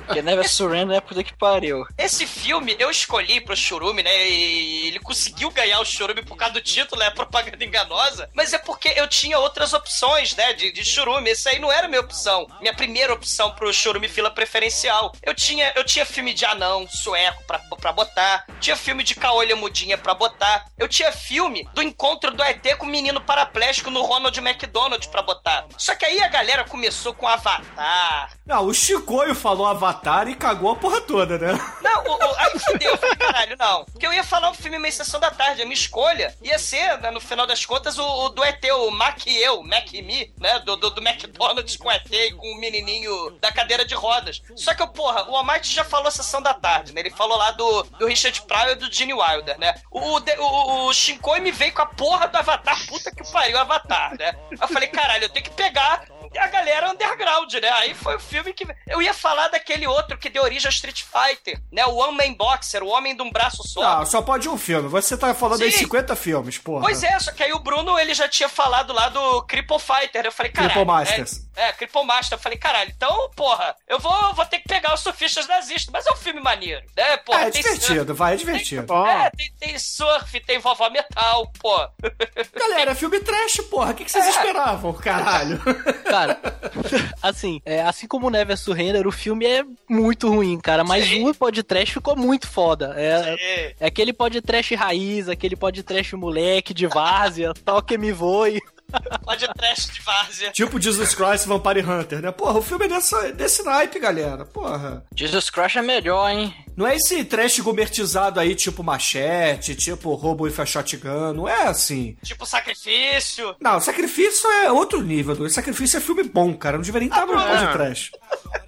Porque 0.05 0.21
Never 0.21 0.47
Surrender 0.47 0.97
é 0.97 1.01
puta 1.01 1.23
que 1.23 1.33
pariu. 1.33 1.85
Esse 1.97 2.25
filme 2.25 2.75
eu 2.79 2.89
escolhi 2.89 3.39
pro 3.41 3.55
Churume, 3.55 4.03
né? 4.03 4.29
E 4.29 4.87
ele 4.87 4.99
conseguiu 4.99 5.51
ganhar 5.51 5.79
o 5.79 5.85
Churume 5.85 6.23
por 6.23 6.35
causa 6.35 6.55
do 6.55 6.61
título, 6.61 7.01
é 7.01 7.09
propaganda 7.09 7.63
enganosa. 7.63 8.29
Mas 8.33 8.53
é 8.53 8.57
porque 8.57 8.93
eu 8.95 9.07
tinha 9.07 9.37
outras 9.39 9.73
opções, 9.73 10.35
né? 10.35 10.53
De, 10.53 10.71
de 10.71 10.83
Churume. 10.83 11.29
Esse 11.29 11.49
aí 11.49 11.59
não 11.59 11.71
era 11.71 11.87
minha 11.87 12.01
opção. 12.01 12.47
Minha 12.59 12.73
primeira 12.73 13.13
opção 13.13 13.51
pro 13.51 13.73
Churume 13.73 14.07
fila 14.07 14.31
preferencial. 14.31 15.13
Eu 15.21 15.33
tinha, 15.33 15.71
eu 15.75 15.83
tinha 15.83 16.05
filme 16.05 16.33
de 16.33 16.45
anão, 16.45 16.87
sueco 16.87 17.43
pra, 17.45 17.59
pra 17.59 17.91
botar. 17.91 18.45
Tinha 18.59 18.75
filme 18.75 19.03
de 19.03 19.15
caolha 19.15 19.55
mudinha 19.55 19.97
pra 19.97 20.13
botar. 20.13 20.65
Eu 20.77 20.87
tinha 20.87 21.11
filme 21.11 21.67
do 21.73 21.81
encontro 21.81 22.31
do 22.31 22.43
ET 22.43 22.75
com 22.77 22.85
o 22.85 22.89
menino 22.89 23.21
paraplégico 23.21 23.89
no 23.89 24.01
Ronald 24.01 24.37
McDonald 24.39 25.07
pra 25.09 25.21
botar. 25.21 25.65
Só 25.77 25.95
que 25.95 26.05
aí 26.05 26.19
a 26.27 26.29
galera 26.29 26.65
começou 26.65 27.13
com 27.13 27.25
Avatar, 27.25 28.31
Não, 28.45 28.65
o 28.65 28.73
Chicoio 28.73 29.33
falou 29.33 29.65
Avatar 29.65 30.27
e 30.27 30.35
cagou 30.35 30.71
a 30.71 30.75
porra 30.75 30.99
toda, 30.99 31.37
né? 31.37 31.57
Não, 31.81 32.03
o, 32.03 32.15
o, 32.15 32.35
aí 32.37 32.59
fudeu, 32.59 32.91
eu 32.91 32.97
falei, 32.97 33.15
caralho, 33.15 33.55
não. 33.57 33.85
Porque 33.85 34.05
eu 34.05 34.11
ia 34.11 34.25
falar 34.25 34.49
um 34.49 34.53
filme 34.53 34.77
meio 34.77 34.93
sessão 34.93 35.21
da 35.21 35.31
tarde, 35.31 35.61
a 35.61 35.65
minha 35.65 35.73
escolha 35.73 36.35
ia 36.41 36.59
ser, 36.59 36.97
né, 36.99 37.11
no 37.11 37.21
final 37.21 37.47
das 37.47 37.65
contas, 37.65 37.97
o, 37.97 38.03
o 38.25 38.29
do 38.29 38.43
ET, 38.43 38.61
o 38.65 38.91
Mac 38.91 39.25
e 39.25 39.37
eu, 39.37 39.63
Mac 39.63 39.93
e 39.93 40.01
me, 40.01 40.33
né? 40.37 40.59
Do, 40.59 40.75
do, 40.75 40.89
do 40.89 41.01
McDonald's 41.01 41.77
com 41.77 41.87
o 41.87 41.91
ET 41.91 42.11
e 42.11 42.33
com 42.33 42.51
o 42.51 42.59
menininho 42.59 43.31
da 43.39 43.51
cadeira 43.51 43.85
de 43.85 43.95
rodas. 43.95 44.41
Só 44.55 44.73
que, 44.73 44.85
porra, 44.87 45.29
o 45.29 45.35
Almighty 45.35 45.73
já 45.73 45.85
falou 45.85 46.11
sessão 46.11 46.41
da 46.41 46.53
tarde, 46.53 46.93
né? 46.93 46.99
Ele 46.99 47.09
falou 47.09 47.37
lá 47.37 47.51
do, 47.51 47.83
do 47.83 48.05
Richard 48.05 48.41
Pryor 48.41 48.71
e 48.71 48.75
do 48.75 48.91
Gene 48.91 49.13
Wilder, 49.13 49.57
né? 49.57 49.75
O, 49.89 49.99
o, 49.99 50.17
o, 50.17 50.87
o 50.87 50.93
Shinkoi 50.93 51.39
me 51.39 51.51
veio 51.51 51.73
com 51.73 51.83
a 51.83 51.85
porra 51.85 52.27
do 52.27 52.37
Avatar, 52.37 52.85
puta 52.87 53.11
que 53.11 53.23
pariu, 53.31 53.57
Avatar, 53.57 54.13
né? 54.17 54.35
Eu 54.59 54.67
falei, 54.67 54.89
caralho, 54.89 55.23
eu 55.23 55.29
tenho 55.29 55.45
que 55.45 55.51
pegar 55.51 56.05
a 56.37 56.47
galera 56.47 56.89
underground, 56.91 57.53
né? 57.53 57.69
Aí 57.69 57.93
foi 57.93 58.15
o 58.15 58.19
filme 58.19 58.53
que. 58.53 58.67
Eu 58.87 59.01
ia 59.01 59.13
falar 59.13 59.47
daquele 59.49 59.87
outro 59.87 60.17
que 60.17 60.29
deu 60.29 60.43
origem 60.43 60.67
ao 60.67 60.71
Street 60.71 61.03
Fighter, 61.03 61.61
né? 61.71 61.85
O 61.85 61.95
One 61.95 62.17
Man 62.17 62.33
Boxer, 62.33 62.83
o 62.83 62.87
homem 62.87 63.15
de 63.15 63.21
um 63.21 63.31
braço 63.31 63.67
só. 63.67 63.99
Não, 63.99 64.05
só 64.05 64.21
pode 64.21 64.47
um 64.49 64.57
filme. 64.57 64.87
Você 64.89 65.17
tá 65.17 65.33
falando 65.33 65.61
aí 65.61 65.71
Sim. 65.71 65.79
50 65.79 66.15
filmes, 66.15 66.57
porra. 66.57 66.81
Pois 66.81 67.03
é, 67.03 67.19
só 67.19 67.31
que 67.31 67.43
aí 67.43 67.53
o 67.53 67.59
Bruno 67.59 67.97
ele 67.99 68.13
já 68.13 68.27
tinha 68.27 68.49
falado 68.49 68.93
lá 68.93 69.09
do 69.09 69.41
Cripple 69.43 69.79
Fighter. 69.79 70.25
Eu 70.25 70.31
falei, 70.31 70.51
caralho. 70.51 70.73
Cripple 70.73 70.93
Masters. 70.93 71.37
É, 71.37 71.46
é, 71.57 71.71
Cripple 71.73 72.05
Master. 72.05 72.37
Eu 72.37 72.41
falei, 72.41 72.57
caralho, 72.57 72.91
então, 72.95 73.29
porra, 73.35 73.75
eu 73.87 73.99
vou, 73.99 74.33
vou 74.33 74.45
ter 74.45 74.59
que 74.59 74.67
pegar 74.67 74.93
os 74.93 75.01
surfistas 75.01 75.47
nazistas, 75.47 75.89
mas 75.91 76.05
é 76.05 76.11
um 76.11 76.15
filme 76.15 76.39
maneiro, 76.39 76.81
né? 76.95 77.17
Porra, 77.17 77.43
É, 77.43 77.47
é 77.47 77.51
tem 77.51 77.61
divertido, 77.61 78.15
vai, 78.15 78.33
é 78.33 78.37
divertido. 78.37 78.83
Bom, 78.83 79.05
É, 79.05 79.29
tem, 79.31 79.51
tem 79.59 79.79
surf, 79.79 80.39
tem 80.41 80.59
vovó 80.59 80.89
metal, 80.89 81.51
pô. 81.59 81.75
Galera, 82.55 82.91
é 82.91 82.95
filme 82.95 83.19
trash, 83.19 83.57
porra. 83.69 83.91
O 83.91 83.95
que, 83.95 84.05
que 84.05 84.11
vocês 84.11 84.25
É. 84.25 84.29
esperavam, 84.29 84.93
caralho? 84.93 85.59
Cara, 86.03 86.39
assim, 87.21 87.61
é, 87.65 87.81
assim 87.81 88.07
como 88.07 88.27
o 88.27 88.29
Never 88.29 88.57
Surrender, 88.57 89.07
o 89.07 89.11
filme 89.11 89.45
é 89.45 89.63
muito 89.89 90.29
ruim, 90.29 90.59
cara. 90.59 90.83
Mas 90.83 91.05
Sim. 91.05 91.27
o 91.29 91.33
podcast 91.33 91.93
ficou 91.93 92.15
muito 92.15 92.47
foda. 92.47 92.93
É, 92.97 93.07
É, 93.39 93.75
é 93.79 93.85
aquele 93.87 94.13
podcast 94.13 94.73
raiz, 94.75 95.27
aquele 95.29 95.55
podcast 95.55 96.15
moleque 96.15 96.73
de 96.73 96.87
várzea, 96.87 97.53
toque 97.53 97.97
me 97.97 98.11
voe. 98.11 98.59
pode 99.23 99.47
trash 99.53 99.87
de 99.89 100.01
várzea. 100.01 100.51
tipo 100.51 100.79
Jesus 100.79 101.13
Christ 101.13 101.45
Vampire 101.45 101.81
Hunter, 101.81 102.21
né? 102.21 102.31
Porra, 102.31 102.59
o 102.59 102.61
filme 102.61 102.85
é 102.85 102.87
dessa, 102.87 103.31
desse 103.33 103.63
naipe, 103.63 103.99
galera. 103.99 104.45
Porra. 104.45 105.03
Jesus 105.15 105.49
Christ 105.49 105.77
é 105.77 105.81
melhor, 105.81 106.29
hein? 106.29 106.53
Não 106.75 106.85
é 106.85 106.95
esse 106.95 107.23
trash 107.25 107.59
gourmetizado 107.59 108.39
aí, 108.39 108.53
tipo 108.55 108.83
machete, 108.83 109.75
tipo 109.75 110.13
roubo 110.13 110.47
e 110.47 110.51
shotgun. 110.65 111.33
Não 111.33 111.47
é 111.49 111.63
assim. 111.67 112.15
Tipo 112.23 112.45
sacrifício. 112.45 113.55
Não, 113.59 113.79
sacrifício 113.79 114.49
é 114.63 114.71
outro 114.71 115.01
nível. 115.01 115.35
do- 115.35 115.49
Sacrifício 115.49 115.97
é 115.97 115.99
filme 116.01 116.23
bom, 116.23 116.53
cara. 116.53 116.77
Não 116.77 116.83
deveria 116.83 117.09
nem 117.09 117.19
estar 117.19 117.25
no 117.25 117.39
é. 117.39 117.65
de 117.65 117.73
trash. 117.73 118.11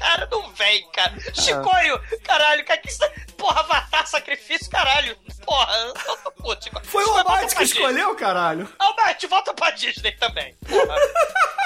Cara, 0.00 0.26
não 0.32 0.50
vem, 0.54 0.90
cara. 0.92 1.14
Chicoio, 1.34 2.00
caralho, 2.24 2.64
cara, 2.64 2.80
que 2.80 2.88
isso. 2.88 2.98
Porra, 3.36 3.60
avatar, 3.60 4.06
sacrifício, 4.06 4.70
caralho. 4.70 5.16
Porra, 5.44 5.72
eu 5.76 6.32
puto, 6.32 6.64
Chicoio. 6.64 6.84
Foi 6.86 7.04
o 7.04 7.18
Almighty 7.18 7.54
que 7.54 7.64
escolheu, 7.64 8.14
caralho. 8.16 8.68
Almighty, 8.78 9.26
volta 9.26 9.52
pra 9.52 9.70
Disney 9.70 10.12
também. 10.12 10.56
Porra. 10.66 10.96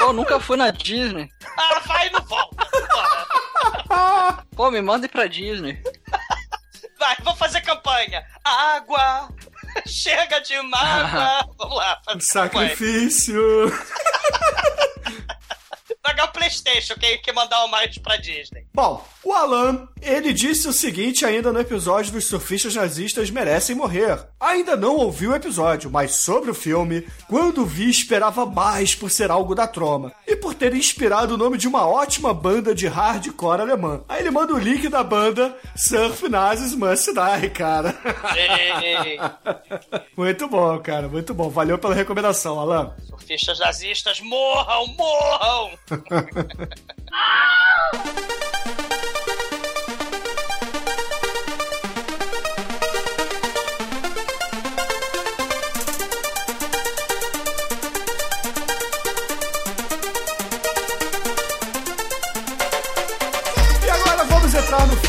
Pô, 0.01 0.13
nunca 0.13 0.41
fui 0.41 0.57
na 0.57 0.71
Disney. 0.71 1.29
Ah, 1.57 1.81
vai 1.87 2.09
e 2.09 2.11
não 2.11 2.21
volta. 2.23 2.67
Porra. 3.89 4.47
Pô, 4.57 4.71
me 4.71 4.83
manda 4.83 5.07
ir 5.07 5.09
pra 5.09 5.27
Disney. 5.27 5.81
Vai, 6.99 7.17
vou 7.23 7.37
fazer 7.37 7.61
campanha. 7.61 8.25
Água. 8.45 9.29
Chega 9.87 10.41
de 10.41 10.61
mágoa. 10.63 11.49
Vamos 11.59 11.77
lá. 11.77 12.01
Sacrifício. 12.21 13.73
Pagar 16.05 16.27
o 16.27 16.33
Playstation, 16.33 16.95
quem 17.01 17.17
quer 17.23 17.33
mandar 17.33 17.57
o 17.61 17.63
Almighty 17.63 17.99
pra 17.99 18.19
Disney. 18.19 18.67
Bom, 18.75 19.03
o 19.25 19.33
Alan, 19.33 19.89
ele 20.03 20.35
disse 20.35 20.69
o 20.69 20.73
seguinte 20.73 21.25
ainda 21.25 21.51
no 21.51 21.59
episódio 21.59 22.13
dos 22.13 22.27
surfistas 22.27 22.75
nazistas 22.75 23.31
merecem 23.31 23.75
morrer. 23.75 24.19
Ainda 24.39 24.77
não 24.77 24.97
ouviu 24.97 25.31
o 25.31 25.35
episódio, 25.35 25.91
mas 25.91 26.17
sobre 26.17 26.51
o 26.51 26.55
filme, 26.55 27.09
quando 27.27 27.65
vi 27.65 27.89
esperava 27.89 28.45
mais 28.45 28.95
por 28.95 29.11
ser 29.11 29.31
algo 29.31 29.55
da 29.55 29.67
troma 29.67 30.13
e 30.27 30.37
por 30.37 30.55
ter 30.55 30.75
inspirado 30.75 31.35
o 31.35 31.39
nome 31.39 31.57
de 31.57 31.67
uma 31.67 31.89
ótima 31.89 32.35
banda 32.35 32.75
de 32.75 32.87
hardcore 32.87 33.63
alemã. 33.63 34.05
Aí 34.07 34.21
ele 34.21 34.31
manda 34.31 34.53
o 34.53 34.59
link 34.59 34.87
da 34.91 35.03
banda 35.03 35.57
Surf 35.75 36.29
Nazis 36.29 36.75
Must 36.75 37.13
Die, 37.15 37.51
cara. 37.51 37.95
Muito 40.17 40.49
bom, 40.49 40.79
cara, 40.81 41.09
muito 41.09 41.33
bom. 41.35 41.49
Valeu 41.49 41.79
pela 41.79 41.95
recomendação, 41.95 42.59
Alan. 42.61 42.95
surfistas 43.09 43.59
nazistas, 43.59 44.21
morram, 44.21 44.87
morram. 44.89 45.71
E 45.95 46.03
agora 46.03 47.91
vamos 47.93 48.11
entrar 48.11 49.13
no 49.13 49.14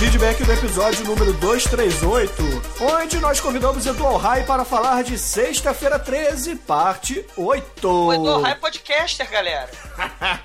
feedback 0.05 0.43
do 0.43 0.53
episódio 0.53 1.03
número 1.03 1.33
238, 1.33 2.61
onde 2.79 3.19
nós 3.19 3.39
convidamos 3.39 3.87
Edu 3.87 4.05
Alhai 4.05 4.43
para 4.43 4.63
falar 4.63 5.03
de 5.03 5.17
Sexta-feira 5.17 5.97
13, 5.97 6.55
parte 6.57 7.25
8. 7.35 7.87
O 7.89 8.13
Edu 8.13 8.41
Rai 8.41 8.51
é 8.51 8.55
podcaster, 8.55 9.27
galera. 9.31 9.67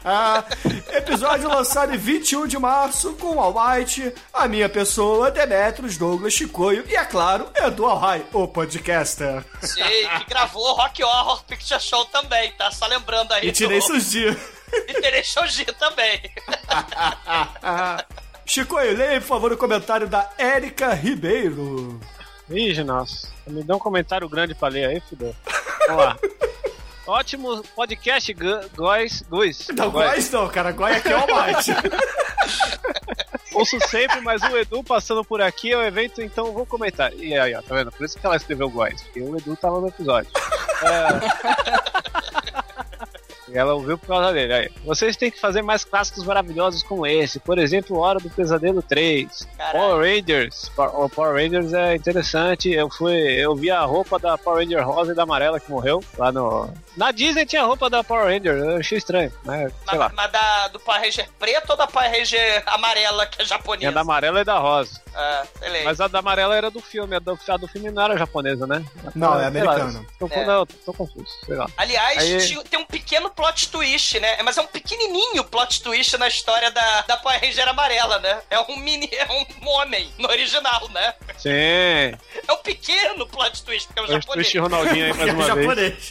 episódio 0.96 1.48
lançado 1.50 1.94
em 1.94 1.98
21 1.98 2.46
de 2.46 2.58
março 2.58 3.12
com 3.14 3.36
o 3.36 3.40
Almighty, 3.40 4.10
a 4.32 4.48
minha 4.48 4.68
pessoa, 4.68 5.30
Demetrios, 5.30 5.98
Douglas 5.98 6.32
Chicoio 6.32 6.82
e, 6.88 6.96
é 6.96 7.04
claro, 7.04 7.46
Edu 7.54 7.84
Alhai, 7.84 8.24
o 8.32 8.48
podcaster. 8.48 9.44
Sei, 9.60 10.08
que 10.08 10.24
gravou 10.24 10.72
Rock 10.72 11.04
Horror 11.04 11.44
Picture 11.44 11.78
Show 11.80 12.06
também, 12.06 12.50
tá? 12.52 12.70
Só 12.70 12.86
lembrando 12.86 13.32
aí. 13.32 13.48
E 13.48 13.52
tirei 13.52 13.78
do- 13.78 13.86
seus 13.86 14.10
dias. 14.10 14.38
E 14.72 14.94
terei 15.02 15.22
Shoji 15.22 15.66
também. 15.78 16.18
Chicoio, 18.50 18.96
leia, 18.96 19.20
por 19.20 19.28
favor, 19.28 19.52
o 19.52 19.56
comentário 19.56 20.08
da 20.08 20.28
Érica 20.36 20.92
Ribeiro. 20.92 22.00
Ih, 22.50 22.82
nossa. 22.82 23.28
Me 23.46 23.62
dá 23.62 23.76
um 23.76 23.78
comentário 23.78 24.28
grande 24.28 24.56
pra 24.56 24.66
ler 24.66 24.86
aí, 24.86 25.00
fudeu. 25.08 25.32
Vamos 25.86 26.04
lá. 26.04 26.18
Ótimo 27.06 27.62
podcast, 27.76 28.34
góis. 28.74 29.22
Guis. 29.30 29.68
Não, 29.68 29.88
Góis 29.92 30.28
não, 30.32 30.48
cara, 30.48 30.72
Góis 30.72 30.96
aqui 30.96 31.10
é 31.10 31.16
o 31.16 31.20
Almighty. 31.20 31.70
Ouço 33.54 33.78
sempre, 33.88 34.20
mas 34.20 34.42
o 34.42 34.58
Edu 34.58 34.82
passando 34.82 35.24
por 35.24 35.40
aqui 35.40 35.70
é 35.70 35.76
o 35.76 35.82
evento, 35.84 36.20
então 36.20 36.52
vou 36.52 36.66
comentar. 36.66 37.14
E 37.14 37.38
aí, 37.38 37.54
ó, 37.54 37.62
tá 37.62 37.76
vendo? 37.76 37.92
Por 37.92 38.04
isso 38.04 38.18
que 38.18 38.26
ela 38.26 38.34
escreveu 38.34 38.68
Góis, 38.68 39.00
porque 39.00 39.20
o 39.20 39.36
Edu 39.36 39.54
tava 39.54 39.80
no 39.80 39.86
episódio. 39.86 40.32
É... 40.82 42.39
E 43.52 43.58
ela 43.58 43.74
ouviu 43.74 43.98
por 43.98 44.06
causa 44.06 44.32
dele. 44.32 44.52
Aí. 44.52 44.70
Vocês 44.84 45.16
têm 45.16 45.30
que 45.30 45.40
fazer 45.40 45.62
mais 45.62 45.84
clássicos 45.84 46.24
maravilhosos 46.24 46.82
como 46.82 47.06
esse. 47.06 47.38
Por 47.40 47.58
exemplo, 47.58 47.98
Hora 47.98 48.18
do 48.20 48.30
Pesadelo 48.30 48.82
3. 48.82 49.48
Caralho. 49.56 49.78
Power 49.78 50.00
Rangers. 50.16 50.70
O 50.76 51.08
Power 51.08 51.34
Rangers 51.34 51.72
é 51.72 51.94
interessante. 51.96 52.70
Eu 52.70 52.88
fui. 52.90 53.14
Eu 53.16 53.54
vi 53.56 53.70
a 53.70 53.82
roupa 53.82 54.18
da 54.18 54.36
Power 54.38 54.58
Ranger 54.64 54.86
rosa 54.86 55.12
e 55.12 55.14
da 55.14 55.22
amarela 55.24 55.58
que 55.60 55.70
morreu 55.70 56.02
lá 56.16 56.30
no. 56.30 56.72
Na 56.96 57.10
Disney 57.12 57.46
tinha 57.46 57.62
a 57.62 57.66
roupa 57.66 57.88
da 57.90 58.02
Power 58.04 58.24
Ranger. 58.26 58.56
Eu 58.56 58.76
achei 58.78 58.98
estranho, 58.98 59.32
né? 59.44 59.68
Sei 59.68 59.74
Mas, 59.86 59.98
lá. 59.98 60.12
mas 60.14 60.32
da, 60.32 60.68
do 60.68 60.80
Power 60.80 61.00
Ranger 61.00 61.28
preto 61.38 61.70
ou 61.70 61.76
da 61.76 61.86
Power 61.86 62.10
Ranger 62.10 62.62
amarela, 62.66 63.26
que 63.26 63.40
é 63.42 63.44
Tinha 63.44 63.48
japonesa? 63.58 63.92
da 63.92 64.00
amarela 64.00 64.40
e 64.40 64.44
da 64.44 64.58
rosa. 64.58 65.00
Ah. 65.14 65.42
Mas 65.84 66.00
a 66.00 66.06
da 66.08 66.20
amarela 66.20 66.54
era 66.56 66.70
do 66.70 66.80
filme, 66.80 67.16
a 67.16 67.18
do, 67.18 67.38
a 67.48 67.56
do 67.56 67.66
filme 67.66 67.90
não 67.90 68.02
era 68.02 68.16
japonesa, 68.16 68.66
né? 68.66 68.84
Não, 69.14 69.38
é 69.40 69.46
americana. 69.46 70.04
tô, 70.18 70.28
É. 70.30 70.44
Não, 70.46 70.64
tô 70.66 70.92
confuso, 70.92 71.26
sei 71.44 71.56
lá. 71.56 71.66
Aliás, 71.76 72.18
Aí- 72.18 72.64
tem 72.64 72.78
um 72.78 72.84
pequeno 72.84 73.28
plot 73.40 73.68
twist, 73.70 74.20
né? 74.20 74.42
Mas 74.42 74.58
é 74.58 74.60
um 74.60 74.66
pequenininho 74.66 75.42
plot 75.44 75.82
twist 75.82 76.16
na 76.18 76.28
história 76.28 76.70
da, 76.70 77.02
da 77.02 77.16
Power 77.16 77.40
Ranger 77.40 77.68
amarela, 77.68 78.18
né? 78.18 78.38
É 78.50 78.60
um 78.60 78.76
mini, 78.76 79.08
é 79.12 79.26
um 79.32 79.68
homem 79.68 80.12
no 80.18 80.28
original, 80.28 80.86
né? 80.90 81.14
Sim. 81.38 81.48
É 81.50 82.52
um 82.52 82.58
pequeno 82.58 83.26
plot 83.26 83.62
twist, 83.62 83.86
porque 83.86 84.00
é 84.00 84.02
um 84.02 84.06
Plot 84.06 84.20
japonês. 84.20 84.46
twist 84.46 84.58
Ronaldinho 84.58 85.04
aí 85.06 85.12
mais 85.14 85.28
É 85.28 85.32
uma 85.32 85.54
vez. 85.74 86.10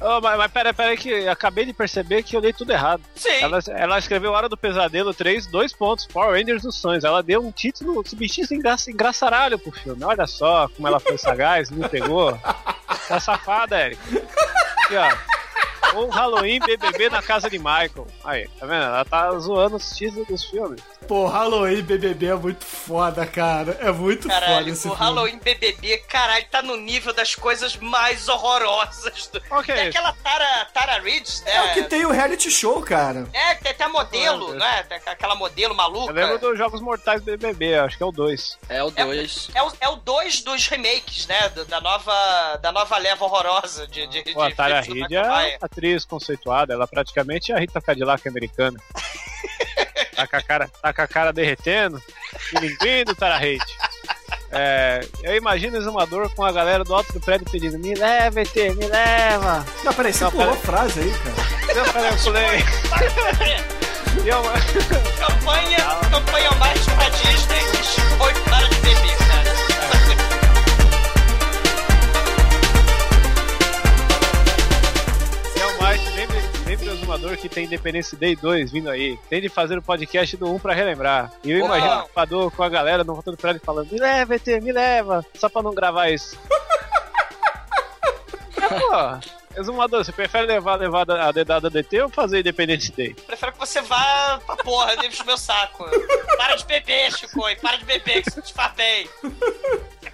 Ô, 0.00 0.20
mas, 0.22 0.36
mas 0.36 0.50
pera, 0.52 0.74
pera 0.74 0.90
aí 0.90 0.96
que 0.96 1.10
eu 1.10 1.30
acabei 1.30 1.64
de 1.64 1.72
perceber 1.72 2.24
que 2.24 2.36
eu 2.36 2.40
dei 2.40 2.52
tudo 2.52 2.72
errado. 2.72 3.02
Sim. 3.14 3.40
Ela, 3.40 3.60
ela 3.68 3.98
escreveu 4.00 4.32
Hora 4.32 4.48
do 4.48 4.56
Pesadelo 4.56 5.14
3, 5.14 5.46
dois 5.46 5.72
pontos, 5.72 6.06
Power 6.06 6.32
Rangers 6.32 6.62
dos 6.62 6.76
Sonhos. 6.76 7.04
Ela 7.04 7.22
deu 7.22 7.40
um 7.40 7.52
título, 7.52 8.02
esse 8.04 8.16
bichinho 8.16 8.48
se 8.48 8.56
engra, 8.56 8.74
engraçaralho 8.88 9.60
pro 9.60 9.70
filme. 9.70 10.02
Olha 10.02 10.26
só 10.26 10.68
como 10.74 10.88
ela 10.88 10.98
foi 10.98 11.16
sagaz, 11.16 11.70
me 11.70 11.88
pegou. 11.88 12.36
Tá 13.08 13.20
safada, 13.20 13.78
Eric. 13.78 14.00
Aqui, 14.84 14.96
ó. 14.96 15.08
Ou 15.94 16.08
Halloween 16.10 16.60
BBB 16.60 17.10
na 17.10 17.22
casa 17.22 17.48
de 17.50 17.58
Michael. 17.58 18.06
Aí, 18.24 18.48
tá 18.58 18.66
vendo? 18.66 18.82
Ela 18.84 19.04
tá 19.04 19.38
zoando 19.38 19.76
os 19.76 19.90
títulos 19.96 20.26
dos 20.26 20.44
filmes. 20.44 20.80
Pô, 21.06 21.26
Halloween 21.26 21.82
BBB 21.82 22.26
é 22.26 22.34
muito 22.34 22.64
foda, 22.64 23.26
cara. 23.26 23.76
É 23.80 23.92
muito 23.92 24.22
foda 24.22 24.40
Caralho, 24.40 24.74
o. 24.74 24.88
Halloween 24.92 25.38
BBB, 25.38 25.98
caralho, 26.08 26.46
tá 26.50 26.62
no 26.62 26.76
nível 26.76 27.12
das 27.12 27.34
coisas 27.34 27.76
mais 27.76 28.28
horrorosas. 28.28 29.28
Do... 29.32 29.42
Ok. 29.50 29.74
Tem 29.74 29.88
aquela 29.88 30.12
Tara, 30.14 30.64
Tara 30.72 31.00
Reid, 31.00 31.42
né? 31.44 31.54
É 31.54 31.62
o 31.62 31.74
que 31.74 31.82
tem 31.84 32.06
o 32.06 32.10
reality 32.10 32.50
show, 32.50 32.80
cara. 32.80 33.26
É, 33.32 33.54
tem 33.56 33.72
até 33.72 33.84
a 33.84 33.88
modelo, 33.88 34.54
né? 34.54 34.82
Tem 34.84 34.98
aquela 35.06 35.34
modelo 35.34 35.74
maluca. 35.74 36.10
Eu 36.10 36.14
lembro 36.14 36.38
dos 36.38 36.58
Jogos 36.58 36.80
Mortais 36.80 37.22
BBB, 37.22 37.74
acho 37.76 37.96
que 37.96 38.02
é 38.02 38.06
o 38.06 38.12
2. 38.12 38.58
É 38.68 38.82
o 38.82 38.90
2. 38.90 39.50
É 39.54 39.62
o, 39.62 39.72
é 39.80 39.88
o 39.88 39.96
dois 39.96 40.40
dos 40.42 40.66
remakes, 40.68 41.26
né? 41.26 41.48
Da 41.68 41.80
nova, 41.80 42.56
da 42.62 42.72
nova 42.72 42.96
leva 42.98 43.24
horrorosa 43.24 43.86
de. 43.86 44.06
de, 44.06 44.22
Pô, 44.32 44.42
a 44.42 44.48
de 44.48 44.54
Tara 44.54 44.82
filmes 44.82 45.08
do 45.08 45.14
Reid 45.14 45.16
é. 45.16 45.58
Atriz 45.74 46.04
conceituada, 46.04 46.72
ela 46.72 46.86
praticamente 46.86 47.50
é 47.52 47.56
a 47.56 47.58
Rita 47.58 47.80
Cadillac 47.80 48.26
americana. 48.28 48.78
tá, 50.14 50.26
com 50.26 50.36
a 50.36 50.42
cara, 50.42 50.68
tá 50.80 50.92
com 50.92 51.02
a 51.02 51.06
cara 51.08 51.32
derretendo, 51.32 52.00
e 52.52 52.60
ninguém 52.60 53.04
do 53.04 53.14
Tara 53.14 53.36
Reid. 53.36 53.62
É, 54.56 55.04
eu 55.24 55.34
imagino 55.36 55.74
o 55.76 55.80
exumador 55.80 56.30
com 56.32 56.44
a 56.44 56.52
galera 56.52 56.84
do 56.84 56.94
alto 56.94 57.12
do 57.12 57.20
prédio 57.20 57.44
pedindo: 57.50 57.76
Me 57.78 57.92
leva, 57.94 58.40
ET, 58.40 58.54
me 58.54 58.86
leva. 58.86 59.66
Não, 59.82 59.92
peraí, 59.92 60.12
você 60.12 60.22
Não, 60.24 60.30
pulou 60.30 60.46
pera- 60.56 60.60
frase 60.60 61.00
aí, 61.00 61.12
cara. 61.12 61.78
Eu 61.80 61.84
falei, 61.86 62.10
eu 62.10 62.16
pulei. 62.18 62.64
Eu- 64.24 64.42
Campanha, 65.18 65.78
campanha 66.10 66.50
mais 66.52 66.86
pra 66.86 67.08
Disney 67.08 67.60
que 67.72 68.00
foi 68.16 68.32
para 68.44 68.68
de 68.68 68.76
beber, 68.76 69.16
que 77.48 77.54
tem 77.54 77.66
Independence 77.66 78.16
Day 78.16 78.34
2 78.34 78.72
vindo 78.72 78.88
aí. 78.88 79.18
Tem 79.28 79.40
de 79.40 79.50
fazer 79.50 79.76
o 79.76 79.82
podcast 79.82 80.34
do 80.36 80.50
1 80.54 80.58
pra 80.58 80.72
relembrar. 80.72 81.30
E 81.44 81.52
eu 81.52 81.60
Porra. 81.60 81.76
imagino 81.78 82.04
o 82.04 82.08
Pador 82.08 82.50
com 82.50 82.62
a 82.62 82.68
galera 82.70 83.04
no 83.04 83.22
do 83.22 83.36
prédio 83.36 83.60
falando: 83.62 83.92
Me 83.92 83.98
leva, 83.98 84.34
ET, 84.34 84.46
me 84.62 84.72
leva. 84.72 85.24
Só 85.34 85.48
pra 85.48 85.62
não 85.62 85.74
gravar 85.74 86.08
isso. 86.10 86.38
É, 88.56 88.68
pô, 88.80 89.43
exumador, 89.56 90.04
você 90.04 90.12
prefere 90.12 90.46
levar, 90.46 90.76
levar 90.76 91.08
a 91.10 91.30
dedada 91.32 91.68
DT 91.70 92.02
ou 92.02 92.08
fazer 92.08 92.40
Independence 92.40 92.90
Day? 92.92 93.14
Prefiro 93.26 93.52
que 93.52 93.58
você 93.58 93.80
vá 93.82 94.40
pra 94.46 94.56
porra, 94.56 94.96
deixa 95.00 95.22
o 95.22 95.26
meu 95.26 95.36
saco. 95.38 95.84
Para 96.36 96.56
de 96.56 96.64
beber, 96.66 97.12
Chico, 97.12 97.48
e 97.48 97.56
para 97.56 97.76
de 97.76 97.84
beber, 97.84 98.22
que 98.22 98.28
isso 98.30 98.42
te 98.42 98.52
faz 98.52 98.72
bem. 98.74 99.08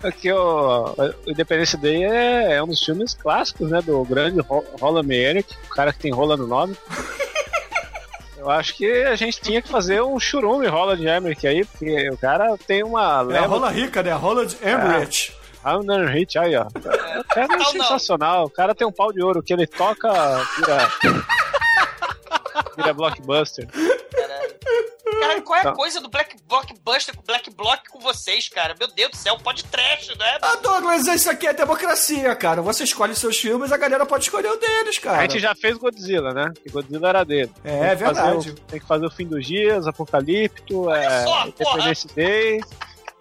Aqui, 0.03 0.33
o, 0.33 0.95
o 0.97 1.31
Independence 1.31 1.77
Day 1.77 2.05
é, 2.05 2.53
é 2.55 2.63
um 2.63 2.67
dos 2.67 2.83
filmes 2.83 3.13
clássicos, 3.15 3.71
né? 3.71 3.83
Do 3.83 4.03
grande 4.05 4.41
Ro- 4.41 4.65
Roland 4.81 5.03
Emmerich, 5.05 5.55
o 5.67 5.75
cara 5.75 5.93
que 5.93 5.99
tem 5.99 6.11
rola 6.13 6.37
no 6.37 6.47
nome. 6.47 6.77
Eu 8.39 8.49
acho 8.49 8.75
que 8.75 8.91
a 9.03 9.15
gente 9.17 9.39
tinha 9.39 9.61
que 9.61 9.69
fazer 9.69 10.01
um 10.03 10.19
churume 10.19 10.67
Roland 10.67 11.03
Emmerich 11.03 11.47
aí, 11.47 11.63
porque 11.67 12.09
o 12.09 12.17
cara 12.17 12.57
tem 12.67 12.83
uma 12.83 13.03
É 13.03 13.05
a 13.19 13.21
leva... 13.21 13.47
rola 13.47 13.71
rica, 13.71 14.03
né? 14.03 14.11
A 14.13 14.17
rola 14.17 14.47
de 14.47 14.57
Emmerich. 15.65 15.87
Roland 15.87 16.11
Hit, 16.13 16.39
aí, 16.39 16.57
ó. 16.57 16.67
O 16.67 17.25
cara 17.25 17.55
é 17.55 17.65
sensacional. 17.67 18.45
O 18.47 18.51
cara 18.51 18.75
tem 18.75 18.87
um 18.87 18.93
pau 18.93 19.13
de 19.13 19.23
ouro 19.23 19.43
que 19.43 19.53
ele 19.53 19.67
toca, 19.67 20.11
vira... 20.57 20.91
vira 22.77 22.95
blockbuster. 22.95 23.69
Cara, 25.21 25.43
qual 25.43 25.57
é 25.59 25.61
a 25.61 25.65
Tá. 25.65 25.73
coisa 25.73 26.01
do 26.01 26.09
Black 26.09 26.37
Blockbuster 26.49 27.15
com 27.15 27.23
Black 27.23 27.51
Block 27.51 27.89
com 27.91 28.01
vocês, 28.01 28.49
cara? 28.49 28.75
Meu 28.79 28.89
Deus 28.89 29.11
do 29.11 29.17
céu, 29.17 29.37
pode 29.39 29.65
trash, 29.65 30.09
né? 30.17 30.39
Ah, 30.41 30.57
Douglas, 30.63 31.07
isso 31.07 31.31
aqui 31.31 31.47
é 31.47 31.53
democracia, 31.53 32.35
cara. 32.35 32.63
Você 32.63 32.85
escolhe 32.85 33.15
seus 33.15 33.37
filmes, 33.39 33.71
a 33.71 33.77
galera 33.77 34.07
pode 34.07 34.25
escolher 34.25 34.49
o 34.51 34.57
deles, 34.57 34.99
cara. 34.99 35.19
A 35.19 35.23
gente 35.23 35.39
já 35.39 35.55
fez 35.55 35.77
Godzilla, 35.77 36.33
né? 36.33 36.51
Porque 36.55 36.71
Godzilla 36.71 37.09
era 37.09 37.25
dele. 37.25 37.51
É, 37.63 37.71
Tem 37.95 37.99
que 37.99 38.05
fazer 38.05 38.23
verdade. 38.23 38.51
o- 38.51 38.55
tem 38.55 38.81
que 38.81 38.87
fazer 38.87 39.07
o 39.07 39.11
fim 39.11 39.27
dos 39.27 39.47
dias, 39.47 39.87
Apocalipto, 39.87 40.91
é, 40.91 41.25
só, 41.25 41.47
Independence 41.47 42.09
Day. 42.15 42.61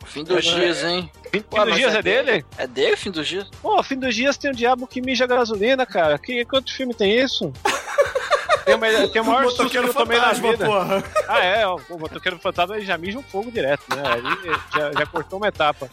Fim 0.10 0.24
dos 0.24 0.44
dias, 0.44 0.84
hein? 0.84 1.10
Fim, 1.32 1.40
fim 1.40 1.66
dos 1.66 1.76
dias 1.76 1.96
é, 1.96 2.02
dele? 2.02 2.46
É 2.58 2.68
dele, 2.68 2.98
fim 2.98 3.12
dos 3.12 3.28
dias? 3.28 3.48
Pô, 3.62 3.82
fim 3.84 3.98
dos 3.98 4.16
dias 4.16 4.38
tem 4.38 4.50
o 4.50 4.56
diabo 4.56 4.88
que 4.88 5.02
mija 5.02 5.28
gasolina, 5.28 5.86
cara. 5.86 6.18
Que, 6.18 6.44
quanto 6.46 6.74
filme 6.74 6.94
tem 6.94 7.20
isso? 7.20 7.54
Tem, 8.66 8.76
uma, 8.76 9.08
tem 9.08 9.22
o 9.22 9.26
maior 9.26 9.46
susto 9.46 9.68
que 9.68 9.80
Motoqueiro 9.80 9.88
eu 9.88 9.94
tomei 9.96 10.20
na 10.20 10.32
vida. 10.32 10.66
porra. 10.66 11.04
Ah, 11.28 11.44
é, 11.44 11.66
ó, 11.66 11.80
o 11.90 11.98
motoqueiro 11.98 12.38
fantasma 12.38 12.78
ele 12.78 12.86
já 12.86 13.00
mija 13.00 13.18
um 13.18 13.24
fogo 13.24 13.50
direto, 13.50 13.82
né? 13.96 14.04
Aí 14.06 14.22
já, 14.76 14.92
já 14.92 15.06
cortou 15.08 15.40
uma 15.40 15.48
etapa. 15.48 15.90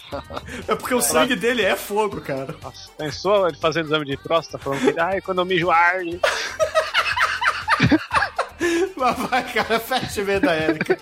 É 0.69 0.75
porque 0.75 0.95
o 0.95 1.01
sangue 1.01 1.35
dele 1.35 1.63
é 1.63 1.75
fogo, 1.75 2.21
cara. 2.21 2.55
Nossa, 2.63 2.91
pensou 2.99 3.49
ele 3.49 3.57
fazendo 3.57 3.87
exame 3.87 4.05
de 4.05 4.19
próstata, 4.19 4.63
falando 4.63 4.93
que, 4.93 5.01
ai, 5.01 5.23
quando 5.23 5.39
eu 5.39 5.47
mijo 5.47 5.71
arde. 5.71 6.21
Mas 8.97 9.17
vai, 9.19 9.53
cara, 9.53 9.81
fecha 9.81 10.25
bem 10.25 10.41
da 10.41 10.57
Erika. 10.57 10.97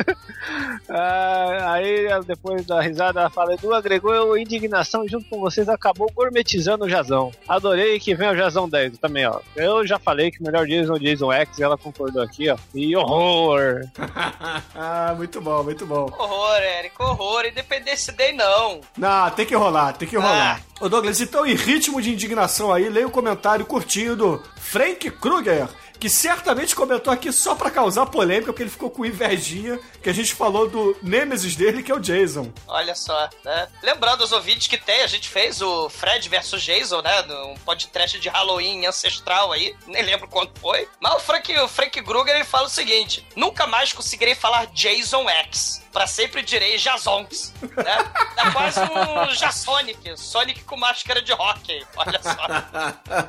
Ah, 0.89 1.73
aí, 1.73 2.07
depois 2.27 2.67
da 2.67 2.81
risada, 2.81 3.21
ela 3.21 3.31
fala: 3.31 3.55
Edu 3.55 3.73
agregou 3.73 4.37
indignação 4.37 5.05
e 5.05 5.09
junto 5.09 5.29
com 5.29 5.41
vocês 5.41 5.69
acabou 5.69 6.11
gourmetizando 6.15 6.85
o 6.85 6.89
Jazão. 6.89 7.33
Adorei 7.49 7.99
que 7.99 8.15
vem 8.15 8.29
o 8.29 8.37
Jazão 8.37 8.69
10 8.69 8.99
também, 8.99 9.27
ó. 9.27 9.41
Eu 9.57 9.87
já 9.87 9.99
falei 9.99 10.31
que 10.31 10.41
o 10.41 10.45
melhor 10.45 10.67
Jason 10.67 10.95
é 10.95 10.97
o 10.97 11.01
Jason 11.01 11.33
X, 11.33 11.61
ela 11.61 11.79
concordou 11.79 12.23
aqui, 12.23 12.49
ó. 12.51 12.57
E 12.75 12.97
horror! 12.97 13.85
ah, 14.75 15.15
muito 15.17 15.41
bom, 15.41 15.63
muito 15.63 15.87
bom. 15.87 16.11
Horror, 16.19 16.63
Eric, 16.79 16.95
horror. 17.01 17.45
Independence 17.47 18.13
Day, 18.13 18.33
não. 18.33 18.81
Não, 18.97 19.31
tem 19.31 19.47
que 19.47 19.55
rolar, 19.55 19.93
tem 19.93 20.09
que 20.09 20.17
rolar. 20.17 20.61
Ô 20.81 20.89
Douglas, 20.89 21.21
então 21.21 21.47
em 21.47 21.55
ritmo 21.55 22.03
de 22.03 22.13
indignação 22.13 22.73
aí, 22.73 22.89
leia 22.89 23.07
o 23.07 23.11
comentário 23.11 23.65
curtinho 23.65 24.17
do 24.17 24.43
Frank 24.57 25.09
Kruger, 25.13 25.69
que 26.05 26.11
certamente 26.11 26.77
comentou 26.77 27.11
aqui 27.11 27.33
só 27.33 27.55
pra 27.55 27.71
causar 27.71 28.05
polêmica, 28.05 28.53
porque 28.53 28.63
ele 28.63 28.69
ficou 28.69 28.91
com 28.91 29.07
invejinha 29.07 29.81
que 30.03 30.11
a 30.11 30.13
gente 30.13 30.35
falou 30.35 30.69
do 30.69 30.95
Nemesis 31.03 31.57
dele, 31.57 31.83
que 31.83 31.91
é 31.91 31.95
o 31.95 31.99
Jason. 31.99 32.53
Olha 32.69 32.95
só, 32.95 33.31
né? 33.43 33.69
Lembrando 33.83 34.23
os 34.23 34.31
ouvintes 34.31 34.67
que 34.67 34.77
tem, 34.77 35.01
a 35.01 35.07
gente 35.07 35.31
fez 35.31 35.63
o 35.63 35.89
Fred 35.89 36.29
versus 36.29 36.63
Jason, 36.63 37.01
né? 37.01 37.23
Um 37.47 37.55
podcast 37.55 38.21
de 38.21 38.29
Halloween 38.29 38.85
ancestral 38.85 39.51
aí, 39.51 39.75
nem 39.87 40.03
lembro 40.03 40.29
quando 40.29 40.51
foi. 40.59 40.87
Mas 41.01 41.15
o 41.15 41.21
Frank, 41.21 41.59
o 41.59 41.69
Frank 41.69 41.99
Gruger 42.03 42.35
ele 42.35 42.45
fala 42.45 42.67
o 42.67 42.71
seguinte: 42.71 43.27
nunca 43.35 43.67
mais 43.67 43.91
conseguirei 43.95 44.35
falar 44.35 44.67
Jason 44.67 45.27
X. 45.27 45.84
Pra 45.95 46.09
sempre 46.09 46.43
direi 46.43 46.77
Jazonks, 46.77 47.55
né? 47.63 48.13
É 48.37 48.51
quase 48.51 48.81
um 48.81 49.33
Jasonic, 49.33 50.19
Sonic 50.19 50.65
com 50.65 50.77
máscara 50.77 51.23
de 51.23 51.33
rock, 51.33 51.87
olha 51.97 52.21
só. 52.21 53.29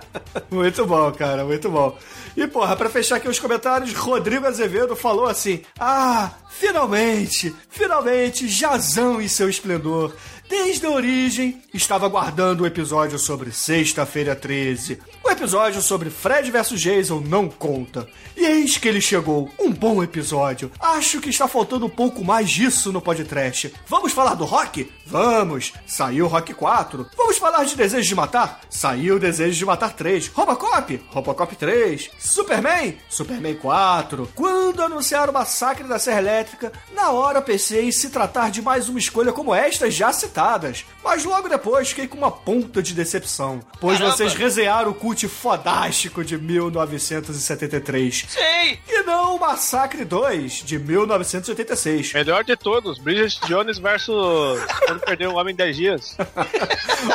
Muito 0.50 0.84
bom, 0.84 1.12
cara, 1.12 1.46
muito 1.46 1.70
bom. 1.70 1.96
E, 2.36 2.48
porra, 2.48 2.76
pra 2.76 2.90
fechar 2.90 3.18
aqui 3.18 3.30
os 3.30 3.40
comentários, 3.40 3.94
Rodrigo 3.94 4.48
Azevedo 4.48 4.96
falou 4.96 5.28
assim: 5.28 5.64
Ah, 5.80 6.32
finalmente, 6.50 7.56
finalmente, 7.70 8.48
Jazão 8.48 9.22
em 9.22 9.28
seu 9.28 9.48
esplendor. 9.48 10.16
Desde 10.48 10.86
a 10.86 10.92
origem, 10.92 11.62
estava 11.74 12.06
aguardando 12.06 12.64
o 12.64 12.68
episódio 12.68 13.18
sobre 13.18 13.52
Sexta-feira 13.52 14.36
13. 14.36 15.00
O 15.24 15.30
episódio 15.32 15.82
sobre 15.82 16.12
Fred 16.12 16.52
vs 16.52 16.80
Jason 16.80 17.20
não 17.20 17.50
conta. 17.50 18.08
E 18.38 18.46
eis 18.46 18.78
que 18.78 18.88
ele 18.88 19.02
chegou. 19.02 19.50
Um 19.60 19.72
bom 19.72 20.04
episódio. 20.04 20.72
Acho 20.80 21.20
que 21.20 21.30
está 21.30 21.48
faltando 21.48 21.88
um 21.88 21.90
pouco 21.90 22.24
mais 22.24 22.50
disso 22.50 22.92
no 22.92 23.02
podcast. 23.02 23.74
Vamos 23.88 24.14
falar 24.14 24.36
do 24.36 24.46
Rock? 24.46 24.92
Vamos. 25.06 25.74
Saiu 25.86 26.28
Rock 26.28 26.54
4. 26.54 27.08
Vamos 27.16 27.38
falar 27.38 27.64
de 27.64 27.76
Desejo 27.76 28.08
de 28.08 28.16
Matar? 28.16 28.62
Saiu 28.70 29.20
Desejo 29.20 29.58
de 29.58 29.66
Matar 29.66 29.94
3. 29.94 30.28
Robocop? 30.30 31.02
Robocop 31.12 31.56
3. 31.56 32.10
Superman? 32.18 32.98
Superman 33.10 33.56
4. 33.56 34.32
Quando 34.36 34.82
anunciaram 34.82 35.32
o 35.32 35.34
massacre 35.34 35.88
da 35.88 36.00
Serra 36.00 36.20
Elétrica, 36.20 36.72
na 36.94 37.12
hora 37.12 37.42
pensei 37.42 37.86
em 37.88 37.92
se 37.92 38.10
tratar 38.10 38.50
de 38.50 38.62
mais 38.62 38.90
uma 38.90 39.00
escolha 39.00 39.32
como 39.32 39.54
esta 39.54 39.90
já 39.92 40.08
acertadas, 40.10 40.86
mas 41.04 41.24
logo 41.24 41.48
depois 41.48 41.90
fiquei 41.90 42.08
com 42.08 42.18
uma 42.18 42.32
ponta 42.32 42.82
de 42.82 42.94
decepção, 42.94 43.60
pois 43.80 43.98
Caramba. 44.00 44.16
vocês 44.16 44.34
resenharam 44.34 44.92
o 44.92 44.96
cult 44.96 45.28
fodástico 45.28 46.24
de 46.24 46.38
1973. 46.38 48.26
Sim! 48.28 48.78
E 48.88 49.04
não 49.04 49.36
o 49.36 49.40
Massacre 49.40 50.04
2, 50.04 50.64
de 50.64 50.80
1986. 50.80 52.14
Melhor 52.14 52.44
de 52.44 52.56
todos, 52.56 52.98
Bridget 53.00 53.40
Jones 53.48 53.78
versus 53.78 54.60
quando 54.96 55.02
perdeu 55.02 55.32
o 55.32 55.36
Homem 55.36 55.54
em 55.54 55.58
10 55.58 55.76
dias. 55.76 56.18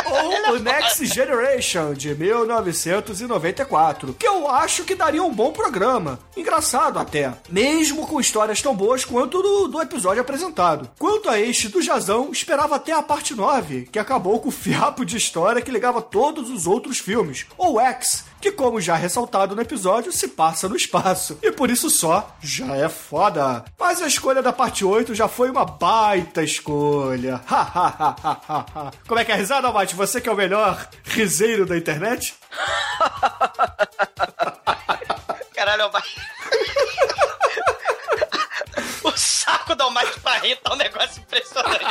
Ou 0.07 0.55
o 0.55 0.59
Next 0.59 1.05
Generation, 1.07 1.95
de 1.95 2.15
1994, 2.15 4.15
que 4.15 4.27
eu 4.27 4.49
acho 4.49 4.85
que 4.85 4.95
daria 4.95 5.23
um 5.23 5.33
bom 5.33 5.53
programa. 5.53 6.19
Engraçado 6.37 6.99
até, 6.99 7.33
mesmo 7.49 8.07
com 8.07 8.21
histórias 8.21 8.61
tão 8.61 8.75
boas 8.75 9.05
quanto 9.05 9.43
do, 9.43 9.69
do 9.69 9.81
episódio 9.81 10.21
apresentado. 10.21 10.91
Quanto 10.99 11.31
a 11.31 11.41
este 11.41 11.69
do 11.69 11.81
Jazão, 11.81 12.31
esperava 12.33 12.77
até 12.77 12.93
a 12.93 13.03
parte 13.03 13.35
9, 13.35 13.89
que 13.91 13.99
acabou 13.99 14.41
com 14.41 14.49
o 14.49 14.53
fiapo 14.53 15.05
de 15.05 15.17
história 15.17 15.63
que 15.63 15.71
ligava 15.71 16.03
todos 16.03 16.51
os 16.51 16.67
outros 16.67 16.99
filmes, 16.99 17.47
ou 17.57 17.81
X, 17.81 18.25
que, 18.41 18.51
como 18.51 18.81
já 18.81 18.95
ressaltado 18.95 19.55
no 19.55 19.63
episódio, 19.63 20.13
se 20.13 20.29
passa 20.29 20.69
no 20.69 20.77
espaço. 20.77 21.39
E 21.43 21.53
por 21.53 21.71
isso 21.71 21.91
só, 21.91 22.35
já 22.41 22.75
é 22.77 22.89
foda. 22.89 23.65
Mas 23.79 24.01
a 24.01 24.07
escolha 24.07 24.43
da 24.43 24.53
parte 24.53 24.85
8 24.85 25.15
já 25.15 25.29
foi 25.29 25.51
uma 25.51 25.65
baita 25.65 26.43
escolha. 26.43 27.41
Ha, 27.49 27.61
ha, 27.61 27.87
ha, 27.87 28.17
ha, 28.23 28.41
ha, 28.49 28.67
ha. 28.75 28.91
Como 29.07 29.21
é 29.21 29.25
que 29.25 29.33
é 29.33 29.35
a 29.35 29.39
risada, 29.39 29.71
Mate? 29.71 29.95
Você 29.95 30.21
que 30.21 30.29
é 30.29 30.33
o 30.33 30.37
melhor 30.37 30.89
riseiro 31.05 31.67
da 31.67 31.77
internet? 31.77 32.35
Caralho, 35.55 35.85
Almighty. 35.85 36.17
O 39.75 39.77
saco 39.77 40.21
do 40.21 40.31
rir 40.43 40.57
tá 40.57 40.73
um 40.73 40.77
negócio 40.77 41.21
impressionante. 41.21 41.85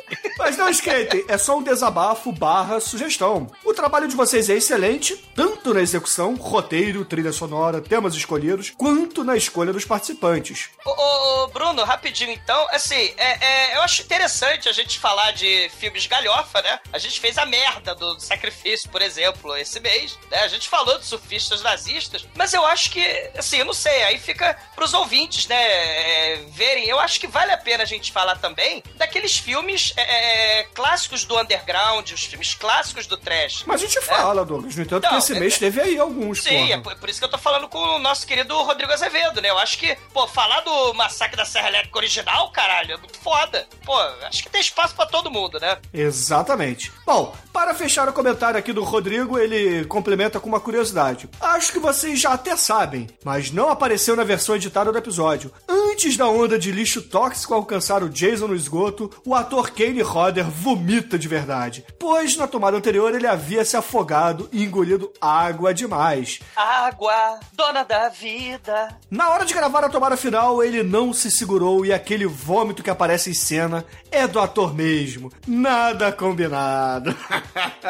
Mas 0.38 0.56
não 0.56 0.68
esquentem, 0.68 1.24
é 1.28 1.36
só 1.36 1.58
um 1.58 1.62
desabafo 1.62 2.32
barra 2.32 2.80
sugestão. 2.80 3.50
O 3.64 3.74
trabalho 3.74 4.08
de 4.08 4.16
vocês 4.16 4.48
é 4.48 4.54
excelente, 4.54 5.16
tanto 5.34 5.74
na 5.74 5.80
execução, 5.80 6.34
roteiro, 6.34 7.04
trilha 7.04 7.32
sonora, 7.32 7.80
temas 7.80 8.14
escolhidos, 8.14 8.70
quanto 8.70 9.24
na 9.24 9.36
escolha 9.36 9.72
dos 9.72 9.84
participantes. 9.84 10.70
Ô, 10.84 10.90
ô, 10.90 11.44
ô, 11.44 11.48
Bruno, 11.48 11.84
rapidinho 11.84 12.30
então, 12.30 12.66
assim, 12.70 13.14
é, 13.16 13.44
é, 13.44 13.76
eu 13.76 13.82
acho 13.82 14.02
interessante 14.02 14.68
a 14.68 14.72
gente 14.72 14.98
falar 14.98 15.32
de 15.32 15.70
filmes 15.78 16.06
galhofa, 16.06 16.62
né? 16.62 16.80
A 16.92 16.98
gente 16.98 17.20
fez 17.20 17.36
a 17.38 17.46
merda 17.46 17.94
do 17.94 18.18
Sacrifício, 18.20 18.88
por 18.90 19.02
exemplo, 19.02 19.56
esse 19.56 19.80
mês, 19.80 20.18
né? 20.30 20.38
A 20.40 20.48
gente 20.48 20.68
falou 20.68 20.98
de 20.98 21.06
surfistas 21.06 21.62
nazistas, 21.62 22.26
mas 22.34 22.52
eu 22.54 22.64
acho 22.66 22.90
que, 22.90 23.02
assim, 23.36 23.58
eu 23.58 23.64
não 23.64 23.72
sei, 23.72 24.02
aí 24.04 24.18
fica 24.18 24.56
pros 24.74 24.94
ouvintes, 24.94 25.46
né, 25.46 25.79
é, 25.80 26.44
verem. 26.50 26.86
Eu 26.88 26.98
acho 27.00 27.18
que 27.20 27.26
vale 27.26 27.52
a 27.52 27.56
pena 27.58 27.82
a 27.82 27.86
gente 27.86 28.12
falar 28.12 28.36
também 28.36 28.82
daqueles 28.96 29.36
filmes 29.38 29.92
é, 29.96 30.60
é, 30.60 30.64
clássicos 30.74 31.24
do 31.24 31.38
underground, 31.38 32.10
os 32.12 32.24
filmes 32.24 32.54
clássicos 32.54 33.06
do 33.06 33.16
trash. 33.16 33.64
Mas 33.66 33.82
a 33.82 33.86
gente 33.86 34.00
fala, 34.00 34.44
Douglas, 34.44 34.76
no 34.76 34.82
entanto 34.82 35.04
Não, 35.04 35.10
que 35.10 35.16
esse 35.16 35.36
é- 35.36 35.40
mês 35.40 35.58
teve 35.58 35.80
aí 35.80 35.98
alguns, 35.98 36.42
Sim, 36.42 36.50
porra. 36.58 36.72
é 36.74 36.78
por, 36.78 36.96
por 36.96 37.08
isso 37.08 37.18
que 37.18 37.24
eu 37.24 37.30
tô 37.30 37.38
falando 37.38 37.68
com 37.68 37.78
o 37.78 37.98
nosso 37.98 38.26
querido 38.26 38.56
Rodrigo 38.62 38.92
Azevedo, 38.92 39.40
né? 39.40 39.50
Eu 39.50 39.58
acho 39.58 39.78
que, 39.78 39.96
pô, 40.12 40.26
falar 40.26 40.60
do 40.60 40.94
Massacre 40.94 41.36
da 41.36 41.44
Serra 41.44 41.68
Elétrica 41.68 41.98
original, 41.98 42.50
caralho, 42.52 42.94
é 42.94 42.96
muito 42.96 43.18
foda. 43.18 43.66
Pô, 43.84 43.96
acho 44.26 44.42
que 44.42 44.50
tem 44.50 44.60
espaço 44.60 44.94
pra 44.94 45.06
todo 45.06 45.30
mundo, 45.30 45.58
né? 45.60 45.78
Exatamente. 45.92 46.92
Bom, 47.06 47.34
para 47.52 47.74
fechar 47.74 48.08
o 48.08 48.12
comentário 48.12 48.58
aqui 48.58 48.72
do 48.72 48.84
Rodrigo, 48.84 49.38
ele 49.38 49.84
complementa 49.86 50.38
com 50.38 50.48
uma 50.48 50.60
curiosidade. 50.60 51.28
Acho 51.40 51.72
que 51.72 51.78
vocês 51.78 52.20
já 52.20 52.32
até 52.32 52.56
sabem, 52.56 53.08
mas 53.24 53.50
não 53.50 53.68
apareceu 53.70 54.14
na 54.14 54.22
versão 54.24 54.54
editada 54.54 54.92
do 54.92 54.98
episódio. 54.98 55.52
Antes 55.72 56.16
da 56.16 56.26
onda 56.26 56.58
de 56.58 56.72
lixo 56.72 57.00
tóxico 57.00 57.54
alcançar 57.54 58.02
o 58.02 58.08
Jason 58.08 58.48
no 58.48 58.56
esgoto, 58.56 59.08
o 59.24 59.36
ator 59.36 59.70
Kane 59.70 60.02
Hodder 60.02 60.50
vomita 60.50 61.16
de 61.16 61.28
verdade, 61.28 61.84
pois 61.96 62.36
na 62.36 62.48
tomada 62.48 62.76
anterior 62.76 63.14
ele 63.14 63.28
havia 63.28 63.64
se 63.64 63.76
afogado 63.76 64.48
e 64.50 64.64
engolido 64.64 65.12
água 65.20 65.72
demais. 65.72 66.40
Água, 66.56 67.38
dona 67.52 67.84
da 67.84 68.08
vida. 68.08 68.98
Na 69.08 69.30
hora 69.30 69.44
de 69.44 69.54
gravar 69.54 69.84
a 69.84 69.88
tomada 69.88 70.16
final, 70.16 70.60
ele 70.60 70.82
não 70.82 71.12
se 71.12 71.30
segurou 71.30 71.86
e 71.86 71.92
aquele 71.92 72.26
vômito 72.26 72.82
que 72.82 72.90
aparece 72.90 73.30
em 73.30 73.34
cena 73.34 73.84
é 74.10 74.26
do 74.26 74.40
ator 74.40 74.74
mesmo. 74.74 75.30
Nada 75.46 76.10
combinado. 76.10 77.14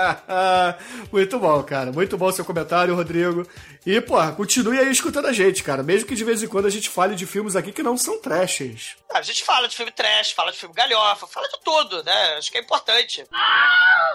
muito 1.10 1.38
bom, 1.38 1.62
cara. 1.62 1.90
Muito 1.90 2.18
bom 2.18 2.30
seu 2.30 2.44
comentário, 2.44 2.94
Rodrigo. 2.94 3.46
E, 3.86 3.98
pô, 4.00 4.16
continue 4.32 4.78
aí 4.78 4.90
escutando 4.90 5.26
a 5.26 5.32
gente, 5.32 5.62
cara. 5.62 5.82
Mesmo 5.82 6.06
que 6.06 6.14
de 6.14 6.24
vez 6.24 6.42
em 6.42 6.46
quando 6.46 6.66
a 6.66 6.70
gente 6.70 6.90
fale 6.90 7.14
de 7.14 7.24
filmes 7.24 7.56
aqui 7.56 7.69
que 7.72 7.82
não 7.82 7.96
são 7.96 8.20
trashes. 8.20 8.96
A 9.12 9.22
gente 9.22 9.42
fala 9.44 9.68
de 9.68 9.76
filme 9.76 9.90
trash, 9.92 10.32
fala 10.32 10.52
de 10.52 10.58
filme 10.58 10.74
galhofa, 10.74 11.26
fala 11.26 11.48
de 11.48 11.58
tudo, 11.64 12.02
né? 12.04 12.36
Acho 12.38 12.50
que 12.50 12.58
é 12.58 12.60
importante. 12.60 13.24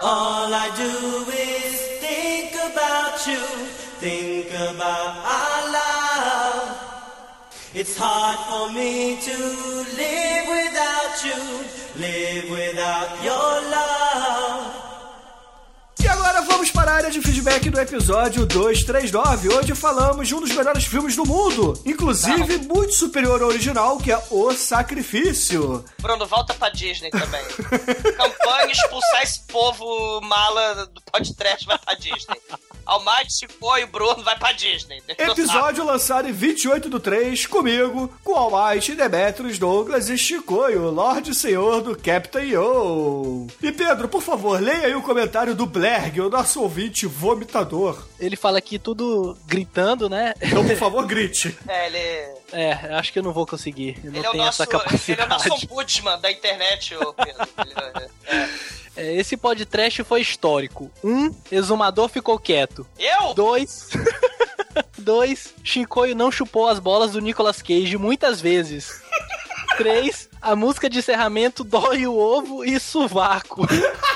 All 0.02 0.52
I 0.52 0.70
do 0.70 1.30
is 1.32 2.00
think 2.00 2.54
about 2.56 3.30
you, 3.30 3.40
think 4.00 4.54
about 4.54 5.16
our 5.26 5.70
love. 5.72 6.86
It's 7.74 7.96
hard 7.98 8.38
for 8.48 8.72
me 8.72 9.18
to 9.20 9.36
live 9.96 10.48
without 10.48 11.24
you, 11.24 11.64
live 11.96 12.50
without 12.50 13.22
your 13.22 13.60
love. 13.70 14.85
Agora 16.36 16.52
vamos 16.52 16.70
para 16.70 16.90
a 16.90 16.94
área 16.96 17.10
de 17.10 17.22
feedback 17.22 17.70
do 17.70 17.80
episódio 17.80 18.44
239, 18.44 19.54
onde 19.54 19.74
falamos 19.74 20.28
de 20.28 20.34
um 20.34 20.40
dos 20.40 20.50
melhores 20.50 20.84
filmes 20.84 21.16
do 21.16 21.24
mundo, 21.24 21.72
inclusive 21.86 22.58
muito 22.58 22.92
superior 22.92 23.40
ao 23.40 23.48
original, 23.48 23.96
que 23.96 24.12
é 24.12 24.22
O 24.30 24.52
Sacrifício. 24.52 25.82
Bruno, 25.98 26.26
volta 26.26 26.52
pra 26.52 26.68
Disney 26.68 27.10
também. 27.10 27.42
Campanha 28.18 28.70
expulsar 28.70 29.22
esse 29.22 29.40
povo 29.46 30.20
mala 30.20 30.86
do 30.86 31.00
podcast 31.10 31.66
vai 31.66 31.78
pra 31.78 31.94
Disney. 31.94 32.38
Almighty 32.86 33.32
se 33.32 33.48
foi, 33.48 33.82
o 33.82 33.88
Bruno 33.88 34.22
vai 34.22 34.38
pra 34.38 34.52
Disney. 34.52 35.02
Episódio 35.08 35.84
lançado 35.84 36.28
em 36.28 36.32
28 36.32 36.88
do 36.88 37.00
3, 37.00 37.46
comigo, 37.46 38.12
com 38.22 38.34
Almighty, 38.34 38.94
Demetrius, 38.94 39.58
Douglas 39.58 40.08
e 40.08 40.16
Chicoio, 40.16 40.90
Lorde 40.90 41.34
Senhor 41.34 41.82
do 41.82 41.96
Captain 41.96 42.50
Yo. 42.50 43.48
E 43.60 43.72
Pedro, 43.72 44.08
por 44.08 44.22
favor, 44.22 44.60
leia 44.60 44.86
aí 44.86 44.94
o 44.94 45.02
comentário 45.02 45.54
do 45.54 45.66
Blerg, 45.66 46.20
o 46.26 46.30
nosso 46.30 46.60
ouvinte 46.62 47.06
vomitador. 47.06 48.06
Ele 48.18 48.36
fala 48.36 48.58
aqui 48.58 48.78
tudo 48.78 49.36
gritando, 49.46 50.08
né? 50.08 50.34
Então, 50.42 50.66
por 50.66 50.76
favor, 50.76 51.06
grite. 51.06 51.56
É, 51.68 51.86
ele, 51.86 52.34
É, 52.52 52.72
acho 52.96 53.12
que 53.12 53.18
eu 53.18 53.22
não 53.22 53.32
vou 53.32 53.46
conseguir. 53.46 53.98
Eu 54.04 54.10
não 54.12 54.18
ele 54.18 54.26
é 54.26 54.28
o 54.28 54.32
tenho 54.32 54.44
nosso, 54.44 54.62
essa 54.62 54.70
ele 54.70 54.76
é 54.76 54.76
o 54.76 54.84
capacidade. 54.84 55.28
nosso 55.30 55.54
ombudsman 55.54 56.20
da 56.20 56.30
internet, 56.30 56.94
ô 56.96 57.12
Pedro. 57.12 57.46
É. 58.26 58.48
É, 58.96 59.14
Esse 59.16 59.36
podcast 59.36 60.02
foi 60.04 60.20
histórico. 60.22 60.90
Um, 61.04 61.34
Exumador 61.52 62.08
ficou 62.08 62.38
quieto. 62.38 62.86
Eu? 62.98 63.34
Dois. 63.34 63.88
Dois, 64.98 65.54
Chicoio 65.64 66.14
não 66.14 66.30
chupou 66.30 66.68
as 66.68 66.78
bolas 66.78 67.12
do 67.12 67.20
Nicolas 67.20 67.62
Cage 67.62 67.96
muitas 67.96 68.40
vezes. 68.40 69.00
Três, 69.76 70.28
a 70.40 70.56
música 70.56 70.88
de 70.88 70.98
encerramento 70.98 71.62
dói 71.62 72.06
o 72.06 72.16
ovo 72.16 72.64
e 72.64 72.78
sovaco. 72.80 73.66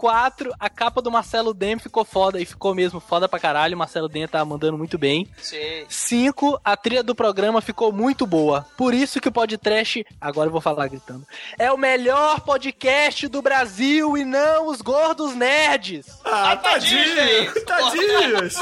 Quatro, 0.00 0.50
a 0.58 0.70
capa 0.70 1.02
do 1.02 1.10
Marcelo 1.10 1.52
Dem 1.52 1.78
ficou 1.78 2.06
foda 2.06 2.40
e 2.40 2.46
ficou 2.46 2.74
mesmo 2.74 3.00
foda 3.00 3.28
pra 3.28 3.38
caralho. 3.38 3.74
O 3.74 3.78
Marcelo 3.78 4.08
Dem 4.08 4.26
tá 4.26 4.42
mandando 4.46 4.78
muito 4.78 4.96
bem. 4.96 5.28
Sim. 5.36 5.84
Cinco, 5.90 6.58
a 6.64 6.74
trilha 6.74 7.02
do 7.02 7.14
programa 7.14 7.60
ficou 7.60 7.92
muito 7.92 8.26
boa. 8.26 8.66
Por 8.78 8.94
isso 8.94 9.20
que 9.20 9.28
o 9.28 9.32
podcast, 9.32 10.06
agora 10.18 10.48
eu 10.48 10.52
vou 10.52 10.60
falar 10.62 10.88
gritando, 10.88 11.26
é 11.58 11.70
o 11.70 11.76
melhor 11.76 12.40
podcast 12.40 13.28
do 13.28 13.42
Brasil 13.42 14.16
e 14.16 14.24
não 14.24 14.68
os 14.68 14.80
gordos 14.80 15.34
nerds. 15.34 16.06
Ah, 16.24 16.56
tadinho, 16.56 17.64
tadinhos. 17.66 18.54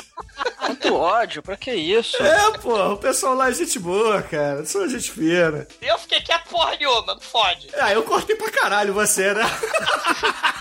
Muito 0.63 0.91
ódio, 0.97 1.41
pra 1.41 1.57
que 1.57 1.73
isso? 1.73 2.21
É, 2.21 2.59
pô, 2.59 2.95
o 2.95 2.97
pessoal 2.97 3.35
lá 3.35 3.49
é 3.49 3.53
gente 3.53 3.79
boa, 3.79 4.23
cara. 4.23 4.67
São 4.67 4.89
gente 4.89 5.13
fina. 5.13 5.69
Eu 5.81 5.99
fiquei 6.01 6.21
quieto 6.21 6.49
porra 6.49 6.75
nenhuma, 6.75 7.15
não 7.15 7.21
fode. 7.21 7.69
Ah, 7.79 7.93
eu 7.93 8.03
cortei 8.03 8.35
pra 8.35 8.51
caralho 8.51 8.93
você, 8.93 9.33
né? 9.33 9.45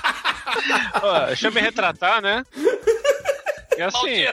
Ó, 1.01 1.25
deixa 1.27 1.47
eu 1.47 1.51
me 1.51 1.61
retratar, 1.61 2.21
né? 2.21 2.43
E 3.77 3.81
assim, 3.81 4.25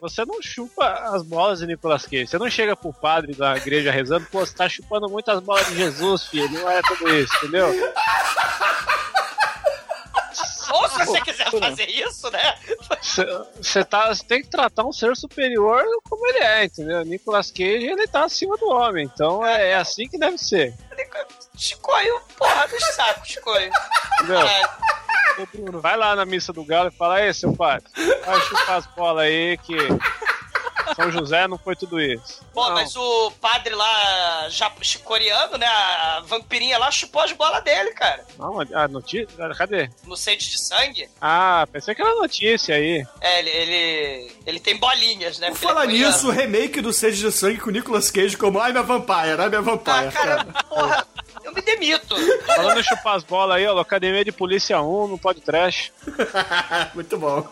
você, 0.00 0.24
não 0.24 0.40
chupa 0.40 0.86
as 1.12 1.24
bolas 1.24 1.58
de 1.58 1.66
Nicolas 1.66 2.06
Cage. 2.06 2.28
Você 2.28 2.38
não 2.38 2.48
chega 2.48 2.76
pro 2.76 2.92
padre 2.92 3.34
da 3.34 3.56
igreja 3.56 3.90
rezando, 3.90 4.26
pô, 4.30 4.40
você 4.40 4.54
tá 4.54 4.68
chupando 4.68 5.08
muito 5.08 5.28
as 5.28 5.40
bolas 5.40 5.66
de 5.66 5.76
Jesus, 5.76 6.26
filho. 6.26 6.48
Não 6.50 6.70
é 6.70 6.80
tudo 6.82 7.08
isso, 7.12 7.34
entendeu? 7.38 7.68
Ou 10.72 10.88
se 10.88 11.04
você 11.04 11.20
quiser 11.20 11.50
fazer 11.50 11.90
isso, 11.90 12.30
né? 12.30 12.54
Você 13.60 13.84
tá, 13.84 14.12
tem 14.26 14.40
que 14.40 14.48
tratar 14.48 14.84
um 14.84 14.92
ser 14.92 15.16
superior 15.16 15.84
como 16.08 16.24
ele 16.28 16.38
é, 16.38 16.64
entendeu? 16.64 17.04
Nicolas 17.04 17.50
Cage, 17.50 17.84
ele 17.84 18.06
tá 18.06 18.24
acima 18.24 18.56
do 18.56 18.68
homem. 18.68 19.10
Então 19.12 19.44
é, 19.44 19.70
é 19.70 19.74
assim 19.74 20.08
que 20.08 20.16
deve 20.16 20.38
ser. 20.38 20.74
Chicoio, 21.56 22.20
porra 22.38 22.68
dos 22.68 22.84
sacos, 22.84 23.28
Chicoio. 23.28 23.70
Entendeu? 25.38 25.48
Bruno. 25.64 25.80
Vai 25.80 25.96
lá 25.96 26.14
na 26.14 26.24
missa 26.24 26.52
do 26.52 26.64
galo 26.64 26.88
e 26.88 26.96
fala, 26.96 27.16
aí, 27.16 27.32
seu 27.32 27.52
padre, 27.54 27.86
vai 28.26 28.40
chupar 28.40 28.76
as 28.76 28.86
bolas 28.86 29.24
aí 29.24 29.56
que 29.58 29.76
São 30.94 31.10
José 31.10 31.46
não 31.48 31.58
foi 31.58 31.74
tudo 31.74 32.00
isso. 32.00 32.42
Pô, 32.52 32.66
Não. 32.68 32.74
mas 32.74 32.94
o 32.96 33.30
padre 33.40 33.74
lá, 33.74 34.48
já 34.48 34.70
coreano, 35.04 35.56
né? 35.56 35.66
A 35.66 36.22
vampirinha 36.26 36.78
lá 36.78 36.90
chupou 36.90 37.22
as 37.22 37.32
bolas 37.32 37.62
dele, 37.64 37.92
cara. 37.92 38.24
Não, 38.38 38.60
a 38.60 38.88
notícia. 38.88 39.28
Cadê? 39.56 39.90
No 40.04 40.16
sede 40.16 40.50
de 40.50 40.58
sangue. 40.58 41.08
Ah, 41.20 41.66
pensei 41.72 41.94
que 41.94 42.02
era 42.02 42.14
notícia 42.14 42.74
aí. 42.74 43.06
É, 43.20 43.38
ele, 43.38 43.50
ele, 43.50 44.32
ele 44.46 44.60
tem 44.60 44.76
bolinhas, 44.76 45.38
né? 45.38 45.48
Por 45.48 45.56
é 45.56 45.60
falar 45.60 45.84
coreano. 45.86 46.06
nisso, 46.06 46.28
o 46.28 46.30
remake 46.30 46.80
do 46.80 46.92
Sede 46.92 47.18
de 47.18 47.32
Sangue 47.32 47.58
com 47.60 47.70
o 47.70 47.72
Nicolas 47.72 48.10
Cage 48.10 48.36
como 48.36 48.58
I'm 48.58 48.76
a 48.76 48.82
Vampire, 48.82 49.40
I'm 49.40 49.56
a 49.56 49.60
Vampire. 49.60 50.08
Ah, 50.08 50.12
cara, 50.12 50.44
porra, 50.68 51.06
eu 51.52 51.54
me 51.54 51.62
demito. 51.62 52.14
Falando 52.46 52.80
em 52.80 52.82
chupar 52.82 53.16
as 53.16 53.24
bolas 53.24 53.56
aí, 53.56 53.66
ó, 53.66 53.78
Academia 53.78 54.24
de 54.24 54.32
Polícia 54.32 54.80
1, 54.80 55.08
não 55.08 55.18
pode 55.18 55.40
trash. 55.40 55.92
Muito 56.94 57.18
bom. 57.18 57.46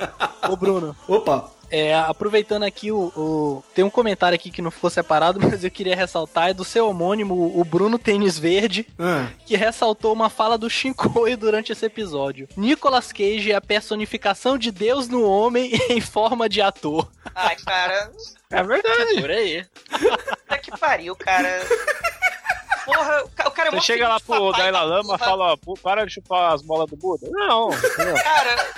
Ô, 0.48 0.57
Bruno. 0.57 0.96
Opa. 1.09 1.51
É, 1.72 1.94
aproveitando 1.94 2.64
aqui, 2.64 2.90
o, 2.90 3.12
o- 3.16 3.64
tem 3.72 3.84
um 3.84 3.90
comentário 3.90 4.34
aqui 4.34 4.51
que 4.51 4.61
não 4.61 4.72
ficou 4.72 4.90
separado, 4.90 5.38
mas 5.40 5.62
eu 5.62 5.70
queria 5.70 5.94
ressaltar, 5.94 6.48
é 6.48 6.53
do 6.55 6.64
seu 6.64 6.88
homônimo, 6.88 7.57
o 7.57 7.64
Bruno 7.64 7.96
Tênis 7.96 8.36
Verde, 8.36 8.84
Ah. 8.98 9.28
que 9.46 9.55
ressaltou 9.57 10.12
uma 10.12 10.28
fala 10.28 10.59
do 10.59 10.68
Shinkoi 10.68 11.36
durante 11.36 11.70
esse 11.70 11.86
episódio. 11.86 12.48
Nicolas 12.57 13.12
Cage 13.12 13.53
é 13.53 13.55
a 13.55 13.61
personificação 13.61 14.59
de 14.59 14.72
Deus 14.72 15.07
no 15.09 15.22
homem 15.24 15.70
em 15.88 16.01
forma 16.01 16.48
de 16.48 16.61
ator. 16.61 17.09
Ai, 17.36 17.55
cara, 17.64 18.11
É 18.51 18.62
verdade. 18.64 19.20
Por 19.20 19.30
aí. 19.30 19.64
puta 19.92 20.59
que 20.59 20.76
pariu, 20.76 21.14
cara. 21.14 21.61
Porra, 22.95 23.24
o 23.24 23.28
ca- 23.30 23.49
o 23.49 23.51
cara 23.51 23.68
é 23.68 23.70
Você 23.72 23.76
mó 23.76 23.82
chega 23.82 24.09
lá 24.09 24.20
pro 24.20 24.53
Dalai 24.53 24.72
da 24.72 24.82
Lama 24.82 25.14
e 25.16 25.18
fala, 25.18 25.53
ó, 25.53 25.57
"Pô, 25.57 25.74
para 25.74 26.05
de 26.07 26.12
chupar 26.14 26.53
as 26.53 26.62
bolas 26.62 26.88
do 26.91 26.97
Buda. 26.97 27.28
Não? 27.30 27.68
Cara, 27.70 28.72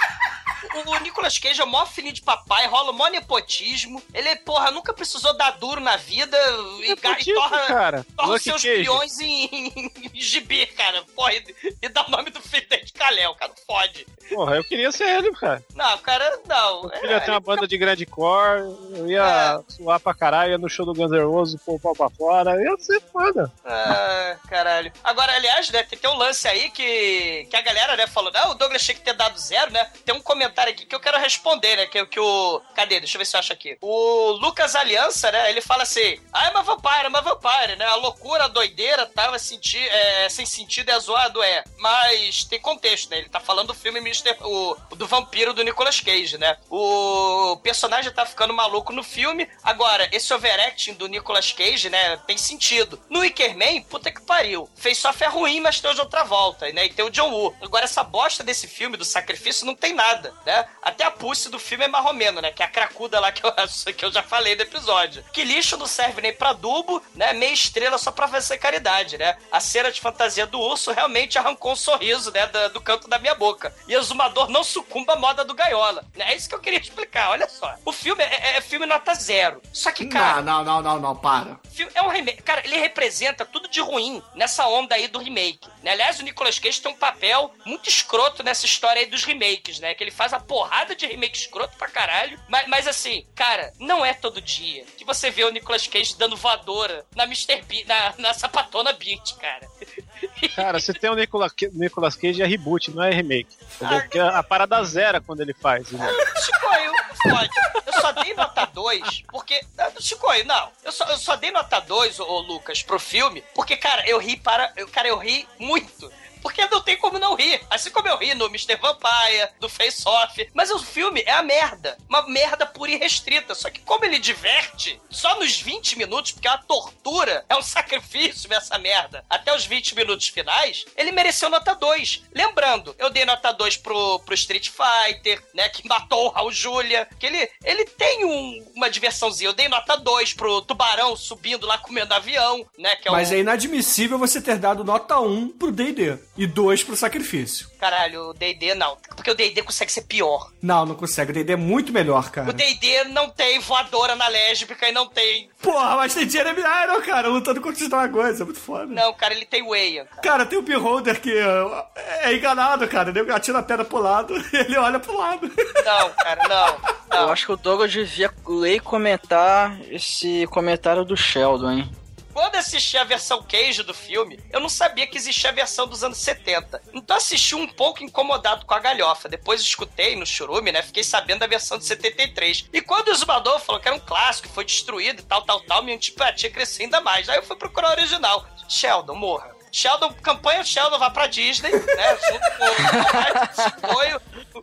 o, 0.87 0.99
Nicolas 1.01 1.39
Cage 1.39 1.61
é 1.61 1.65
o 1.65 1.67
maior 1.67 1.87
filho 1.87 2.13
de 2.13 2.23
papai, 2.23 2.67
rola 2.67 2.91
o 2.93 2.95
maior 2.95 3.11
nepotismo. 3.11 4.03
Ele, 4.15 4.35
porra, 4.37 4.71
nunca 4.71 4.93
precisou 4.95 5.37
dar 5.37 5.51
duro 5.53 5.81
na 5.81 5.97
vida 5.97 6.37
e, 6.81 6.93
e 6.93 7.35
torra, 7.35 7.67
cara. 7.67 8.07
torra 8.17 8.35
os 8.35 8.43
seus 8.43 8.63
Cage. 8.63 8.77
bilhões 8.79 9.19
em, 9.21 9.47
em 10.15 10.21
gibi, 10.21 10.67
cara. 10.67 11.03
Porra, 11.15 11.35
e, 11.35 11.45
e 11.83 11.89
dá 11.89 12.07
o 12.07 12.11
nome 12.11 12.31
do 12.31 12.41
filho 12.41 12.69
dele 12.69 12.85
de 12.85 12.93
Kalel, 12.93 13.35
cara. 13.35 13.53
Fode. 13.67 14.07
Porra, 14.35 14.57
eu 14.57 14.65
queria 14.65 14.91
ser 14.93 15.05
ele, 15.05 15.33
cara. 15.33 15.63
Não, 15.75 15.99
cara, 15.99 16.41
não. 16.47 16.85
Eu 16.85 16.91
queria 16.91 17.21
ter 17.21 17.31
uma 17.31 17.41
banda 17.41 17.67
de 17.67 17.77
grande 17.79 18.07
core, 18.07 18.63
eu 18.95 19.11
ia 19.11 19.61
suar 19.69 20.01
pra 20.01 20.15
caralho, 20.15 20.53
ia 20.53 20.59
no 20.59 20.69
show 20.69 20.87
do 20.87 20.95
Guns 20.95 21.11
N' 21.11 21.25
Roses, 21.25 21.61
pôr 21.63 21.75
o 21.75 21.81
pau 21.81 21.95
pra 21.95 22.11
fora, 22.11 22.63
ia 22.63 22.77
ser 22.79 23.01
foda. 23.13 23.51
Ah, 23.65 24.37
caralho. 24.49 24.93
Agora, 25.03 25.35
aliás, 25.35 25.71
né, 25.71 25.83
tem, 25.83 25.99
tem 25.99 26.11
um 26.11 26.17
lance 26.17 26.47
aí 26.49 26.71
que, 26.71 27.47
que 27.51 27.57
a 27.57 27.61
galera, 27.61 27.97
né, 27.97 28.07
falou, 28.07 28.33
não, 28.33 28.51
o 28.51 28.55
Douglas 28.55 28.83
tinha 28.83 28.95
que 28.95 29.03
ter 29.03 29.15
dado 29.15 29.39
zero, 29.39 29.71
né? 29.71 29.91
Tem 30.05 30.15
um 30.15 30.23
comentário 30.23 30.73
aqui 30.73 30.87
que 30.87 30.95
eu 30.95 31.01
quero 31.01 31.19
responder, 31.19 31.77
né, 31.77 31.87
que, 31.87 32.05
que 32.07 32.21
o... 32.21 32.61
Cadê? 32.75 33.01
Deixa 33.01 33.17
eu 33.17 33.19
ver 33.19 33.25
se 33.25 33.37
eu 33.37 33.41
acho 33.41 33.53
aqui. 33.53 33.77
O 33.81 34.33
Lucas 34.33 34.75
Aliança, 34.75 35.31
né, 35.31 35.51
ele 35.51 35.61
fala 35.61 35.83
assim, 35.83 36.19
ah, 36.33 36.47
é 36.47 36.51
uma 36.51 36.63
vampire, 36.63 37.05
é 37.05 37.09
uma 37.09 37.21
vampire, 37.21 37.77
né? 37.77 37.85
A 37.87 37.97
loucura, 37.97 38.45
a 38.45 38.49
doideira, 38.49 39.07
tava 39.07 39.39
senti 39.39 39.79
é, 39.79 40.29
sem 40.29 40.47
sentido, 40.47 40.91
é 40.91 40.99
zoado, 40.99 41.43
é. 41.43 41.65
Mas 41.79 42.45
tem 42.45 42.61
contexto, 42.61 43.11
né? 43.11 43.19
Ele 43.19 43.29
tá 43.29 43.41
falando 43.41 43.69
do 43.69 43.75
filme 43.75 43.99
Mr. 43.99 44.22
O, 44.43 44.77
do 44.97 45.07
vampiro 45.07 45.53
do 45.53 45.63
Nicolas 45.63 46.01
Cage, 46.01 46.39
né? 46.39 46.57
O 46.71 47.57
personagem 47.63 48.13
tá 48.13 48.25
ficando 48.27 48.53
maluco 48.55 48.93
no 48.93 49.03
filme. 49.03 49.49
Agora, 49.63 50.09
esse 50.13 50.33
overacting 50.33 50.95
do 50.95 51.07
Nicolas 51.09 51.53
Cage, 51.53 51.89
né, 51.91 52.17
tem 52.27 52.37
sentido. 52.37 53.01
No 53.09 53.21
Wickerman, 53.21 53.83
puta 53.83 54.11
que 54.11 54.21
pariu. 54.23 54.69
Fez 54.77 54.99
só 54.99 55.13
fé 55.13 55.27
ruim, 55.27 55.61
mas 55.61 55.81
tem 55.81 55.91
outra 55.99 56.25
volta, 56.25 56.71
né? 56.73 56.87
E 56.87 56.93
tem 56.93 57.05
o 57.05 57.11
John 57.11 57.31
Woo. 57.31 57.55
Agora, 57.61 57.85
essa 57.85 58.03
bosta 58.03 58.43
desse 58.43 58.67
filme, 58.67 58.97
do 58.97 59.05
sacrifício, 59.05 59.67
não 59.67 59.75
tem 59.75 59.93
nada, 59.95 60.35
né? 60.47 60.65
Até 60.83 61.05
a 61.05 61.11
pulse 61.11 61.49
do 61.49 61.59
filme 61.59 61.85
é 61.85 61.89
marromeno, 61.89 62.41
né? 62.41 62.51
Que 62.53 62.63
é 62.63 62.67
a 62.67 62.71
cracuda 62.71 63.21
lá 63.21 63.33
que 63.33 63.45
eu, 63.45 63.53
que 63.95 64.05
eu 64.05 64.13
já 64.13 64.23
falei 64.23 64.55
do 64.57 64.63
episódio. 64.63 65.25
Que 65.33 65.45
lixo 65.45 65.77
não 65.77 65.87
serve 65.87 66.21
nem 66.21 66.33
pra 66.33 66.51
adubo, 66.51 67.03
né? 67.15 67.33
Meia 67.33 67.53
estrela 67.53 67.99
só 67.99 68.11
pra 68.11 68.29
fazer 68.29 68.59
caridade, 68.59 69.19
né? 69.19 69.37
A 69.51 69.61
cena 69.61 69.91
de 69.91 70.01
fantasia 70.01 70.47
do 70.47 70.61
urso 70.61 70.93
realmente 70.93 71.39
arrancou 71.39 71.73
um 71.73 71.77
sorriso, 71.77 72.31
né? 72.31 72.47
da- 72.47 72.69
do 72.69 72.81
canto 72.81 73.09
da 73.09 73.19
minha 73.19 73.35
boca. 73.35 73.75
E 73.87 73.97
Exumador 74.03 74.49
não 74.49 74.63
sucumba 74.65 75.15
à 75.15 75.17
moda 75.17 75.45
do 75.45 75.55
gaiola. 75.55 76.05
É 76.17 76.35
isso 76.35 76.49
que 76.49 76.55
eu 76.55 76.61
queria 76.61 76.79
explicar, 76.79 77.31
olha 77.31 77.49
só. 77.49 77.75
O 77.85 77.93
filme 77.93 78.23
é, 78.23 78.57
é 78.57 78.61
filme 78.61 78.87
nota 78.87 79.15
zero. 79.15 79.63
Só 79.73 79.91
que, 79.91 80.07
cara, 80.07 80.43
Não, 80.43 80.65
não, 80.65 80.83
não, 80.83 80.83
não, 80.83 81.01
não, 81.01 81.17
para. 81.17 81.59
É 81.95 82.03
um 82.03 82.09
remake. 82.09 82.43
Cara, 82.43 82.63
ele 82.65 82.77
representa 82.77 83.45
tudo 83.45 83.69
de 83.69 83.81
ruim 83.81 84.23
nessa 84.35 84.67
onda 84.67 84.95
aí 84.95 85.09
do 85.09 85.19
remake. 85.19 85.69
Né? 85.83 85.93
Aliás, 85.93 86.21
o 86.21 86.23
Nicolas 86.23 86.59
Cage 86.59 86.81
tem 86.81 86.93
um 86.93 86.97
papel 86.97 87.53
muito 87.65 87.89
escroto 87.89 88.43
nessa 88.43 88.67
história 88.67 89.01
aí 89.01 89.07
dos 89.07 89.25
remakes, 89.25 89.79
né? 89.81 89.95
Que 89.95 90.05
ele 90.05 90.11
faz 90.11 90.33
a 90.33 90.41
porrada 90.41 90.95
de 90.95 91.07
remake 91.07 91.37
escroto 91.37 91.77
pra 91.77 91.89
caralho. 91.89 92.39
Mas, 92.49 92.67
mas 92.69 92.87
assim, 92.87 93.27
cara, 93.35 93.73
não 93.79 94.05
é 94.05 94.13
todo 94.13 94.41
dia 94.41 94.85
que 94.97 95.05
você 95.05 95.31
vê 95.31 95.45
o 95.45 95.51
Nicolas 95.51 95.87
Cage 95.87 96.17
dando 96.17 96.37
voadora 96.37 97.05
na 97.15 97.25
Mr. 97.25 97.63
B, 97.63 97.85
na, 97.85 98.15
na 98.19 98.35
sapatona 98.35 98.93
Beat, 98.93 99.35
cara. 99.37 99.67
Cara, 100.55 100.79
se 100.81 100.93
tem 100.93 101.11
o 101.11 101.15
Nicolas, 101.15 101.53
Nicolas 101.73 102.17
Cage 102.17 102.43
é 102.43 102.47
reboot, 102.47 102.91
não 102.91 103.03
é 103.03 103.11
remake. 103.11 103.57
Porque 103.79 104.19
a, 104.19 104.43
parada 104.43 104.83
zera 104.85 105.21
quando 105.21 105.41
ele 105.41 105.55
faz. 105.55 105.91
né? 105.91 106.09
Chicoio, 106.45 106.93
fode. 107.23 107.51
Eu 107.87 107.93
só 108.01 108.13
dei 108.13 108.35
nota 108.35 108.65
2 108.67 109.23
porque. 109.31 109.61
Chicoio, 110.01 110.45
não. 110.47 110.71
Eu 110.85 110.93
só, 110.93 111.05
eu 111.07 111.19
só 111.19 111.37
dei 111.37 111.51
nota 111.51 111.81
2, 111.81 112.21
ô, 112.21 112.41
Lucas, 112.41 112.83
pro 112.83 112.99
filme, 112.99 113.43
porque, 113.55 113.77
cara, 113.77 114.09
eu 114.09 114.19
ri 114.19 114.37
para. 114.37 114.69
Cara, 114.93 115.09
eu 115.09 115.19
ri 115.19 115.47
muito. 115.59 116.11
Porque 116.43 116.67
não 116.67 116.83
tem 116.83 116.97
como 116.97 117.19
não 117.19 117.35
rir. 117.35 117.61
Assim 117.71 117.91
como 117.91 118.09
eu 118.09 118.19
ri 118.19 118.35
no 118.35 118.47
Mr. 118.47 118.77
Vampire, 118.77 119.49
do 119.61 119.69
Face 119.69 120.03
Off. 120.07 120.49
Mas 120.53 120.71
o 120.71 120.79
filme 120.79 121.23
é 121.25 121.33
a 121.33 121.43
merda. 121.43 121.97
Uma 122.09 122.27
merda 122.29 122.67
pura 122.67 122.91
e 122.91 122.97
restrita. 122.97 123.55
Só 123.55 123.71
que 123.71 123.81
como 123.81 124.05
ele 124.05 124.19
diverte, 124.19 125.01
só 125.09 125.39
nos 125.39 125.61
20 125.61 125.97
minutos, 125.97 126.33
porque 126.33 126.49
é 126.49 126.51
uma 126.51 126.63
tortura, 126.63 127.45
é 127.49 127.57
um 127.57 127.63
sacrifício 127.63 128.49
ver 128.49 128.57
essa 128.57 128.79
merda, 128.79 129.25
até 129.31 129.55
os 129.55 129.65
20 129.65 129.95
minutos 129.95 130.29
finais, 130.29 130.85
ele 130.97 131.13
mereceu 131.13 131.49
nota 131.49 131.75
2. 131.75 132.23
Lembrando, 132.35 132.95
eu 132.99 133.09
dei 133.11 133.25
nota 133.25 133.53
2 133.53 133.77
pro, 133.79 134.19
pro 134.21 134.35
Street 134.35 134.69
Fighter, 134.71 135.43
né, 135.55 135.69
que 135.69 135.87
matou 135.89 136.27
o 136.27 136.29
Raul 136.31 136.51
Julia, 136.53 137.09
que 137.19 137.27
ele, 137.27 137.49
ele 137.65 137.85
tem 137.85 138.25
um- 138.25 138.73
uma 138.75 138.91
diversãozinha. 138.91 139.49
Eu 139.51 139.55
dei 139.55 139.69
nota 139.69 139.97
2 139.97 140.33
pro 140.35 140.63
Tubarão 140.63 141.17
subindo 141.17 141.67
lá 141.67 141.79
comendo 141.79 142.15
avião, 142.15 142.67
né, 142.79 142.97
que 142.97 143.09
é 143.09 143.11
Mas 143.13 143.31
o... 143.31 143.35
é 143.35 143.39
inadmissível 143.39 144.19
você 144.19 144.41
ter 144.41 144.57
dado 144.59 144.83
nota 144.85 145.19
1 145.21 145.49
pro 145.51 145.71
D&D 145.71 146.19
e 146.37 146.47
2 146.47 146.85
pro 146.85 146.97
sacrifício. 146.97 147.69
Caralho, 147.79 148.31
o 148.31 148.35
D&D 148.35 148.75
não. 148.75 148.97
Porque 149.15 149.31
o 149.31 149.35
D&D 149.35 149.63
consegue 149.63 149.93
ser 149.93 150.03
pior. 150.03 150.51
Não, 150.63 150.87
não 150.87 150.95
consegue. 150.95 151.31
O 151.31 151.35
D&D 151.35 151.53
é 151.53 151.57
muito 151.57 151.93
melhor, 151.93 152.31
cara. 152.31 152.51
O 152.51 152.53
D&D 152.53 153.05
não 153.05 153.29
tem 153.29 153.59
voadora 153.61 154.17
na 154.17 154.29
lésbica 154.29 154.89
e 154.89 154.93
não 154.93 155.07
tem... 155.07 155.51
Porra, 155.61 155.97
mas 155.97 156.15
tem 156.15 156.29
Jeremy 156.29 156.61
Iron, 156.61 157.03
cara, 157.03 157.29
lutando 157.29 157.61
contra 157.61 157.83
os 157.83 157.89
dragões. 157.89 158.41
É 158.41 158.45
muito 158.45 158.61
foda. 158.61 158.87
Não, 158.87 159.13
cara, 159.13 159.35
ele 159.35 159.45
tem 159.45 159.67
Wayne. 159.67 160.07
Cara, 160.23 160.47
tem 160.47 160.59
o 160.59 160.63
Beholder 160.63 161.21
que 161.21 161.31
uh, 161.31 161.85
é 162.23 162.35
enganado, 162.35 162.89
cara. 162.89 163.11
Ele 163.11 163.33
atira 163.33 163.59
a 163.59 163.63
pedra 163.63 163.85
pro 163.85 163.99
lado 163.99 164.35
e 164.53 164.57
ele 164.57 164.77
olha 164.77 164.99
pro 164.99 165.17
lado. 165.17 165.51
Não, 165.85 166.11
cara, 166.11 166.49
não. 166.49 167.19
Eu 167.19 167.31
acho 167.31 167.47
que 167.47 167.53
o 167.53 167.57
Douglas 167.57 167.93
devia 167.93 168.33
ler 168.47 168.77
e 168.77 168.81
comentar 168.81 169.79
esse 169.91 170.47
comentário 170.47 171.05
do 171.05 171.17
Sheldon, 171.17 171.71
hein? 171.71 172.02
Quando 172.33 172.57
assisti 172.57 172.97
a 172.97 173.05
versão 173.05 173.43
queijo 173.43 173.85
do 173.85 173.93
filme, 173.93 174.41
eu 174.51 174.59
não 174.59 174.69
sabia 174.69 175.07
que 175.07 175.19
existia 175.19 175.51
a 175.51 175.53
versão 175.53 175.87
dos 175.87 176.03
anos 176.03 176.19
70. 176.19 176.83
Então 176.95 177.17
assisti 177.17 177.55
um 177.55 177.69
pouco 177.69 178.03
incomodado 178.03 178.65
com 178.65 178.75
a 178.75 178.79
galhofa. 178.79 179.29
Depois 179.29 179.61
escutei 179.61 180.17
no 180.17 180.25
churume, 180.25 180.73
né? 180.73 180.83
Fiquei 180.83 181.05
sabendo 181.05 181.41
da 181.41 181.47
versão 181.47 181.77
de 181.77 181.85
73. 181.85 182.69
E 182.73 182.81
quando 182.81 183.09
o 183.09 183.15
Zumador 183.15 183.61
falou 183.61 183.81
que 183.81 183.89
era 183.89 183.97
um 183.97 184.01
clássico, 184.01 184.49
foi 184.49 184.65
destruído 184.65 185.21
e 185.21 185.25
tal, 185.25 185.43
tal, 185.43 185.61
tal, 185.61 185.83
minha 185.83 185.97
antipatia 185.97 186.51
cresceu 186.51 186.85
ainda 186.85 187.01
mais. 187.01 187.29
Aí 187.29 187.37
eu 187.37 187.43
fui 187.43 187.57
procurar 187.57 187.91
o 187.91 187.93
original. 187.93 188.47
Sheldon, 188.69 189.15
morra. 189.15 189.52
Sheldon, 189.73 190.13
campanha 190.23 190.63
Sheldon 190.63 190.99
vai 190.99 191.11
pra 191.11 191.27
Disney, 191.27 191.73
né? 191.73 192.19
Junto 192.29 192.59
com 192.59 193.89
o 193.89 193.95
foi 193.95 194.21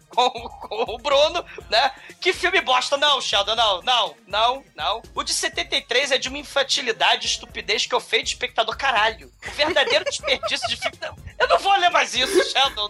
com, 0.07 0.30
com 0.30 0.93
o 0.93 0.97
Bruno, 0.99 1.43
né? 1.70 1.91
Que 2.22 2.32
filme 2.32 2.62
bosta, 2.62 2.95
não, 2.95 3.20
Sheldon, 3.20 3.55
não, 3.55 3.82
não, 3.82 4.16
não, 4.28 4.64
não. 4.76 5.01
O 5.16 5.24
de 5.24 5.34
73 5.34 6.12
é 6.12 6.18
de 6.20 6.30
uma 6.30 6.38
infantilidade, 6.38 7.26
estupidez 7.26 7.88
que 7.88 7.95
ofende 7.95 8.32
o 8.32 8.34
espectador, 8.36 8.78
caralho. 8.78 9.32
O 9.47 9.51
verdadeiro 9.51 10.05
desperdício 10.05 10.70
de 10.70 10.78
filme. 10.78 10.97
Eu 11.39 11.47
não 11.47 11.57
vou 11.57 11.76
ler 11.78 11.89
mais 11.89 12.14
isso, 12.14 12.51
Sheldon. 12.51 12.89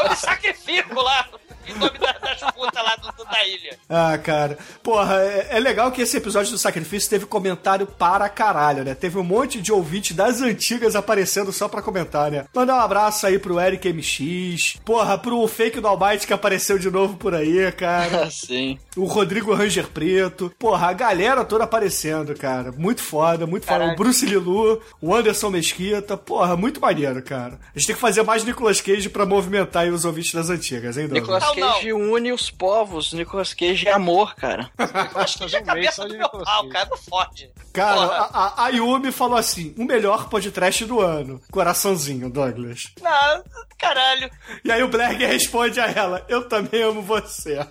eu 0.03 0.09
me 0.09 0.15
sacrifico 0.15 1.01
lá 1.01 1.27
em 1.67 1.73
nome 1.79 1.97
da- 1.97 2.11
das 2.13 2.51
putas 2.53 2.83
lá 2.83 2.95
do, 2.97 3.11
do- 3.11 3.25
da 3.29 3.45
ilha. 3.47 3.77
Ah, 3.89 4.17
cara. 4.17 4.57
Porra, 4.83 5.15
é, 5.21 5.47
é 5.51 5.59
legal 5.59 5.91
que 5.91 6.01
esse 6.01 6.17
episódio 6.17 6.51
do 6.51 6.57
Sacrifício 6.57 7.09
teve 7.09 7.25
comentário 7.25 7.85
para 7.87 8.27
caralho, 8.29 8.83
né? 8.83 8.93
Teve 8.95 9.17
um 9.17 9.23
monte 9.23 9.61
de 9.61 9.71
ouvinte 9.71 10.13
das 10.13 10.41
antigas 10.41 10.95
aparecendo 10.95 11.51
só 11.51 11.67
pra 11.67 11.81
comentar, 11.81 12.31
né? 12.31 12.45
Mandar 12.53 12.75
um 12.75 12.79
abraço 12.81 13.25
aí 13.27 13.37
pro 13.39 13.59
Eric 13.59 13.91
MX. 13.91 14.79
Porra, 14.85 15.17
pro 15.17 15.47
fake 15.47 15.79
do 15.79 15.87
Almighty 15.87 16.27
que 16.27 16.33
apareceu 16.33 16.77
de 16.79 16.89
novo 16.89 17.15
por 17.17 17.33
aí, 17.35 17.71
cara. 17.73 18.29
Sim. 18.31 18.77
O 18.95 19.05
Rodrigo 19.05 19.53
Ranger 19.53 19.87
Preto. 19.87 20.51
Porra, 20.59 20.87
a 20.89 20.93
galera 20.93 21.43
toda 21.45 21.63
aparecendo, 21.63 22.33
cara. 22.35 22.71
Muito 22.71 23.01
foda, 23.01 23.45
muito 23.45 23.65
foda. 23.65 23.85
O. 23.93 23.95
Bruce 23.95 24.25
Lilu, 24.25 24.81
o 25.01 25.13
Anderson 25.15 25.49
Mesquita. 25.49 26.17
Porra, 26.17 26.55
muito 26.55 26.79
maneiro, 26.81 27.21
cara. 27.21 27.59
A 27.73 27.77
gente 27.77 27.87
tem 27.87 27.95
que 27.95 28.01
fazer 28.01 28.23
mais 28.23 28.43
Nicolas 28.43 28.81
Cage 28.81 29.09
pra 29.09 29.25
movimentar 29.25 29.83
aí 29.83 29.89
os 29.91 30.05
ouvintes 30.05 30.33
das 30.33 30.49
antigas, 30.49 30.97
hein, 30.97 31.07
Douglas? 31.07 31.21
Nicolas 31.21 31.54
Cage 31.55 31.93
une 31.93 32.31
os 32.31 32.49
povos. 32.49 33.13
Nicolas 33.13 33.53
Cage 33.53 33.87
é 33.87 33.91
amor, 33.91 34.35
cara. 34.35 34.69
Que 35.37 35.47
já 35.47 35.57
é 35.57 35.61
a 35.61 35.65
cabeça 35.65 36.07
do 36.07 36.17
meu 36.17 36.29
pau, 36.29 36.69
cara. 36.69 36.89
Não 36.89 36.97
fode. 36.97 37.49
Cara, 37.73 38.01
a, 38.01 38.25
a, 38.25 38.65
a 38.65 38.69
Yumi 38.69 39.11
falou 39.11 39.37
assim: 39.37 39.73
o 39.77 39.83
melhor 39.83 40.29
podcast 40.29 40.85
do 40.85 41.01
ano. 41.01 41.41
Coraçãozinho, 41.51 42.29
Douglas. 42.29 42.91
Não, 43.01 43.43
caralho. 43.77 44.29
E 44.63 44.71
aí 44.71 44.81
o 44.83 44.87
Black 44.87 45.23
responde 45.25 45.79
a 45.79 45.87
ela: 45.87 46.25
Eu 46.29 46.47
também 46.47 46.81
amo 46.81 47.01
você. 47.01 47.59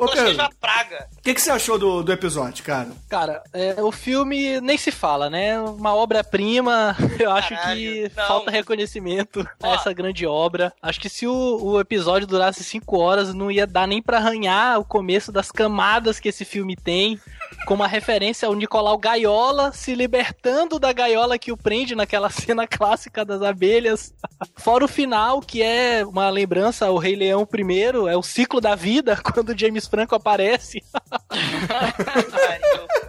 Ô, 0.00 0.04
Nicolas 0.06 0.14
Cage 0.14 0.20
é 0.20 0.24
Pedro, 0.30 0.42
uma 0.44 0.50
praga. 0.60 1.08
o 1.18 1.22
que, 1.22 1.34
que 1.34 1.40
você 1.40 1.50
achou 1.50 1.78
do, 1.78 2.02
do 2.02 2.12
episódio, 2.12 2.64
cara? 2.64 2.88
Cara, 3.08 3.42
é, 3.52 3.82
o 3.82 3.92
filme 3.92 4.60
nem 4.60 4.78
se 4.78 4.90
fala, 4.90 5.28
né? 5.28 5.60
Uma 5.60 5.94
obra-prima. 5.94 6.96
Eu 7.20 7.30
acho 7.32 7.50
Caralho, 7.50 7.80
que 7.80 8.12
não. 8.16 8.26
falta 8.26 8.50
reconhecimento 8.50 9.46
a 9.62 9.68
Ó. 9.68 9.74
essa 9.74 9.92
grande 9.92 10.26
obra. 10.26 10.72
Acho 10.82 11.00
que 11.00 11.08
se 11.08 11.26
o, 11.26 11.58
o 11.62 11.80
episódio 11.80 12.26
durasse 12.26 12.64
cinco 12.64 12.98
horas, 12.98 13.34
não 13.34 13.50
ia 13.50 13.66
dar 13.66 13.86
nem 13.86 14.02
pra 14.02 14.16
arranhar 14.16 14.78
o 14.80 14.84
começo 14.84 15.30
das 15.30 15.50
camadas 15.52 16.18
que 16.18 16.28
esse 16.28 16.44
filme 16.44 16.74
tem. 16.76 17.20
Como 17.66 17.82
a 17.84 17.86
referência 17.86 18.48
ao 18.48 18.54
Nicolau 18.54 18.98
Gaiola 18.98 19.70
se 19.72 19.94
libertando 19.94 20.78
da 20.78 20.92
gaiola 20.92 21.38
que 21.38 21.52
o 21.52 21.56
prende 21.56 21.94
naquela 21.94 22.28
cena 22.30 22.66
clássica 22.66 23.24
das 23.24 23.42
abelhas. 23.42 24.12
Fora 24.56 24.84
o 24.84 24.88
final, 24.88 25.40
que 25.40 25.62
é 25.62 26.04
uma 26.04 26.28
lembrança 26.30 26.86
ao 26.86 26.96
Rei 26.96 27.14
Leão 27.14 27.46
primeiro, 27.46 28.08
é 28.08 28.16
o 28.16 28.22
ciclo 28.22 28.60
da 28.60 28.74
vida, 28.74 29.16
quando 29.22 29.50
o 29.50 29.58
James 29.58 29.86
Franco 29.86 30.14
aparece. 30.14 30.82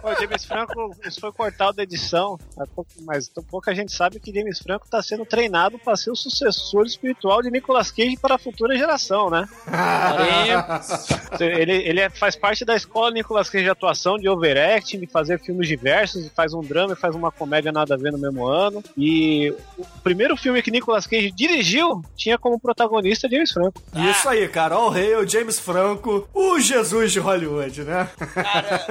Ô, 0.02 0.14
James 0.20 0.44
Franco, 0.44 0.94
isso 1.06 1.20
foi 1.20 1.32
cortado 1.32 1.76
da 1.76 1.82
edição, 1.82 2.38
mas 2.56 2.68
pou- 2.70 2.86
mas 3.02 3.28
pouca 3.50 3.74
gente 3.74 3.92
sabe 3.92 4.18
que 4.20 4.32
James 4.34 4.58
Franco 4.58 4.84
está 4.84 5.02
sendo 5.02 5.24
treinado 5.24 5.78
para 5.78 5.96
ser 5.96 6.10
o 6.10 6.16
sucessor 6.16 6.84
espiritual 6.86 7.40
de 7.42 7.50
Nicolas 7.50 7.90
Cage 7.90 8.16
para 8.20 8.34
a 8.34 8.38
futura 8.38 8.76
geração, 8.76 9.30
né? 9.30 9.48
Ele, 11.40 11.72
ele 11.72 12.00
é- 12.00 12.10
faz 12.10 12.36
parte 12.36 12.64
da 12.64 12.74
escola 12.76 13.10
Nicolas 13.10 13.48
Cage 13.48 13.64
de 13.64 13.70
atuação, 13.70 14.16
de 14.18 14.28
overacting, 14.42 14.98
de 14.98 15.06
fazer 15.06 15.38
filmes 15.38 15.68
diversos, 15.68 16.28
faz 16.34 16.52
um 16.52 16.60
drama 16.60 16.94
e 16.94 16.96
faz 16.96 17.14
uma 17.14 17.30
comédia 17.30 17.70
nada 17.70 17.94
a 17.94 17.96
ver 17.96 18.10
no 18.12 18.18
mesmo 18.18 18.46
ano. 18.46 18.82
E 18.96 19.54
o 19.78 19.84
primeiro 20.02 20.36
filme 20.36 20.60
que 20.62 20.70
Nicolas 20.70 21.06
Cage 21.06 21.30
dirigiu 21.30 22.02
tinha 22.16 22.36
como 22.36 22.58
protagonista 22.58 23.28
James 23.28 23.52
Franco. 23.52 23.80
Isso 24.10 24.28
aí, 24.28 24.48
cara. 24.48 24.74
All 24.74 24.90
Hail, 24.90 25.26
James 25.28 25.58
Franco, 25.58 26.28
o 26.34 26.58
Jesus 26.58 27.12
de 27.12 27.20
Hollywood, 27.20 27.84
né? 27.84 28.08
Cara, 28.34 28.84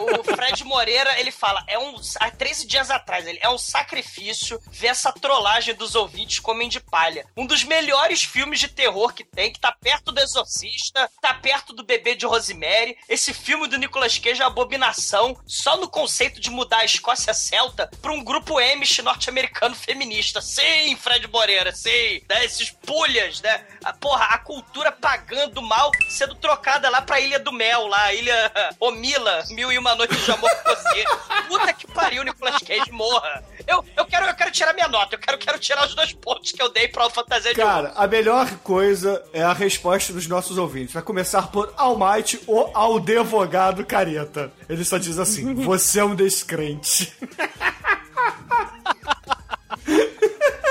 o 0.00 0.31
Fred 0.42 0.64
Moreira, 0.64 1.20
ele 1.20 1.30
fala, 1.30 1.62
é 1.68 1.78
um. 1.78 1.94
Há 2.18 2.30
13 2.30 2.66
dias 2.66 2.90
atrás, 2.90 3.26
ele 3.26 3.38
é 3.40 3.48
um 3.48 3.58
sacrifício 3.58 4.60
ver 4.72 4.88
essa 4.88 5.12
trollagem 5.12 5.72
dos 5.74 5.94
ouvintes 5.94 6.40
comem 6.40 6.68
de 6.68 6.80
palha. 6.80 7.24
Um 7.36 7.46
dos 7.46 7.62
melhores 7.62 8.24
filmes 8.24 8.58
de 8.58 8.66
terror 8.66 9.14
que 9.14 9.22
tem, 9.22 9.52
que 9.52 9.60
tá 9.60 9.70
perto 9.70 10.10
do 10.10 10.20
Exorcista, 10.20 11.08
tá 11.20 11.34
perto 11.34 11.72
do 11.72 11.84
bebê 11.84 12.16
de 12.16 12.26
Rosemary. 12.26 12.96
Esse 13.08 13.32
filme 13.32 13.68
do 13.68 13.78
Nicolas 13.78 14.18
Cage 14.18 14.42
é 14.42 14.44
abominação, 14.44 15.38
só 15.46 15.76
no 15.76 15.88
conceito 15.88 16.40
de 16.40 16.50
mudar 16.50 16.78
a 16.78 16.84
Escócia 16.84 17.32
Celta 17.32 17.88
pra 18.00 18.12
um 18.12 18.24
grupo 18.24 18.58
Amish 18.58 18.98
norte-americano 18.98 19.76
feminista. 19.76 20.40
Sim, 20.42 20.96
Fred 20.96 21.28
Moreira, 21.28 21.72
sim. 21.72 22.22
Né? 22.28 22.44
Esses 22.44 22.70
pulhas, 22.70 23.40
né? 23.40 23.64
A, 23.84 23.92
porra, 23.92 24.24
a 24.26 24.38
cultura 24.38 24.90
pagando 24.90 25.62
mal 25.62 25.92
sendo 26.08 26.34
trocada 26.34 26.90
lá 26.90 27.00
pra 27.00 27.20
Ilha 27.20 27.38
do 27.38 27.52
Mel, 27.52 27.86
lá, 27.86 28.12
Ilha 28.12 28.52
Omila, 28.80 29.44
Mil 29.50 29.70
e 29.70 29.78
Uma 29.78 29.94
Noites 29.94 30.31
com 30.38 30.46
você. 30.46 31.04
Puta 31.48 31.72
que 31.72 31.86
pariu, 31.86 32.22
Nicolas 32.24 32.58
Cage, 32.58 32.90
morra. 32.90 33.44
Eu, 33.66 33.84
eu, 33.96 34.04
quero, 34.04 34.26
eu 34.26 34.34
quero 34.34 34.50
tirar 34.50 34.72
minha 34.72 34.88
nota, 34.88 35.14
eu 35.14 35.18
quero, 35.18 35.38
quero 35.38 35.58
tirar 35.58 35.86
os 35.86 35.94
dois 35.94 36.12
pontos 36.12 36.52
que 36.52 36.62
eu 36.62 36.68
dei 36.68 36.88
pra 36.88 37.08
Fantasia 37.10 37.54
de 37.54 37.60
Cara, 37.60 37.92
a 37.94 38.06
melhor 38.06 38.48
coisa 38.58 39.22
é 39.32 39.42
a 39.42 39.52
resposta 39.52 40.12
dos 40.12 40.26
nossos 40.26 40.58
ouvintes. 40.58 40.94
Vai 40.94 41.02
começar 41.02 41.48
por 41.48 41.72
Almighty 41.76 42.40
ou 42.46 42.70
ao 42.74 42.96
advogado 42.96 43.84
careta. 43.84 44.52
Ele 44.68 44.84
só 44.84 44.98
diz 44.98 45.18
assim: 45.18 45.54
você 45.54 46.00
é 46.00 46.04
um 46.04 46.14
descrente. 46.14 47.12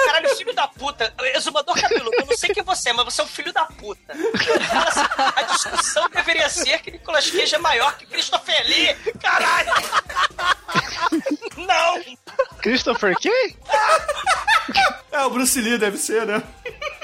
Caralho, 0.06 0.36
filho 0.36 0.54
da 0.54 0.68
puta. 1.10 1.38
Exumador 1.38 1.76
cabeludo, 1.80 2.12
eu 2.20 2.26
não 2.26 2.38
sei 2.38 2.54
quem 2.54 2.64
você 2.64 2.90
é, 2.90 2.94
mas 2.94 3.06
você 3.06 3.22
é 3.22 3.24
um 3.24 3.28
filho 3.28 3.54
da 3.54 3.66
puta. 3.66 4.14
Assim, 4.14 5.02
a 5.36 5.42
discussão 5.44 6.10
deveria 6.10 6.50
ser 6.50 6.80
que 6.82 6.92
Nicolas 6.92 7.30
Cage 7.30 7.56
é 7.56 7.60
maior 7.60 7.98
que 7.98 8.06
Christopher 8.06 8.66
Lee. 8.68 8.96
Caralho! 9.22 9.72
Não! 11.58 12.02
Christopher 12.62 13.16
quem? 13.18 13.56
É, 15.12 15.22
o 15.24 15.30
Bruce 15.30 15.60
Lee 15.60 15.78
deve 15.78 15.98
ser, 15.98 16.26
né? 16.26 16.42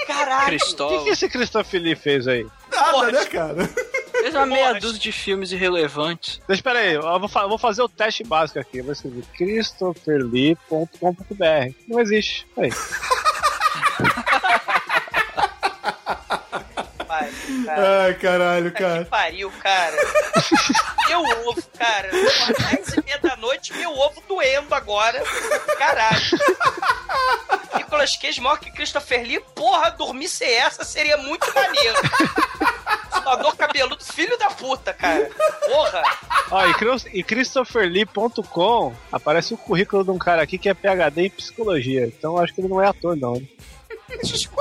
Caralho! 0.05 0.57
O 0.57 0.89
que, 0.89 1.03
que 1.03 1.09
esse 1.09 1.29
Christopher 1.29 1.81
Lee 1.81 1.95
fez 1.95 2.27
aí? 2.27 2.45
Nada, 2.71 3.11
né, 3.11 3.25
cara? 3.25 3.69
Fez 4.11 4.33
uma 4.33 4.45
meia 4.45 4.73
dúzia 4.73 4.99
de 4.99 5.11
filmes 5.11 5.51
irrelevantes. 5.51 6.39
Deixa, 6.47 6.63
pera 6.63 6.79
aí, 6.79 6.93
eu 6.93 7.01
vou, 7.01 7.29
eu 7.29 7.49
vou 7.49 7.57
fazer 7.57 7.81
o 7.81 7.89
teste 7.89 8.23
básico 8.23 8.59
aqui. 8.59 8.77
Eu 8.79 8.83
vou 8.85 8.93
escrever 8.93 9.23
christopherlee.com.br. 9.35 11.73
Não 11.87 11.99
existe. 11.99 12.47
Aí. 12.57 12.69
Vai, 17.07 17.31
cara. 17.65 18.03
Ai, 18.03 18.13
caralho, 18.15 18.71
Que 18.71 18.83
cara. 18.83 19.05
pariu, 19.05 19.51
cara. 19.61 19.95
Meu 21.07 21.21
ovo, 21.47 21.63
cara. 21.77 22.09
Às 22.09 22.65
10 22.75 22.93
e 22.97 23.03
meia 23.05 23.17
da 23.19 23.35
noite, 23.37 23.73
meu 23.73 23.91
ovo 23.97 24.21
doendo 24.27 24.75
agora. 24.75 25.21
Caralho. 25.77 26.19
Nicolas 27.75 28.15
Cage 28.17 28.41
maior 28.41 28.59
que 28.59 28.71
Christopher 28.71 29.23
Lee. 29.23 29.39
Porra, 29.55 29.89
dormir 29.91 30.27
sem 30.27 30.49
essa 30.53 30.83
seria 30.83 31.15
muito 31.17 31.47
maneiro. 31.55 31.95
Senador 33.13 33.55
cabeludo, 33.55 34.03
filho 34.03 34.37
da 34.37 34.49
puta, 34.49 34.93
cara. 34.93 35.29
Porra. 35.65 36.03
Ó, 36.51 36.65
e, 36.65 36.73
Chris- 36.73 37.05
e 37.13 37.23
christopherlee.com 37.23 38.93
aparece 39.11 39.53
o 39.53 39.57
currículo 39.57 40.03
de 40.03 40.11
um 40.11 40.17
cara 40.17 40.41
aqui 40.41 40.57
que 40.57 40.67
é 40.69 40.73
PhD 40.73 41.25
em 41.25 41.29
psicologia. 41.29 42.05
Então 42.05 42.35
eu 42.37 42.43
acho 42.43 42.53
que 42.53 42.59
ele 42.61 42.67
não 42.69 42.81
é 42.81 42.87
ator, 42.87 43.15
não. 43.15 43.33
né? 43.35 43.41
Chico, 44.23 44.55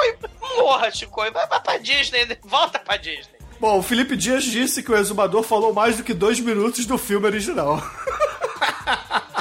morra, 0.58 0.90
Chico. 0.90 1.20
Vai, 1.32 1.46
vai 1.46 1.60
pra 1.60 1.78
Disney. 1.78 2.26
Volta 2.44 2.78
pra 2.78 2.96
Disney. 2.96 3.36
Bom, 3.60 3.78
o 3.78 3.82
Felipe 3.82 4.16
Dias 4.16 4.44
disse 4.44 4.82
que 4.82 4.90
o 4.92 4.96
exumador 4.96 5.42
falou 5.42 5.72
mais 5.72 5.96
do 5.96 6.04
que 6.04 6.12
dois 6.12 6.38
minutos 6.40 6.84
do 6.86 6.98
filme 6.98 7.26
original. 7.26 7.82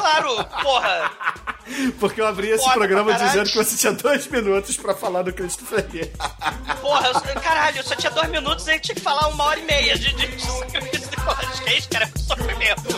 Claro, 0.06 0.36
porra. 0.62 1.12
Porque 2.00 2.22
eu 2.22 2.28
abri 2.28 2.50
esse 2.50 2.64
Foda 2.64 2.76
programa 2.76 3.12
dizendo 3.16 3.50
que 3.50 3.56
você 3.58 3.76
tinha 3.76 3.92
dois 3.92 4.28
minutos 4.28 4.78
pra 4.78 4.94
falar 4.94 5.24
do 5.24 5.34
Christopher 5.34 5.84
Lee. 5.92 6.12
Porra, 6.80 7.08
eu, 7.08 7.42
caralho, 7.42 7.78
eu 7.78 7.84
só 7.84 7.96
tinha 7.96 8.12
dois 8.12 8.30
minutos 8.30 8.68
e 8.68 8.80
tinha 8.80 8.94
que 8.94 9.02
falar 9.02 9.28
uma 9.30 9.44
hora 9.46 9.60
e 9.60 9.64
meia 9.64 9.98
de. 9.98 10.14
de- 10.14 10.28
Nicolas 10.28 11.60
Cage, 11.60 11.88
cara, 11.88 12.06
é 12.06 12.20
sofrimento. 12.20 12.96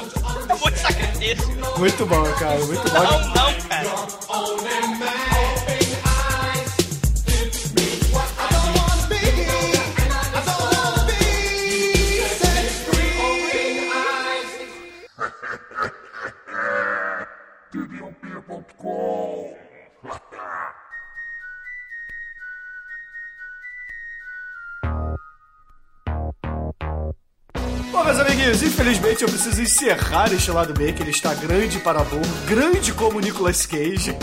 É 0.49 0.53
muito 0.55 0.79
sacrifício. 0.79 1.47
Muito 1.77 2.05
bom, 2.05 2.23
cara, 2.33 2.59
muito 2.65 2.91
bom. 2.91 3.03
Não, 3.03 3.19
não, 3.29 3.53
cara. 3.61 5.76
Bom, 27.91 28.03
meus 28.03 28.19
amiguinhos, 28.19 28.61
infelizmente 28.61 29.23
eu 29.23 29.29
preciso 29.29 29.59
encerrar 29.61 30.31
este 30.31 30.51
lado 30.51 30.73
B, 30.73 30.93
que 30.93 31.01
ele 31.01 31.09
está 31.09 31.33
grande 31.33 31.79
para 31.79 32.03
bom, 32.03 32.21
grande 32.45 32.93
como 32.93 33.19
Nicolas 33.19 33.65
Cage. 33.65 34.15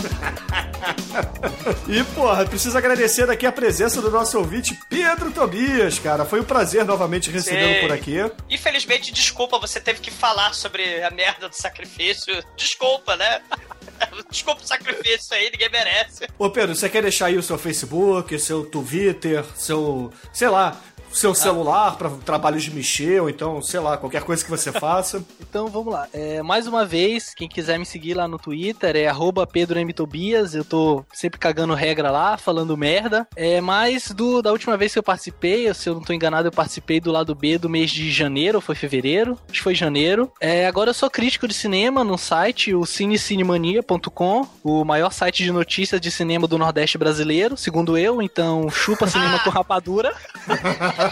e, 1.89 2.03
porra, 2.15 2.45
preciso 2.45 2.77
agradecer 2.77 3.29
aqui 3.29 3.45
a 3.45 3.51
presença 3.51 4.01
do 4.01 4.09
nosso 4.09 4.37
ouvinte 4.37 4.79
Pedro 4.89 5.31
Tobias, 5.31 5.99
cara. 5.99 6.23
Foi 6.23 6.39
um 6.39 6.45
prazer 6.45 6.85
novamente 6.85 7.29
recebê-lo 7.29 7.81
por 7.81 7.91
aqui. 7.91 8.15
Infelizmente, 8.49 9.11
desculpa, 9.11 9.59
você 9.59 9.81
teve 9.81 9.99
que 9.99 10.11
falar 10.11 10.53
sobre 10.53 11.03
a 11.03 11.11
merda 11.11 11.49
do 11.49 11.55
sacrifício. 11.55 12.41
Desculpa, 12.55 13.17
né? 13.17 13.41
Desculpa 14.29 14.61
o 14.61 14.67
sacrifício 14.67 15.35
aí, 15.35 15.49
ninguém 15.51 15.69
merece. 15.69 16.27
Ô 16.37 16.49
Pedro, 16.49 16.75
você 16.75 16.89
quer 16.89 17.01
deixar 17.01 17.27
aí 17.27 17.37
o 17.37 17.43
seu 17.43 17.57
Facebook, 17.57 18.37
seu 18.39 18.65
Twitter, 18.65 19.43
seu. 19.55 20.11
sei 20.33 20.49
lá. 20.49 20.79
Seu 21.15 21.33
celular 21.33 21.95
para 21.95 22.09
trabalhos 22.25 22.61
de 22.61 22.71
mexer, 22.71 23.21
ou 23.21 23.29
então, 23.29 23.61
sei 23.61 23.79
lá, 23.79 23.95
qualquer 23.95 24.21
coisa 24.23 24.43
que 24.43 24.51
você 24.51 24.69
faça. 24.71 25.23
Então 25.55 25.67
vamos 25.67 25.93
lá. 25.93 26.05
É, 26.11 26.41
mais 26.43 26.67
uma 26.67 26.85
vez, 26.85 27.33
quem 27.33 27.47
quiser 27.47 27.79
me 27.79 27.85
seguir 27.85 28.13
lá 28.13 28.27
no 28.27 28.37
Twitter 28.37 28.93
é 28.97 29.07
arroba 29.07 29.47
Pedro 29.47 29.79
M. 29.79 29.93
Tobias. 29.93 30.53
Eu 30.53 30.65
tô 30.65 31.05
sempre 31.13 31.39
cagando 31.39 31.73
regra 31.73 32.11
lá, 32.11 32.37
falando 32.37 32.75
merda. 32.75 33.25
É, 33.37 33.61
mas 33.61 34.11
do, 34.11 34.41
da 34.41 34.51
última 34.51 34.75
vez 34.75 34.91
que 34.91 34.99
eu 34.99 35.03
participei, 35.03 35.73
se 35.73 35.87
eu 35.87 35.93
não 35.93 36.01
tô 36.01 36.11
enganado, 36.11 36.49
eu 36.49 36.51
participei 36.51 36.99
do 36.99 37.09
lado 37.09 37.33
B 37.33 37.57
do 37.57 37.69
mês 37.69 37.89
de 37.89 38.11
janeiro, 38.11 38.59
foi 38.59 38.75
fevereiro? 38.75 39.39
Acho 39.47 39.59
que 39.59 39.63
foi 39.63 39.73
janeiro. 39.73 40.29
É, 40.41 40.67
agora 40.67 40.89
eu 40.89 40.93
sou 40.93 41.09
crítico 41.09 41.47
de 41.47 41.53
cinema 41.53 42.03
no 42.03 42.17
site, 42.17 42.75
o 42.75 42.85
cinecinemania.com, 42.85 44.45
o 44.61 44.83
maior 44.83 45.13
site 45.13 45.41
de 45.41 45.53
notícias 45.53 46.01
de 46.01 46.11
cinema 46.11 46.49
do 46.49 46.57
Nordeste 46.57 46.97
brasileiro, 46.97 47.55
segundo 47.55 47.97
eu. 47.97 48.21
Então, 48.21 48.69
chupa 48.69 49.07
cinema 49.07 49.39
com 49.39 49.49
rapadura. 49.49 50.13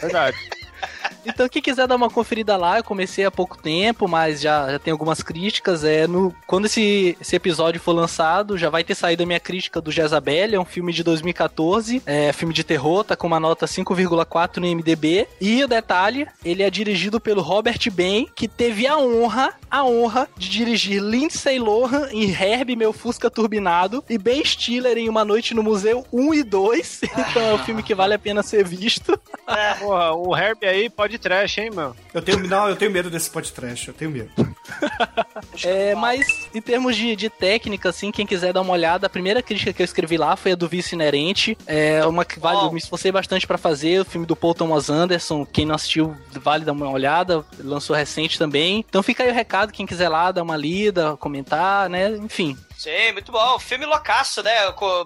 Verdade. 0.00 0.36
Então, 1.26 1.48
quem 1.48 1.60
quiser 1.60 1.86
dar 1.86 1.96
uma 1.96 2.08
conferida 2.08 2.56
lá, 2.56 2.78
eu 2.78 2.84
comecei 2.84 3.24
há 3.24 3.30
pouco 3.30 3.58
tempo, 3.58 4.06
mas 4.06 4.40
já, 4.40 4.70
já 4.70 4.78
tem 4.78 4.92
algumas 4.92 5.22
críticas. 5.22 5.84
É 5.84 6.06
no 6.06 6.34
Quando 6.46 6.66
esse, 6.66 7.16
esse 7.20 7.34
episódio 7.34 7.80
for 7.80 7.92
lançado, 7.92 8.56
já 8.56 8.70
vai 8.70 8.84
ter 8.84 8.94
saído 8.94 9.22
a 9.22 9.26
minha 9.26 9.40
crítica 9.40 9.80
do 9.80 9.90
Jezabel, 9.90 10.54
é 10.54 10.58
um 10.58 10.64
filme 10.64 10.92
de 10.92 11.02
2014, 11.02 12.02
é 12.06 12.32
filme 12.32 12.54
de 12.54 12.62
terror, 12.62 13.04
tá 13.04 13.16
com 13.16 13.26
uma 13.26 13.40
nota 13.40 13.66
5,4 13.66 14.58
no 14.58 14.66
MDB. 14.66 15.26
E 15.40 15.64
o 15.64 15.68
detalhe, 15.68 16.26
ele 16.44 16.62
é 16.62 16.70
dirigido 16.70 17.20
pelo 17.20 17.42
Robert 17.42 17.78
Ben, 17.92 18.28
que 18.34 18.46
teve 18.46 18.86
a 18.86 18.96
honra, 18.96 19.54
a 19.70 19.84
honra 19.84 20.28
de 20.36 20.48
dirigir 20.48 21.02
Lindsay 21.02 21.58
Lohan 21.58 22.08
em 22.12 22.30
Herbie, 22.30 22.76
Meu 22.76 22.92
Fusca 22.92 23.30
Turbinado, 23.30 24.04
e 24.08 24.16
Ben 24.16 24.44
Stiller 24.44 24.96
em 24.96 25.08
Uma 25.08 25.24
Noite 25.24 25.54
no 25.54 25.62
Museu 25.62 26.06
1 26.12 26.34
e 26.34 26.42
2. 26.42 27.00
Então 27.36 27.42
é 27.42 27.54
um 27.54 27.58
filme 27.58 27.82
que 27.82 27.94
vale 27.94 28.14
a 28.14 28.18
pena 28.18 28.42
ser 28.42 28.64
visto. 28.64 29.18
Porra, 29.80 30.12
o 30.12 30.36
Herbie 30.36 30.66
aí 30.66 30.88
pode 30.88 31.15
trash, 31.18 31.58
hein, 31.58 31.70
meu? 31.70 31.94
Eu 32.12 32.22
tenho, 32.22 32.46
não, 32.46 32.68
eu 32.68 32.76
tenho 32.76 32.90
medo 32.90 33.10
desse 33.10 33.30
podcast, 33.30 33.88
eu 33.88 33.94
tenho 33.94 34.10
medo. 34.10 34.30
É, 35.64 35.94
mas 35.94 36.48
em 36.54 36.60
termos 36.60 36.96
de, 36.96 37.14
de 37.14 37.30
técnica, 37.30 37.88
assim, 37.88 38.10
quem 38.10 38.26
quiser 38.26 38.52
dar 38.52 38.60
uma 38.60 38.72
olhada, 38.72 39.06
a 39.06 39.10
primeira 39.10 39.42
crítica 39.42 39.72
que 39.72 39.82
eu 39.82 39.84
escrevi 39.84 40.16
lá 40.16 40.36
foi 40.36 40.52
a 40.52 40.54
do 40.54 40.68
Vice 40.68 40.94
Inerente. 40.94 41.56
É 41.66 42.04
uma 42.06 42.24
que 42.24 42.38
vale, 42.38 42.66
eu 42.66 42.72
me 42.72 42.78
esforcei 42.78 43.12
bastante 43.12 43.46
pra 43.46 43.58
fazer, 43.58 44.00
o 44.00 44.04
filme 44.04 44.26
do 44.26 44.36
Paul 44.36 44.54
Thomas 44.54 44.90
Anderson. 44.90 45.46
Quem 45.46 45.66
não 45.66 45.74
assistiu, 45.74 46.16
vale 46.32 46.64
dar 46.64 46.72
uma 46.72 46.90
olhada, 46.90 47.44
lançou 47.58 47.94
recente 47.94 48.38
também. 48.38 48.84
Então 48.88 49.02
fica 49.02 49.22
aí 49.22 49.30
o 49.30 49.34
recado, 49.34 49.72
quem 49.72 49.86
quiser 49.86 50.08
lá 50.08 50.32
dar 50.32 50.42
uma 50.42 50.56
lida, 50.56 51.16
comentar, 51.16 51.88
né? 51.88 52.10
Enfim. 52.16 52.56
Sim, 52.76 53.12
muito 53.12 53.32
bom. 53.32 53.58
Filme 53.58 53.86
loucaço, 53.86 54.42
né? 54.42 54.52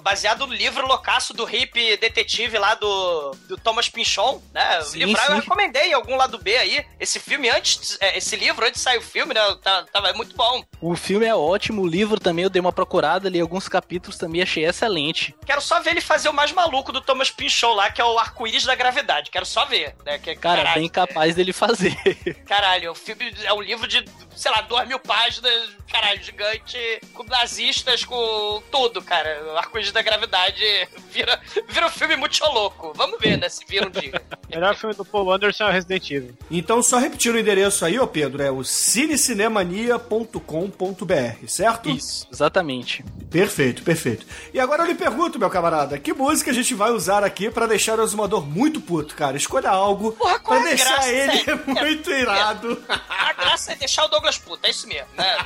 Baseado 0.03 0.47
no 0.47 0.53
livro 0.53 0.87
loucaço 0.87 1.33
do 1.33 1.45
hippie 1.45 1.97
detetive 1.97 2.59
lá 2.59 2.75
do, 2.75 3.31
do 3.49 3.57
Thomas 3.57 3.89
Pinchon, 3.89 4.43
né? 4.53 4.83
Sim, 4.83 5.05
o 5.05 5.07
livro 5.07 5.23
sim. 5.23 5.29
eu 5.29 5.37
recomendei 5.37 5.91
em 5.91 5.93
algum 5.93 6.16
lado 6.16 6.39
B 6.39 6.57
aí. 6.57 6.85
Esse 6.99 7.21
filme 7.21 7.49
antes, 7.49 7.97
é, 8.01 8.18
esse 8.18 8.35
livro 8.37 8.64
antes 8.64 8.81
de 8.81 8.85
sair 8.85 8.99
o 8.99 9.03
filme, 9.03 9.33
né? 9.33 9.41
Tá, 9.62 9.85
tava 9.93 10.12
muito 10.12 10.37
bom. 10.37 10.64
O 10.81 10.97
filme 10.97 11.27
é 11.27 11.35
ótimo, 11.35 11.83
o 11.83 11.87
livro 11.87 12.18
também 12.18 12.43
eu 12.45 12.51
dei 12.51 12.61
uma 12.61 12.73
procurada, 12.73 13.29
li 13.29 13.41
alguns 13.41 13.68
capítulos 13.68 14.18
também, 14.18 14.43
achei 14.43 14.64
excelente. 14.64 15.35
Quero 15.47 15.61
só 15.61 15.81
ver 15.81 15.91
ele 15.91 16.01
fazer 16.01 16.29
o 16.29 16.35
mais 16.35 16.53
maluco 16.53 16.93
do 16.93 17.01
Thomas 17.01 17.31
Pinchon 17.31 17.75
lá, 17.75 17.91
que 17.91 18.01
é 18.01 18.05
o 18.05 18.18
arco-íris 18.18 18.64
da 18.64 18.75
gravidade. 18.75 19.31
Quero 19.31 19.47
só 19.47 19.64
ver, 19.64 19.95
né? 20.05 20.18
Que, 20.18 20.35
Cara, 20.35 20.62
caralho, 20.62 20.81
bem 20.81 20.89
capaz 20.89 21.35
dele 21.35 21.53
fazer. 21.53 21.97
Caralho, 22.47 22.93
o 22.93 22.95
filme 22.95 23.33
é 23.45 23.53
um 23.53 23.61
livro 23.61 23.87
de, 23.87 24.05
sei 24.41 24.51
lá, 24.51 24.62
duas 24.62 24.88
mil 24.88 24.99
páginas, 24.99 25.68
caralho, 25.93 26.22
gigante, 26.22 26.78
com 27.12 27.22
nazistas, 27.24 28.07
com 28.07 28.62
tudo, 28.70 29.03
cara. 29.03 29.38
O 29.53 29.59
arco-íris 29.59 29.93
da 29.93 30.01
gravidade 30.01 30.64
vira, 31.11 31.38
vira 31.68 31.86
um 31.86 31.91
filme 31.91 32.16
muito 32.16 32.43
louco. 32.47 32.95
Vamos 32.97 33.20
ver, 33.20 33.36
né, 33.36 33.51
se 33.51 33.66
vira 33.66 33.86
um 33.86 33.91
dia. 33.91 34.20
Melhor 34.49 34.74
filme 34.74 34.95
do 34.95 35.05
Paul 35.05 35.30
Anderson 35.30 35.64
é 35.64 35.68
o 35.68 35.72
Resident 35.72 36.11
Evil. 36.11 36.34
Então, 36.51 36.82
só 36.82 36.99
repetindo 36.99 37.34
o 37.34 37.38
endereço 37.38 37.84
aí, 37.84 38.01
ô 38.01 38.07
Pedro, 38.07 38.43
é 38.43 38.51
o 38.51 38.64
cinecinemania.com.br, 38.64 41.47
certo? 41.47 41.91
Isso, 41.91 42.26
exatamente. 42.32 43.05
Perfeito, 43.30 43.82
perfeito. 43.82 44.26
E 44.53 44.59
agora 44.59 44.82
eu 44.82 44.86
lhe 44.86 44.95
pergunto, 44.95 45.38
meu 45.38 45.51
camarada, 45.51 45.99
que 45.99 46.12
música 46.12 46.51
a 46.51 46.55
gente 46.55 46.74
vai 46.74 46.91
usar 46.91 47.22
aqui 47.22 47.51
pra 47.51 47.66
deixar 47.66 48.01
o 48.01 48.03
exumador 48.03 48.45
muito 48.45 48.80
puto, 48.80 49.14
cara? 49.14 49.36
Escolha 49.36 49.70
algo 49.70 50.12
Porra, 50.12 50.32
pra 50.32 50.41
qual 50.41 50.61
é 50.61 50.64
deixar 50.64 50.95
graça? 50.95 51.12
ele 51.12 51.45
É, 51.47 51.55
muito 51.84 52.11
irado. 52.11 52.82
A 53.09 53.32
graça 53.32 53.72
é 53.72 53.76
deixar 53.76 54.05
o 54.05 54.09
Douglas 54.09 54.30
puto, 54.39 54.66
é 54.66 54.70
isso 54.70 54.87
mesmo, 54.87 55.09
né? 55.16 55.37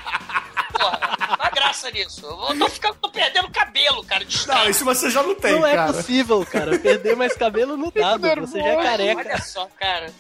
Porra, 0.72 0.98
não 1.20 1.36
há 1.38 1.50
graça 1.50 1.90
nisso. 1.90 2.26
Eu 2.26 2.58
tô, 2.58 2.68
ficando, 2.68 2.94
tô 2.96 3.10
perdendo 3.10 3.48
cabelo, 3.50 4.04
cara, 4.04 4.24
de 4.24 4.46
Não, 4.46 4.68
isso 4.68 4.84
você 4.84 5.10
já 5.10 5.22
não 5.22 5.34
tem, 5.34 5.52
não 5.52 5.66
é 5.66 5.74
cara. 5.74 5.92
possível, 5.92 6.44
cara. 6.46 6.78
Perder 6.78 7.16
mais 7.16 7.34
cabelo 7.36 7.76
não 7.76 7.90
dá, 7.94 8.16
você 8.40 8.58
já 8.60 8.66
é 8.68 8.82
careca. 8.82 9.20
Olha 9.20 9.38
só, 9.42 9.68
cara. 9.78 10.12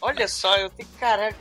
Olha 0.00 0.28
só, 0.28 0.56
eu 0.56 0.70
tenho 0.70 0.88
caralho. 0.98 1.36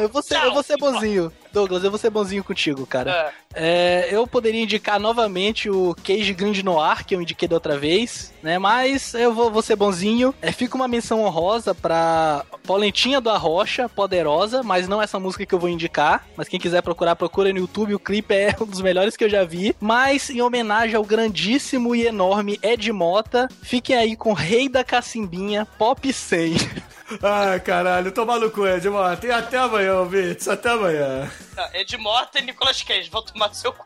Eu, 0.00 0.08
vou 0.08 0.22
ser, 0.22 0.36
eu 0.36 0.52
vou 0.52 0.62
ser 0.62 0.76
bonzinho. 0.76 1.32
Douglas, 1.52 1.84
eu 1.84 1.90
vou 1.90 1.98
ser 1.98 2.10
bonzinho 2.10 2.42
contigo, 2.42 2.86
cara. 2.86 3.32
É, 3.54 4.08
eu 4.10 4.26
poderia 4.26 4.62
indicar 4.62 4.98
novamente 4.98 5.68
o 5.68 5.94
Cage 6.02 6.32
Grand 6.32 6.54
Noir, 6.62 7.04
que 7.04 7.14
eu 7.14 7.20
indiquei 7.20 7.46
da 7.46 7.56
outra 7.56 7.76
vez, 7.76 8.32
né? 8.42 8.58
Mas 8.58 9.12
eu 9.12 9.34
vou, 9.34 9.50
vou 9.50 9.60
ser 9.60 9.76
bonzinho. 9.76 10.34
É, 10.40 10.50
fica 10.50 10.74
uma 10.74 10.88
menção 10.88 11.22
honrosa 11.22 11.74
pra 11.74 12.44
Polentinha 12.64 13.20
do 13.20 13.28
Arrocha, 13.28 13.88
Poderosa, 13.88 14.62
mas 14.62 14.88
não 14.88 15.02
essa 15.02 15.20
música 15.20 15.44
que 15.44 15.54
eu 15.54 15.58
vou 15.58 15.68
indicar. 15.68 16.26
Mas 16.36 16.48
quem 16.48 16.58
quiser 16.58 16.82
procurar, 16.82 17.16
procura 17.16 17.52
no 17.52 17.58
YouTube. 17.58 17.94
O 17.94 18.00
clipe 18.00 18.34
é 18.34 18.56
um 18.58 18.66
dos 18.66 18.80
melhores 18.80 19.16
que 19.16 19.24
eu 19.24 19.30
já 19.30 19.44
vi. 19.44 19.76
Mas 19.78 20.30
em 20.30 20.40
homenagem 20.40 20.96
ao 20.96 21.04
grandíssimo 21.04 21.94
e 21.94 22.06
enorme 22.06 22.58
Ed 22.62 22.90
Mota, 22.92 23.48
fiquem 23.62 23.96
aí 23.96 24.16
com 24.16 24.32
Rei 24.32 24.68
da 24.68 24.82
Cacimbinha, 24.82 25.66
Pop 25.78 26.10
100. 26.10 26.56
Ai, 27.22 27.60
caralho, 27.60 28.12
tô 28.12 28.24
maluco, 28.24 28.66
Ed. 28.66 28.88
Tem 29.20 29.30
até 29.30 29.58
amanhã, 29.58 29.94
ouvintes. 29.98 30.46
Até 30.48 30.70
amanhã. 30.70 31.30
Ed 31.74 31.96
Morta 31.98 32.38
e 32.38 32.42
Nicolas 32.42 32.82
Cage, 32.82 33.10
vão 33.10 33.22
tomar 33.22 33.48
no 33.48 33.54
seu 33.54 33.72
cu. 33.72 33.84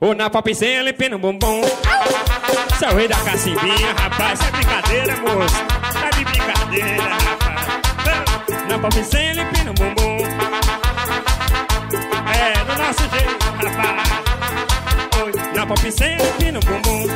Ou 0.00 0.14
na 0.14 0.28
popzinha, 0.28 0.82
limpando 0.82 1.14
o 1.16 1.18
bumbum. 1.18 1.62
Seu 2.78 2.94
rei 2.94 3.08
da 3.08 3.16
cacimbinha, 3.16 3.92
rapaz, 3.94 4.40
é 4.40 4.50
brincadeira, 4.50 5.16
moço. 5.16 5.64
Tá 5.92 6.10
de 6.10 6.24
brincadeira, 6.24 7.02
rapaz. 7.02 7.68
Na 8.68 8.78
popzinha, 8.78 9.32
limpando 9.32 9.70
o 9.70 9.74
bumbum. 9.74 10.18
É, 12.34 12.64
do 12.64 12.82
nosso 12.82 13.02
jeito, 13.10 13.44
rapaz. 13.56 14.08
Oi, 15.24 15.32
na 15.54 15.66
popzinha, 15.66 16.18
limpando 16.38 16.56
o 16.56 16.66
bumbum. 16.66 17.06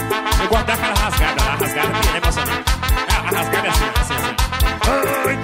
Eu 0.42 0.48
gosto 0.48 0.64
daquela 0.66 0.94
rasgada 0.94 1.44
lá, 1.44 1.54
rasgada 1.54 2.00
que 2.00 2.08
é 2.08 2.16
emocionante. 2.16 2.72
A 3.08 3.18
a 3.18 3.30
rasgada 3.30 3.66
é 3.66 3.70
assim, 3.70 3.90
assim, 4.00 4.14
assim. 4.14 5.41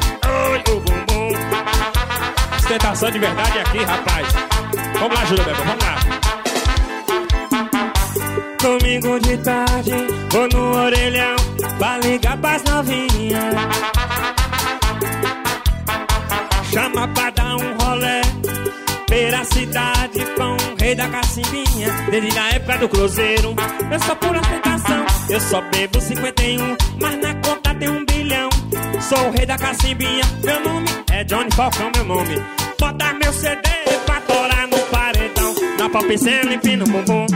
Ostentação 2.68 3.10
de 3.10 3.18
verdade 3.18 3.58
aqui, 3.60 3.78
rapaz. 3.78 4.28
Vamos 5.00 5.18
lá, 5.18 5.24
Júlia 5.24 5.42
Bebel, 5.42 5.64
vamos 5.64 5.84
lá. 5.84 5.96
Domingo 8.60 9.18
de 9.20 9.38
tarde, 9.38 9.92
vou 10.30 10.48
no 10.52 10.76
orelhão 10.76 11.36
pra 11.78 11.96
ligar 11.96 12.36
pras 12.36 12.62
novinhas. 12.64 13.54
Chama 16.70 17.08
pra 17.08 17.30
dar 17.30 17.56
um 17.56 17.74
rolé 17.78 18.20
pela 19.06 19.44
cidade 19.44 20.26
com 20.36 20.54
rei 20.78 20.94
da 20.94 21.08
cacimbinha. 21.08 21.88
Desde 22.10 22.38
a 22.38 22.50
época 22.50 22.78
do 22.80 22.88
cruzeiro, 22.90 23.56
eu 23.90 24.00
sou 24.00 24.14
pura 24.16 24.42
tentação. 24.42 25.07
Eu 25.28 25.40
só 25.40 25.60
bebo 25.60 26.00
51, 26.00 26.76
mas 27.00 27.20
na 27.20 27.34
conta 27.34 27.74
tem 27.74 27.88
um 27.88 28.04
bilhão. 28.04 28.48
Sou 29.00 29.28
o 29.28 29.30
rei 29.30 29.44
da 29.46 29.56
cacimbinha, 29.58 30.24
meu 30.42 30.60
nome 30.64 30.88
é 31.10 31.22
Johnny 31.24 31.50
Falcão, 31.54 31.90
meu 31.94 32.04
nome. 32.04 32.42
Bota 32.78 33.12
meu 33.14 33.32
CD 33.32 33.60
pra 34.06 34.20
torar 34.22 34.66
no 34.68 34.78
paredão. 34.86 35.54
Na 35.78 35.88
pop 35.90 36.18
cena, 36.18 36.54
empina 36.54 36.84
o 36.84 36.88
bumbum. 36.88 37.26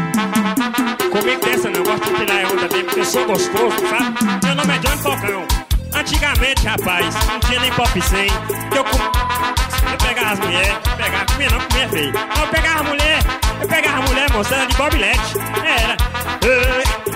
Comigo 1.11 1.45
dessa 1.45 1.69
não 1.71 1.83
gosto 1.83 2.05
de 2.11 2.17
tirar 2.17 2.51
onda 2.51 2.69
dele, 2.69 2.85
porque 2.85 3.01
eu 3.01 3.05
sou 3.05 3.27
gostoso, 3.27 3.77
sabe? 3.91 4.47
Meu 4.47 4.55
nome 4.55 4.75
é 4.75 4.79
Johnny 4.79 5.03
Falcão. 5.03 5.47
Antigamente, 5.95 6.67
rapaz, 6.67 7.15
não 7.27 7.41
tinha 7.41 7.61
nem 7.61 7.73
pop 7.73 8.01
100. 8.01 8.27
Que 8.71 8.79
eu, 8.79 8.85
com- 8.85 9.91
eu 9.93 9.99
pegava 9.99 10.33
as 10.33 10.39
mulheres, 10.41 10.75
pegava, 10.97 11.27
comia 11.27 11.51
não, 11.51 11.61
comia 11.61 11.89
feio. 11.91 12.13
Eu 12.41 12.47
pegava 12.49 12.81
a 12.81 12.83
mulher, 12.85 13.19
eu 13.61 13.69
pegava 13.69 13.99
a 13.99 14.03
mulher, 14.03 14.31
moça, 14.33 14.55
era 14.55 14.67
de 14.67 14.75
bobilete. 14.77 15.21
Era. 15.63 16.22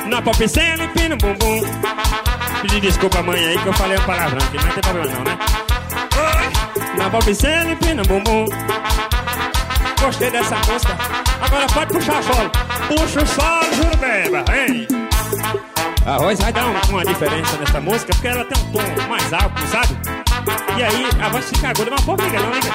Na 0.06 0.22
pop 0.22 0.48
100, 0.48 0.82
empina 0.84 1.14
o 1.14 1.18
bumbum. 1.18 1.60
Pedi 2.62 2.80
desculpa, 2.80 3.22
mãe, 3.22 3.38
aí 3.44 3.58
que 3.58 3.66
eu 3.66 3.72
falei 3.72 3.98
um 3.98 4.02
palavrão, 4.02 4.38
que 4.50 4.56
não 4.56 4.70
tem 4.72 4.82
problema 4.82 5.14
não, 5.14 5.24
né? 5.24 5.38
Na 6.96 7.10
pop 7.10 7.34
100, 7.34 7.72
empina 7.72 8.02
o 8.02 8.06
bumbum. 8.06 8.46
Gostei 10.00 10.30
dessa 10.30 10.54
música. 10.56 10.96
Agora 11.40 11.66
pode 11.66 11.92
puxar 11.92 12.22
solo. 12.22 12.50
Puxa 12.88 13.22
o 13.22 13.26
solo, 13.26 13.74
juro 13.74 13.96
beba, 13.96 14.44
hein? 14.56 14.86
A 16.06 16.18
voz 16.18 16.38
vai 16.38 16.52
dar 16.52 16.66
um- 16.66 16.80
uma 16.90 17.04
diferença 17.04 17.56
nessa 17.56 17.80
música, 17.80 18.12
porque 18.14 18.28
ela 18.28 18.44
tem 18.44 18.62
um 18.62 18.70
tom 18.72 19.08
mais 19.08 19.32
alto, 19.32 19.66
sabe? 19.66 19.96
E 20.78 20.84
aí 20.84 21.08
a 21.20 21.28
voz 21.30 21.44
fica 21.48 21.70
aguda, 21.70 21.90
mas 21.90 22.00
pô, 22.02 22.14
liga, 22.14 22.38
não 22.40 22.50
liga. 22.52 22.70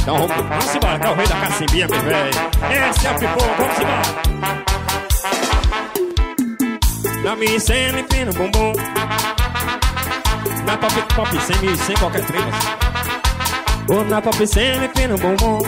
Então 0.00 0.16
vamos, 0.16 0.36
vamos 0.48 0.74
embora, 0.74 0.98
que 0.98 1.06
é 1.06 1.10
o 1.10 1.14
rei 1.14 1.26
da 1.28 1.36
cacimbinha, 1.36 1.86
meu 1.86 2.00
velho. 2.02 2.30
Esse 2.90 3.06
é 3.06 3.10
o 3.12 3.14
pipoco, 3.14 3.54
vamos 3.56 3.78
embora. 3.78 4.73
Na 7.24 7.34
minha 7.34 7.58
cena, 7.58 8.00
empina 8.00 8.30
o 8.30 8.34
bumbum. 8.34 8.74
Na 10.66 10.76
pop, 10.76 10.92
pop, 11.14 11.30
sem, 11.40 11.76
sem 11.76 11.96
qualquer 11.96 12.22
trema. 12.26 12.50
Ou 13.88 14.04
na 14.04 14.20
pop, 14.20 14.46
cena, 14.46 14.84
empina 14.84 15.14
o 15.14 15.18
bumbum. 15.18 15.58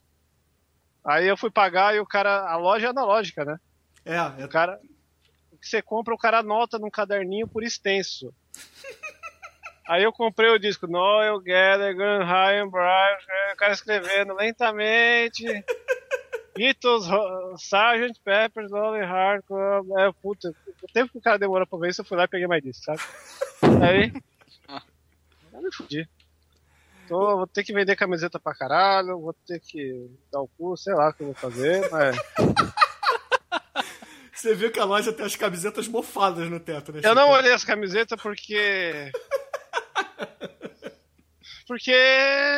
Aí 1.04 1.28
eu 1.28 1.36
fui 1.36 1.50
pagar 1.50 1.94
e 1.94 2.00
o 2.00 2.06
cara. 2.06 2.50
A 2.50 2.56
loja 2.56 2.86
é 2.86 2.90
analógica, 2.90 3.44
né? 3.44 3.58
É, 4.04 4.16
é 4.16 4.44
O 4.44 4.48
cara. 4.48 4.80
Que 5.64 5.70
você 5.70 5.80
compra, 5.80 6.12
o 6.12 6.18
cara 6.18 6.40
anota 6.40 6.78
num 6.78 6.90
caderninho 6.90 7.48
por 7.48 7.62
extenso. 7.62 8.34
Aí 9.88 10.02
eu 10.02 10.12
comprei 10.12 10.50
o 10.50 10.58
disco 10.58 10.86
Noel 10.86 11.40
Gallagher, 11.40 12.20
Ryan 12.20 12.68
Brian, 12.68 13.52
o 13.54 13.56
cara 13.56 13.72
escrevendo 13.72 14.34
lentamente. 14.34 15.42
Beatles, 16.54 17.06
Sgt. 17.56 18.20
Pepper's 18.22 18.70
Lonely 18.70 19.04
Heart 19.04 19.46
Club. 19.46 19.98
É, 19.98 20.12
puta, 20.22 20.54
o 20.82 20.86
tempo 20.92 21.12
que 21.12 21.18
o 21.18 21.22
cara 21.22 21.38
demorou 21.38 21.66
pra 21.66 21.78
ver 21.78 21.90
isso, 21.90 22.02
eu 22.02 22.04
fui 22.04 22.16
lá 22.16 22.24
e 22.24 22.28
peguei 22.28 22.46
mais 22.46 22.62
disco, 22.62 22.84
sabe? 22.84 23.00
Aí. 23.82 24.12
Eu 25.52 25.62
me 25.62 25.72
fudi. 25.72 26.08
Tô, 27.06 27.36
vou 27.36 27.46
ter 27.46 27.62
que 27.62 27.72
vender 27.72 27.94
camiseta 27.94 28.40
pra 28.40 28.54
caralho, 28.54 29.20
vou 29.20 29.32
ter 29.46 29.60
que 29.60 30.10
dar 30.32 30.40
o 30.40 30.48
cu, 30.48 30.76
sei 30.76 30.94
lá 30.94 31.10
o 31.10 31.12
que 31.12 31.22
eu 31.22 31.26
vou 31.26 31.34
fazer, 31.34 31.88
mas. 31.90 32.16
Você 34.44 34.54
viu 34.54 34.70
que 34.70 34.78
a 34.78 34.84
loja 34.84 35.10
tem 35.10 35.24
as 35.24 35.36
camisetas 35.36 35.88
mofadas 35.88 36.50
no 36.50 36.60
teto, 36.60 36.92
né? 36.92 37.00
Eu 37.02 37.14
não 37.14 37.28
Chico? 37.28 37.38
olhei 37.38 37.52
as 37.54 37.64
camisetas 37.64 38.20
porque. 38.20 39.10
Porque. 41.66 41.96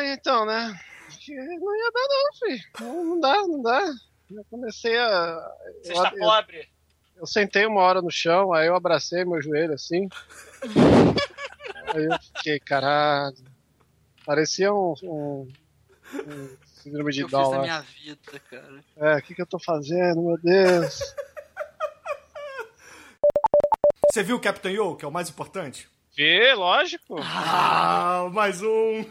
Então, 0.07 0.45
né? 0.45 0.77
Porque 1.07 1.33
não 1.33 1.77
ia 1.77 1.91
dar, 1.93 2.07
não, 2.09 2.33
filho. 2.33 2.63
Não, 2.81 3.05
não 3.05 3.19
dá, 3.21 3.35
não 3.35 3.61
dá. 3.61 3.93
Eu 4.29 4.43
comecei 4.49 4.97
a. 4.97 5.49
Você 5.81 5.93
eu, 5.93 5.95
está 5.95 6.11
eu, 6.13 6.19
pobre. 6.19 6.67
eu 7.15 7.25
sentei 7.25 7.65
uma 7.65 7.79
hora 7.79 8.01
no 8.01 8.11
chão, 8.11 8.51
aí 8.51 8.67
eu 8.67 8.75
abracei 8.75 9.23
meu 9.23 9.41
joelho 9.41 9.73
assim. 9.73 10.09
aí 11.95 12.03
eu 12.03 12.19
fiquei, 12.19 12.59
caralho. 12.59 13.37
Parecia 14.25 14.73
um. 14.73 14.93
um, 15.03 15.53
um 16.13 16.57
síndrome 16.65 17.13
de 17.13 17.21
Eu 17.21 17.29
fiz 17.29 17.31
Down 17.31 17.51
na 17.51 17.57
lá. 17.57 17.63
minha 17.63 17.81
vida, 17.81 18.39
cara. 18.51 18.83
É, 18.97 19.15
o 19.15 19.21
que, 19.21 19.33
que 19.33 19.41
eu 19.41 19.47
tô 19.47 19.57
fazendo, 19.57 20.21
meu 20.21 20.37
Deus? 20.37 20.99
Você 24.17 24.23
viu 24.23 24.37
o 24.37 24.39
Captain 24.39 24.73
Yo, 24.73 24.95
que 24.95 25.05
é 25.05 25.07
o 25.07 25.11
mais 25.11 25.29
importante? 25.29 25.87
Vê, 26.15 26.51
lógico. 26.55 27.17
Ah, 27.21 28.27
mais 28.33 28.63
um. 28.63 29.03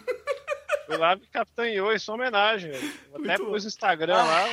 Fui 0.84 0.96
lá 0.96 1.14
me 1.14 1.24
capitaneou 1.28 1.92
em 1.92 1.98
sua 2.00 2.16
homenagem. 2.16 2.72
Até 3.14 3.36
pus 3.36 3.62
no 3.62 3.68
Instagram 3.68 4.16
lá. 4.16 4.48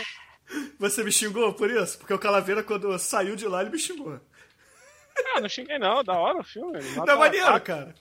Você 0.77 1.03
me 1.03 1.11
xingou 1.11 1.55
por 1.55 1.71
isso? 1.71 1.97
Porque 1.97 2.13
o 2.13 2.19
Calaveira, 2.19 2.61
quando 2.61 2.95
saiu 2.99 3.35
de 3.35 3.47
lá, 3.47 3.61
ele 3.61 3.71
me 3.71 3.79
xingou. 3.79 4.21
Ah, 5.35 5.41
não 5.41 5.49
xinguei 5.49 5.79
não, 5.79 6.03
da 6.03 6.13
hora 6.13 6.37
o 6.37 6.43
filme. 6.43 6.77
Tá 7.03 7.15
maneiro, 7.15 7.59
cara. 7.61 7.95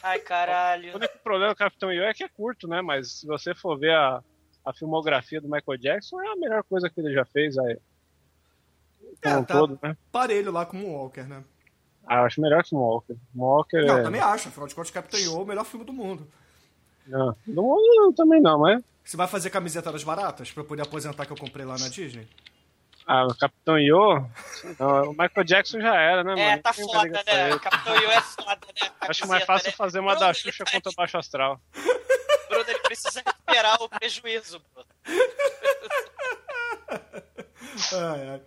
Ai, 0.00 0.20
caralho. 0.20 0.92
O 0.92 0.96
único 0.98 1.18
problema 1.24 1.54
do 1.54 1.58
Capitão 1.58 1.92
Yo 1.92 2.04
é 2.04 2.14
que 2.14 2.22
é 2.22 2.28
curto, 2.28 2.68
né? 2.68 2.80
Mas 2.82 3.18
se 3.18 3.26
você 3.26 3.52
for 3.52 3.76
ver 3.76 3.96
a, 3.96 4.22
a 4.64 4.72
filmografia 4.72 5.40
do 5.40 5.48
Michael 5.48 5.76
Jackson, 5.80 6.22
é 6.22 6.28
a 6.28 6.36
melhor 6.36 6.62
coisa 6.62 6.88
que 6.88 7.00
ele 7.00 7.12
já 7.12 7.24
fez 7.24 7.58
aí. 7.58 7.76
Como 9.20 9.34
É, 9.34 9.38
um 9.38 9.44
tá 9.44 9.54
todo, 9.58 9.76
né? 9.82 9.96
parelho 10.12 10.52
lá 10.52 10.64
com 10.64 10.78
o 10.84 10.92
Walker, 10.92 11.24
né? 11.24 11.42
Ah, 12.06 12.18
eu 12.20 12.24
acho 12.24 12.40
melhor 12.40 12.62
que 12.62 12.74
o 12.74 12.78
Walker. 12.78 13.16
Walker 13.34 13.82
Não, 13.84 13.98
é... 13.98 14.02
também 14.02 14.20
acho. 14.20 14.48
Afinal 14.48 14.68
de 14.68 14.74
contas, 14.74 14.90
Captain 14.90 15.20
Yo 15.24 15.38
é 15.38 15.42
o 15.42 15.46
melhor 15.46 15.64
filme 15.64 15.84
do 15.84 15.92
mundo. 15.92 16.26
Não, 17.06 17.36
do 17.46 17.62
mundo 17.62 18.12
também 18.14 18.40
não, 18.40 18.58
mas... 18.60 18.82
Você 19.04 19.16
vai 19.16 19.26
fazer 19.28 19.50
camiseta 19.50 19.92
das 19.92 20.02
baratas 20.04 20.50
pra 20.50 20.62
eu 20.62 20.66
poder 20.66 20.82
aposentar 20.82 21.24
que 21.26 21.32
eu 21.32 21.36
comprei 21.36 21.64
lá 21.64 21.76
na 21.78 21.88
Disney? 21.88 22.26
Ah, 23.06 23.24
o 23.26 23.34
Capitão 23.36 23.78
Yo... 23.78 24.24
Não, 24.80 25.02
o 25.04 25.10
Michael 25.10 25.44
Jackson 25.44 25.80
já 25.80 25.94
era, 25.94 26.24
né, 26.24 26.32
É, 26.32 26.50
mano? 26.50 26.62
tá 26.62 26.72
Ninguém 26.76 26.94
foda, 26.94 27.24
né? 27.26 27.50
ele. 27.50 27.58
Capitão 27.60 27.94
Yo 27.94 28.10
é 28.10 28.20
foda, 28.20 28.66
né? 28.80 28.90
Acho 29.00 29.20
mais 29.28 29.44
Camiseta, 29.44 29.46
fácil 29.46 29.70
né? 29.70 29.76
fazer 29.76 29.98
uma 30.00 30.12
Bruno, 30.12 30.26
da 30.26 30.34
Xuxa 30.34 30.64
tá- 30.64 30.70
contra 30.72 30.92
Baixo 30.96 31.18
Astral. 31.18 31.60
Bruno, 32.48 32.64
ele 32.68 32.78
precisa 32.80 33.22
recuperar 33.24 33.80
o 33.82 33.88
prejuízo, 33.88 34.60
pô. 34.74 34.84
Ai, 37.92 38.28
ai. 38.30 38.40